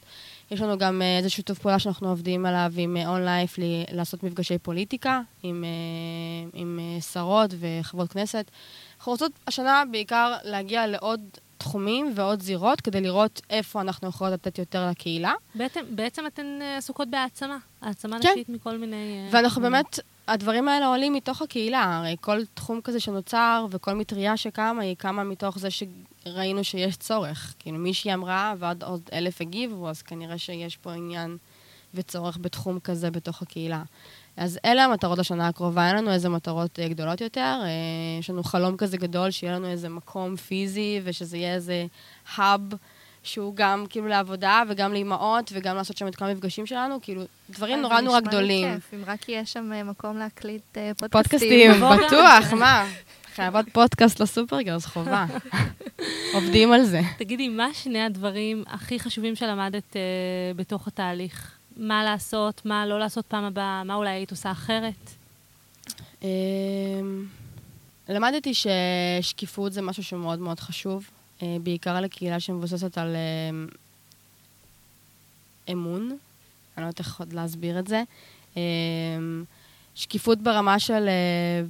יש 0.52 0.62
לנו 0.62 0.78
גם 0.78 1.02
אה, 1.02 1.18
איזה 1.18 1.30
שיתוף 1.30 1.60
פעולה 1.60 1.80
שאנחנו 1.80 2.10
עובדים 2.10 2.46
עליו 2.46 2.74
עם 2.78 2.98
אונלייף, 3.06 3.56
לעשות 3.92 4.24
מפגשי 4.24 4.58
פוליטיקה 4.58 5.22
עם, 5.44 5.64
אה, 5.64 6.50
עם 6.54 6.80
אה, 6.82 7.02
שרות 7.02 7.54
וחברות 7.60 8.12
כנסת. 8.14 8.52
אנחנו 8.98 9.12
רוצות 9.12 9.32
השנה 9.48 9.84
בעיקר 9.92 10.36
להגיע 10.44 10.88
לעוד 10.88 11.22
תחומים 11.60 12.12
ועוד 12.16 12.42
זירות, 12.42 12.82
כדי 12.82 13.02
לראות 13.02 13.42
איפה 13.50 13.82
אנחנו 13.82 14.08
יכולות 14.08 14.34
לתת 14.34 14.58
יותר 14.58 14.90
לקהילה. 14.90 15.34
בעצם, 15.56 15.82
בעצם 15.90 16.26
אתן 16.28 16.60
אה, 16.62 16.78
עסוקות 16.78 17.10
בהעצמה, 17.10 17.58
העצמה 17.82 18.18
כן. 18.22 18.30
נשית 18.32 18.50
מכל 18.50 18.78
מיני... 18.78 18.96
אה, 18.96 19.28
ואנחנו 19.32 19.62
תחומים. 19.62 19.72
באמת, 19.72 20.00
הדברים 20.30 20.68
האלה 20.68 20.88
עולים 20.88 21.14
מתוך 21.14 21.42
הקהילה. 21.42 21.98
הרי 21.98 22.16
כל 22.22 22.46
תחום 22.54 22.82
כזה 22.82 23.00
שנוצר 23.00 23.66
וכל 23.70 23.94
מטריה 23.94 24.38
שקמה, 24.38 24.82
היא 24.82 24.96
קמה 24.96 25.24
מתוך 25.24 25.60
זה 25.60 25.68
שראינו 25.72 26.64
שיש 26.64 26.98
צורך. 26.98 27.54
כאילו, 27.60 27.78
מישהי 27.78 28.14
אמרה 28.14 28.54
ועוד 28.60 28.84
עוד 28.84 29.02
אלף 29.14 29.42
הגיבו, 29.42 29.90
אז 29.90 30.02
כנראה 30.02 30.38
שיש 30.38 30.78
פה 30.78 30.92
עניין 30.92 31.38
וצורך 31.94 32.38
בתחום 32.42 32.80
כזה 32.80 33.12
בתוך 33.12 33.42
הקהילה. 33.42 33.84
אז 34.38 34.60
אלה 34.66 34.86
המטרות 34.86 35.18
לשנה 35.18 35.48
הקרובה, 35.48 35.88
אין 35.88 35.96
לנו 35.96 36.12
איזה 36.12 36.30
מטרות 36.30 36.80
אה, 36.80 36.88
גדולות 36.88 37.22
יותר. 37.22 37.60
אה, 37.64 37.70
יש 38.20 38.30
לנו 38.30 38.44
חלום 38.44 38.78
כזה 38.78 38.98
גדול, 38.98 39.32
שיהיה 39.32 39.54
לנו 39.54 39.68
איזה 39.68 39.90
מקום 39.90 40.36
פיזי, 40.36 41.02
ושזה 41.04 41.38
יהיה 41.38 41.54
איזה 41.56 41.86
האב. 42.36 42.62
שהוא 43.30 43.56
גם 43.56 43.86
כאילו 43.90 44.08
לעבודה 44.08 44.64
וגם 44.68 44.94
לאימהות 44.94 45.52
וגם 45.54 45.76
לעשות 45.76 45.98
שם 45.98 46.08
את 46.08 46.16
כל 46.16 46.26
המפגשים 46.26 46.66
שלנו, 46.66 47.00
כאילו 47.02 47.24
דברים 47.50 47.82
נורא 47.82 47.96
זה 47.96 48.02
נורא 48.02 48.20
נשמע 48.20 48.32
לי 48.32 48.38
גדולים. 48.38 48.74
כיף, 48.74 48.94
אם 48.94 49.04
רק 49.08 49.30
יהיה 49.30 49.46
שם 49.46 49.74
אה, 49.74 49.84
מקום 49.84 50.18
להקליט 50.18 50.78
אה, 50.78 50.92
פודקאסטים. 50.98 51.74
פודקאסטים. 51.80 52.08
בטוח, 52.08 52.54
מה? 52.62 52.86
חייבות 53.36 53.66
פודקאסט 53.74 54.20
לסופרגרס, 54.20 54.86
חובה. 54.86 55.26
עובדים 56.36 56.72
על 56.72 56.84
זה. 56.84 57.02
תגידי, 57.18 57.48
מה 57.48 57.74
שני 57.74 58.02
הדברים 58.02 58.64
הכי 58.68 59.00
חשובים 59.00 59.36
שלמדת 59.36 59.96
אה, 59.96 60.02
בתוך 60.56 60.88
התהליך? 60.88 61.52
מה 61.78 62.04
לעשות, 62.04 62.62
מה 62.66 62.86
לא 62.86 63.00
לעשות 63.00 63.26
פעם 63.26 63.44
הבאה, 63.44 63.84
מה 63.84 63.96
אולי 63.96 64.10
היית 64.10 64.32
עושה 64.32 64.52
אחרת? 64.52 65.10
אמ, 66.24 67.26
למדתי 68.10 68.52
ששקיפות 68.54 69.74
זה 69.74 69.82
משהו 69.82 70.04
שהוא 70.04 70.20
מאוד 70.20 70.40
מאוד 70.40 70.60
חשוב, 70.60 71.10
בעיקר 71.42 72.02
לקהילה 72.02 72.40
שמבוססת 72.40 72.98
על 72.98 73.16
אמ, 73.16 73.68
אמון. 75.72 76.02
אני 76.78 76.84
לא 76.84 76.90
יודעת 76.90 77.00
איך 77.00 77.20
עוד 77.20 77.34
להסביר 77.34 77.80
את 77.80 77.88
זה. 77.88 78.04
אמ, 78.58 79.44
שקיפות 79.96 80.40
ברמה 80.40 80.80
של 80.80 81.08
אה, 81.08 81.62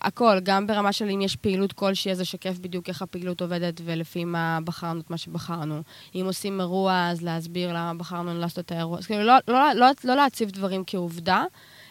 הכל, 0.00 0.40
גם 0.42 0.66
ברמה 0.66 0.92
של 0.92 1.08
אם 1.08 1.20
יש 1.20 1.36
פעילות 1.36 1.72
כלשהי, 1.72 2.12
אז 2.12 2.20
לשקף 2.20 2.58
בדיוק 2.58 2.88
איך 2.88 3.02
הפעילות 3.02 3.40
עובדת 3.40 3.80
ולפי 3.84 4.24
מה 4.24 4.58
בחרנו 4.64 5.00
את 5.00 5.10
מה 5.10 5.18
שבחרנו. 5.18 5.82
אם 6.14 6.22
עושים 6.26 6.60
אירוע, 6.60 7.08
אז 7.10 7.22
להסביר 7.22 7.70
למה 7.72 7.94
בחרנו 7.94 8.38
לעשות 8.38 8.58
את 8.58 8.72
האירוע. 8.72 8.98
אז 8.98 9.06
כאילו, 9.06 9.22
לא, 9.22 9.34
לא, 9.48 9.72
לא, 9.74 9.86
לא 10.04 10.14
להציב 10.14 10.50
דברים 10.50 10.82
כעובדה, 10.86 11.44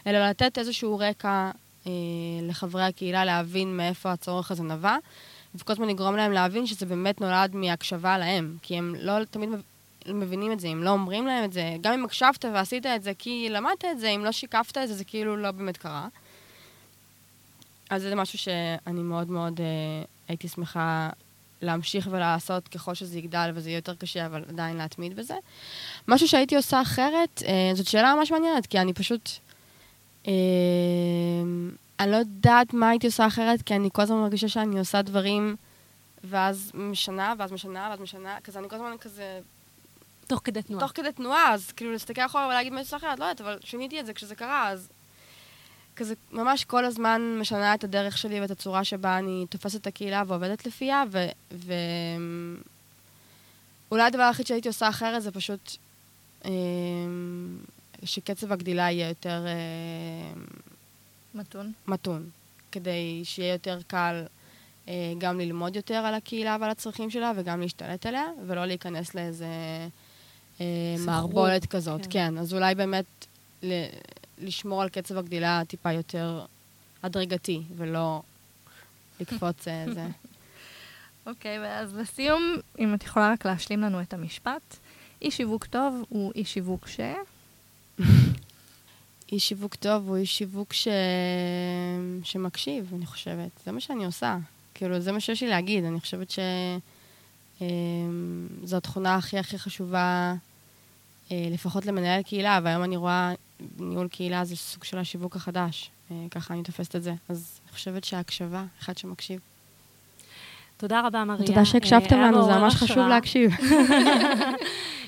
אלא 0.07 0.29
לתת 0.29 0.57
איזשהו 0.57 0.97
רקע 0.99 1.51
אה, 1.87 1.91
לחברי 2.41 2.83
הקהילה 2.83 3.25
להבין 3.25 3.77
מאיפה 3.77 4.11
הצורך 4.11 4.51
הזה 4.51 4.63
נבע, 4.63 4.97
וכל 5.55 5.73
הזמן 5.73 5.87
לגרום 5.87 6.15
להם 6.15 6.31
להבין 6.31 6.65
שזה 6.65 6.85
באמת 6.85 7.21
נולד 7.21 7.55
מהקשבה 7.55 8.17
להם, 8.17 8.57
כי 8.61 8.77
הם 8.77 8.95
לא 8.99 9.13
תמיד 9.31 9.49
מב- 9.49 9.63
מבינים 10.07 10.51
את 10.51 10.59
זה, 10.59 10.67
אם 10.67 10.83
לא 10.83 10.89
אומרים 10.89 11.27
להם 11.27 11.43
את 11.45 11.53
זה, 11.53 11.75
גם 11.81 11.93
אם 11.93 12.05
הקשבת 12.05 12.45
ועשית 12.53 12.85
את 12.85 13.03
זה 13.03 13.11
כי 13.19 13.47
למדת 13.49 13.85
את 13.91 13.99
זה, 13.99 14.09
אם 14.09 14.25
לא 14.25 14.31
שיקפת 14.31 14.77
את 14.77 14.87
זה, 14.87 14.93
זה 14.93 15.03
כאילו 15.03 15.37
לא 15.37 15.51
באמת 15.51 15.77
קרה. 15.77 16.07
אז 17.89 18.01
זה 18.01 18.15
משהו 18.15 18.37
שאני 18.37 19.01
מאוד 19.01 19.29
מאוד 19.29 19.59
אה, 19.61 19.65
הייתי 20.27 20.47
שמחה 20.47 21.09
להמשיך 21.61 22.07
ולעשות 22.11 22.67
ככל 22.67 22.93
שזה 22.93 23.17
יגדל 23.19 23.51
וזה 23.53 23.69
יהיה 23.69 23.77
יותר 23.77 23.95
קשה, 23.95 24.25
אבל 24.25 24.43
עדיין 24.49 24.77
להתמיד 24.77 25.15
בזה. 25.15 25.35
משהו 26.07 26.27
שהייתי 26.27 26.55
עושה 26.55 26.81
אחרת, 26.81 27.43
אה, 27.45 27.71
זאת 27.75 27.87
שאלה 27.87 28.15
ממש 28.15 28.31
מעניינת, 28.31 28.67
כי 28.67 28.79
אני 28.79 28.93
פשוט... 28.93 29.29
אה, 30.27 30.33
אני 31.99 32.11
לא 32.11 32.15
יודעת 32.15 32.73
מה 32.73 32.89
הייתי 32.89 33.07
עושה 33.07 33.27
אחרת, 33.27 33.61
כי 33.61 33.75
אני 33.75 33.89
כל 33.93 34.01
הזמן 34.01 34.17
מרגישה 34.17 34.47
שאני 34.47 34.79
עושה 34.79 35.01
דברים, 35.01 35.55
ואז 36.23 36.71
משנה, 36.73 37.33
ואז 37.37 37.51
משנה, 37.51 37.87
ואז 37.89 37.99
משנה, 37.99 38.37
כזה, 38.43 38.59
אני 38.59 38.69
כל 38.69 38.75
הזמן 38.75 38.95
כזה, 39.01 39.39
תוך 40.27 40.41
כדי 40.43 40.61
תנועה. 40.61 40.87
תוך 40.87 40.91
כדי 40.95 41.11
תנועה, 41.11 41.53
אז 41.53 41.71
כאילו 41.71 41.91
להסתכל 41.91 42.21
אחורה 42.21 42.47
ולהגיד 42.47 42.73
מה 42.73 42.79
עושה 42.79 42.97
אחרת, 42.97 43.19
לא 43.19 43.25
יודעת, 43.25 43.41
אבל 43.41 43.57
שיניתי 43.63 43.99
את 43.99 44.05
זה 44.05 44.13
כשזה 44.13 44.35
קרה, 44.35 44.69
אז 44.69 44.89
כזה 45.95 46.13
ממש 46.31 46.65
כל 46.65 46.85
הזמן 46.85 47.37
משנה 47.39 47.73
את 47.73 47.83
הדרך 47.83 48.17
שלי 48.17 48.41
ואת 48.41 48.51
הצורה 48.51 48.83
שבה 48.83 49.17
אני 49.17 49.45
תופסת 49.49 49.81
את 49.81 49.87
הקהילה 49.87 50.23
ועובדת 50.27 50.65
לפיה, 50.65 51.03
ו... 51.11 51.25
ו... 51.51 51.73
אולי 53.91 54.03
הדבר 54.03 54.21
היחיד 54.21 54.47
שהייתי 54.47 54.67
עושה 54.67 54.89
אחרת 54.89 55.23
זה 55.23 55.31
פשוט 55.31 55.71
אה, 56.45 56.51
שקצב 58.03 58.51
הגדילה 58.51 58.91
יהיה 58.91 59.09
יותר 59.09 59.45
אה, 59.47 60.41
מתון. 61.35 61.71
מתון, 61.87 62.29
כדי 62.71 63.21
שיהיה 63.23 63.53
יותר 63.53 63.79
קל 63.87 64.23
אה, 64.87 65.13
גם 65.17 65.39
ללמוד 65.39 65.75
יותר 65.75 65.95
על 65.95 66.13
הקהילה 66.13 66.57
ועל 66.59 66.69
הצרכים 66.69 67.09
שלה 67.09 67.31
וגם 67.35 67.61
להשתלט 67.61 68.05
עליה, 68.05 68.25
ולא 68.47 68.65
להיכנס 68.65 69.15
לאיזה 69.15 69.47
אה. 70.61 70.95
מערבולת 71.05 71.65
כזאת. 71.65 72.01
כן. 72.01 72.09
כן. 72.09 72.37
אז 72.37 72.53
אולי 72.53 72.75
באמת 72.75 73.05
ל- 73.63 73.87
לשמור 74.37 74.81
על 74.81 74.89
קצב 74.89 75.17
הגדילה 75.17 75.61
טיפה 75.67 75.91
יותר 75.91 76.45
הדרגתי, 77.03 77.61
ולא 77.77 78.21
לקפוץ 79.19 79.67
אה, 79.67 79.85
זה. 79.93 80.07
אוקיי, 81.27 81.79
אז 81.79 81.95
לסיום, 81.95 82.55
אם 82.79 82.93
את 82.93 83.03
יכולה 83.03 83.31
רק 83.31 83.45
להשלים 83.45 83.81
לנו 83.81 84.01
את 84.01 84.13
המשפט. 84.13 84.77
אי 85.21 85.31
שיווק 85.31 85.65
טוב 85.65 86.05
הוא 86.09 86.31
אי 86.35 86.45
שיווק 86.45 86.87
ש... 86.87 86.99
איש 89.31 89.49
שיווק 89.49 89.75
טוב 89.75 90.07
הוא 90.07 90.17
איש 90.17 90.37
שיווק 90.37 90.73
ש... 90.73 90.87
שמקשיב, 92.23 92.91
אני 92.95 93.05
חושבת. 93.05 93.51
זה 93.65 93.71
מה 93.71 93.79
שאני 93.79 94.05
עושה. 94.05 94.37
כאילו, 94.73 94.99
זה 94.99 95.11
מה 95.11 95.19
שיש 95.19 95.43
לי 95.43 95.49
להגיד. 95.49 95.83
אני 95.83 95.99
חושבת 95.99 96.29
שזו 96.29 96.41
אמ, 97.61 98.77
התכונה 98.77 99.15
הכי 99.15 99.37
הכי 99.37 99.59
חשובה, 99.59 100.33
אה, 101.31 101.47
לפחות 101.51 101.85
למנהל 101.85 102.21
קהילה, 102.21 102.59
והיום 102.63 102.83
אני 102.83 102.97
רואה 102.97 103.33
ניהול 103.79 104.07
קהילה 104.07 104.45
זה 104.45 104.55
סוג 104.55 104.83
של 104.83 104.97
השיווק 104.97 105.35
החדש. 105.35 105.91
אה, 106.11 106.25
ככה 106.31 106.53
אני 106.53 106.63
תופסת 106.63 106.95
את 106.95 107.03
זה. 107.03 107.13
אז 107.29 107.59
אני 107.65 107.73
חושבת 107.73 108.03
שההקשבה, 108.03 108.63
אחד 108.79 108.97
שמקשיב. 108.97 109.39
תודה 110.77 111.01
רבה, 111.07 111.23
מריה. 111.23 111.47
תודה 111.47 111.65
שהקשבתם 111.65 112.15
אה, 112.15 112.27
לנו, 112.27 112.45
זה 112.45 112.51
ממש 112.51 112.75
חשוב 112.75 113.07
להקשיב. 113.07 113.51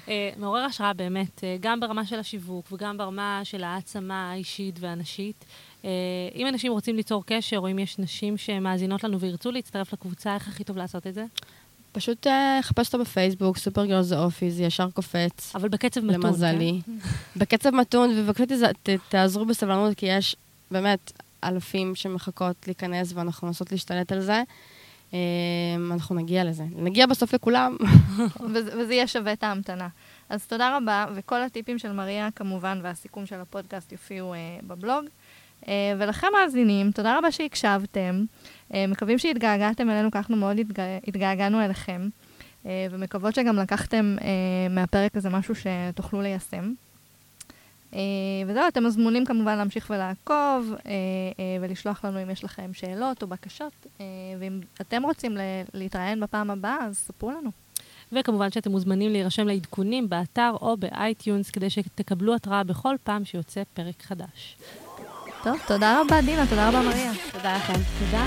אה, 0.07 0.29
מעורר 0.37 0.61
השראה 0.61 0.93
באמת, 0.93 1.43
אה, 1.43 1.57
גם 1.59 1.79
ברמה 1.79 2.05
של 2.05 2.19
השיווק 2.19 2.71
וגם 2.71 2.97
ברמה 2.97 3.41
של 3.43 3.63
העצמה 3.63 4.31
האישית 4.31 4.75
והנשית. 4.79 5.45
אם 6.35 6.47
אנשים 6.47 6.71
רוצים 6.71 6.95
ליצור 6.95 7.23
קשר, 7.25 7.57
או 7.57 7.71
אם 7.71 7.79
יש 7.79 7.99
נשים 7.99 8.37
שמאזינות 8.37 9.03
לנו 9.03 9.19
וירצו 9.19 9.51
להצטרף 9.51 9.93
לקבוצה, 9.93 10.35
איך 10.35 10.47
הכי 10.47 10.63
טוב 10.63 10.77
לעשות 10.77 11.07
את 11.07 11.13
זה? 11.13 11.25
פשוט 11.91 12.27
חפש 12.61 12.87
אותו 12.87 13.03
בפייסבוק, 13.03 13.57
סופר 13.57 13.85
גרלס 13.85 14.05
זה 14.05 14.19
אופי, 14.19 14.51
זה 14.51 14.63
ישר 14.63 14.89
קופץ. 14.93 15.55
אבל 15.55 15.69
בקצב 15.69 16.01
מתון, 16.01 16.21
למזלי. 16.21 16.81
כן? 16.85 16.91
בקצב 17.39 17.69
מתון, 17.69 18.09
ובבקשה 18.17 18.43
תעזרו 19.09 19.45
בסבלנות, 19.45 19.97
כי 19.97 20.05
יש 20.05 20.35
באמת 20.71 21.11
אלפים 21.43 21.95
שמחכות 21.95 22.55
להיכנס, 22.67 23.11
ואנחנו 23.15 23.47
מנסות 23.47 23.71
להשתלט 23.71 24.11
על 24.11 24.21
זה. 24.21 24.43
אמ, 25.15 25.91
אנחנו 25.91 26.15
נגיע 26.15 26.43
לזה. 26.43 26.63
נגיע 26.75 27.05
בסוף 27.05 27.33
לכולם. 27.33 27.77
וזה 28.53 28.93
יהיה 28.93 29.07
שווה 29.07 29.33
את 29.33 29.43
ההמתנה. 29.43 29.87
אז 30.29 30.47
תודה 30.47 30.77
רבה, 30.77 31.05
וכל 31.15 31.41
הטיפים 31.41 31.79
של 31.79 31.91
מריה, 31.91 32.29
כמובן, 32.35 32.79
והסיכום 32.83 33.25
של 33.25 33.39
הפודקאסט 33.39 33.91
יופיעו 33.91 34.33
uh, 34.33 34.65
בבלוג. 34.65 35.05
Uh, 35.61 35.67
ולכם 35.97 36.27
מאזינים, 36.33 36.91
תודה 36.91 37.17
רבה 37.17 37.31
שהקשבתם. 37.31 38.25
אה, 38.71 38.73
מקווים 38.87 39.17
שהתגעגעתם 39.17 39.89
אלינו, 39.89 40.11
כי 40.11 40.17
אנחנו 40.17 40.35
מאוד 40.35 40.59
התגע... 40.59 40.83
התגעגענו 41.07 41.65
אליכם. 41.65 42.09
אה, 42.63 42.67
ומקוות 42.91 43.35
שגם 43.35 43.55
לקחתם 43.55 44.15
אה, 44.19 44.23
מהפרק 44.69 45.17
הזה 45.17 45.29
משהו 45.29 45.53
שתוכלו 45.55 46.21
ליישם. 46.21 46.73
אה, 47.93 47.99
וזהו, 48.47 48.67
אתם 48.67 48.83
מוזמנים 48.83 49.25
כמובן 49.25 49.57
להמשיך 49.57 49.89
ולעקוב 49.89 50.73
אה, 50.85 50.91
אה, 51.39 51.57
ולשלוח 51.61 52.05
לנו 52.05 52.23
אם 52.23 52.29
יש 52.29 52.43
לכם 52.43 52.73
שאלות 52.73 53.21
או 53.21 53.27
בקשות. 53.27 53.85
ואם 54.39 54.59
אתם 54.81 55.03
רוצים 55.03 55.37
להתראיין 55.73 56.19
בפעם 56.19 56.49
הבאה, 56.49 56.77
אז 56.85 56.97
ספרו 56.97 57.31
לנו. 57.31 57.49
וכמובן 58.11 58.51
שאתם 58.51 58.71
מוזמנים 58.71 59.11
להירשם 59.11 59.47
לעדכונים 59.47 60.09
באתר 60.09 60.51
או 60.61 60.77
ב 60.77 60.86
iTunes, 60.87 61.51
כדי 61.51 61.69
שתקבלו 61.69 62.35
התראה 62.35 62.63
בכל 62.63 62.95
פעם 63.03 63.25
שיוצא 63.25 63.63
פרק 63.73 64.01
חדש. 64.01 64.57
טוב, 65.43 65.57
תודה 65.67 66.01
רבה, 66.01 66.21
דינה, 66.21 66.47
תודה 66.49 66.69
רבה, 66.69 66.81
מריה. 66.81 67.11
תודה 67.31 67.55
לכם. 67.55 67.73
תודה. 67.99 68.25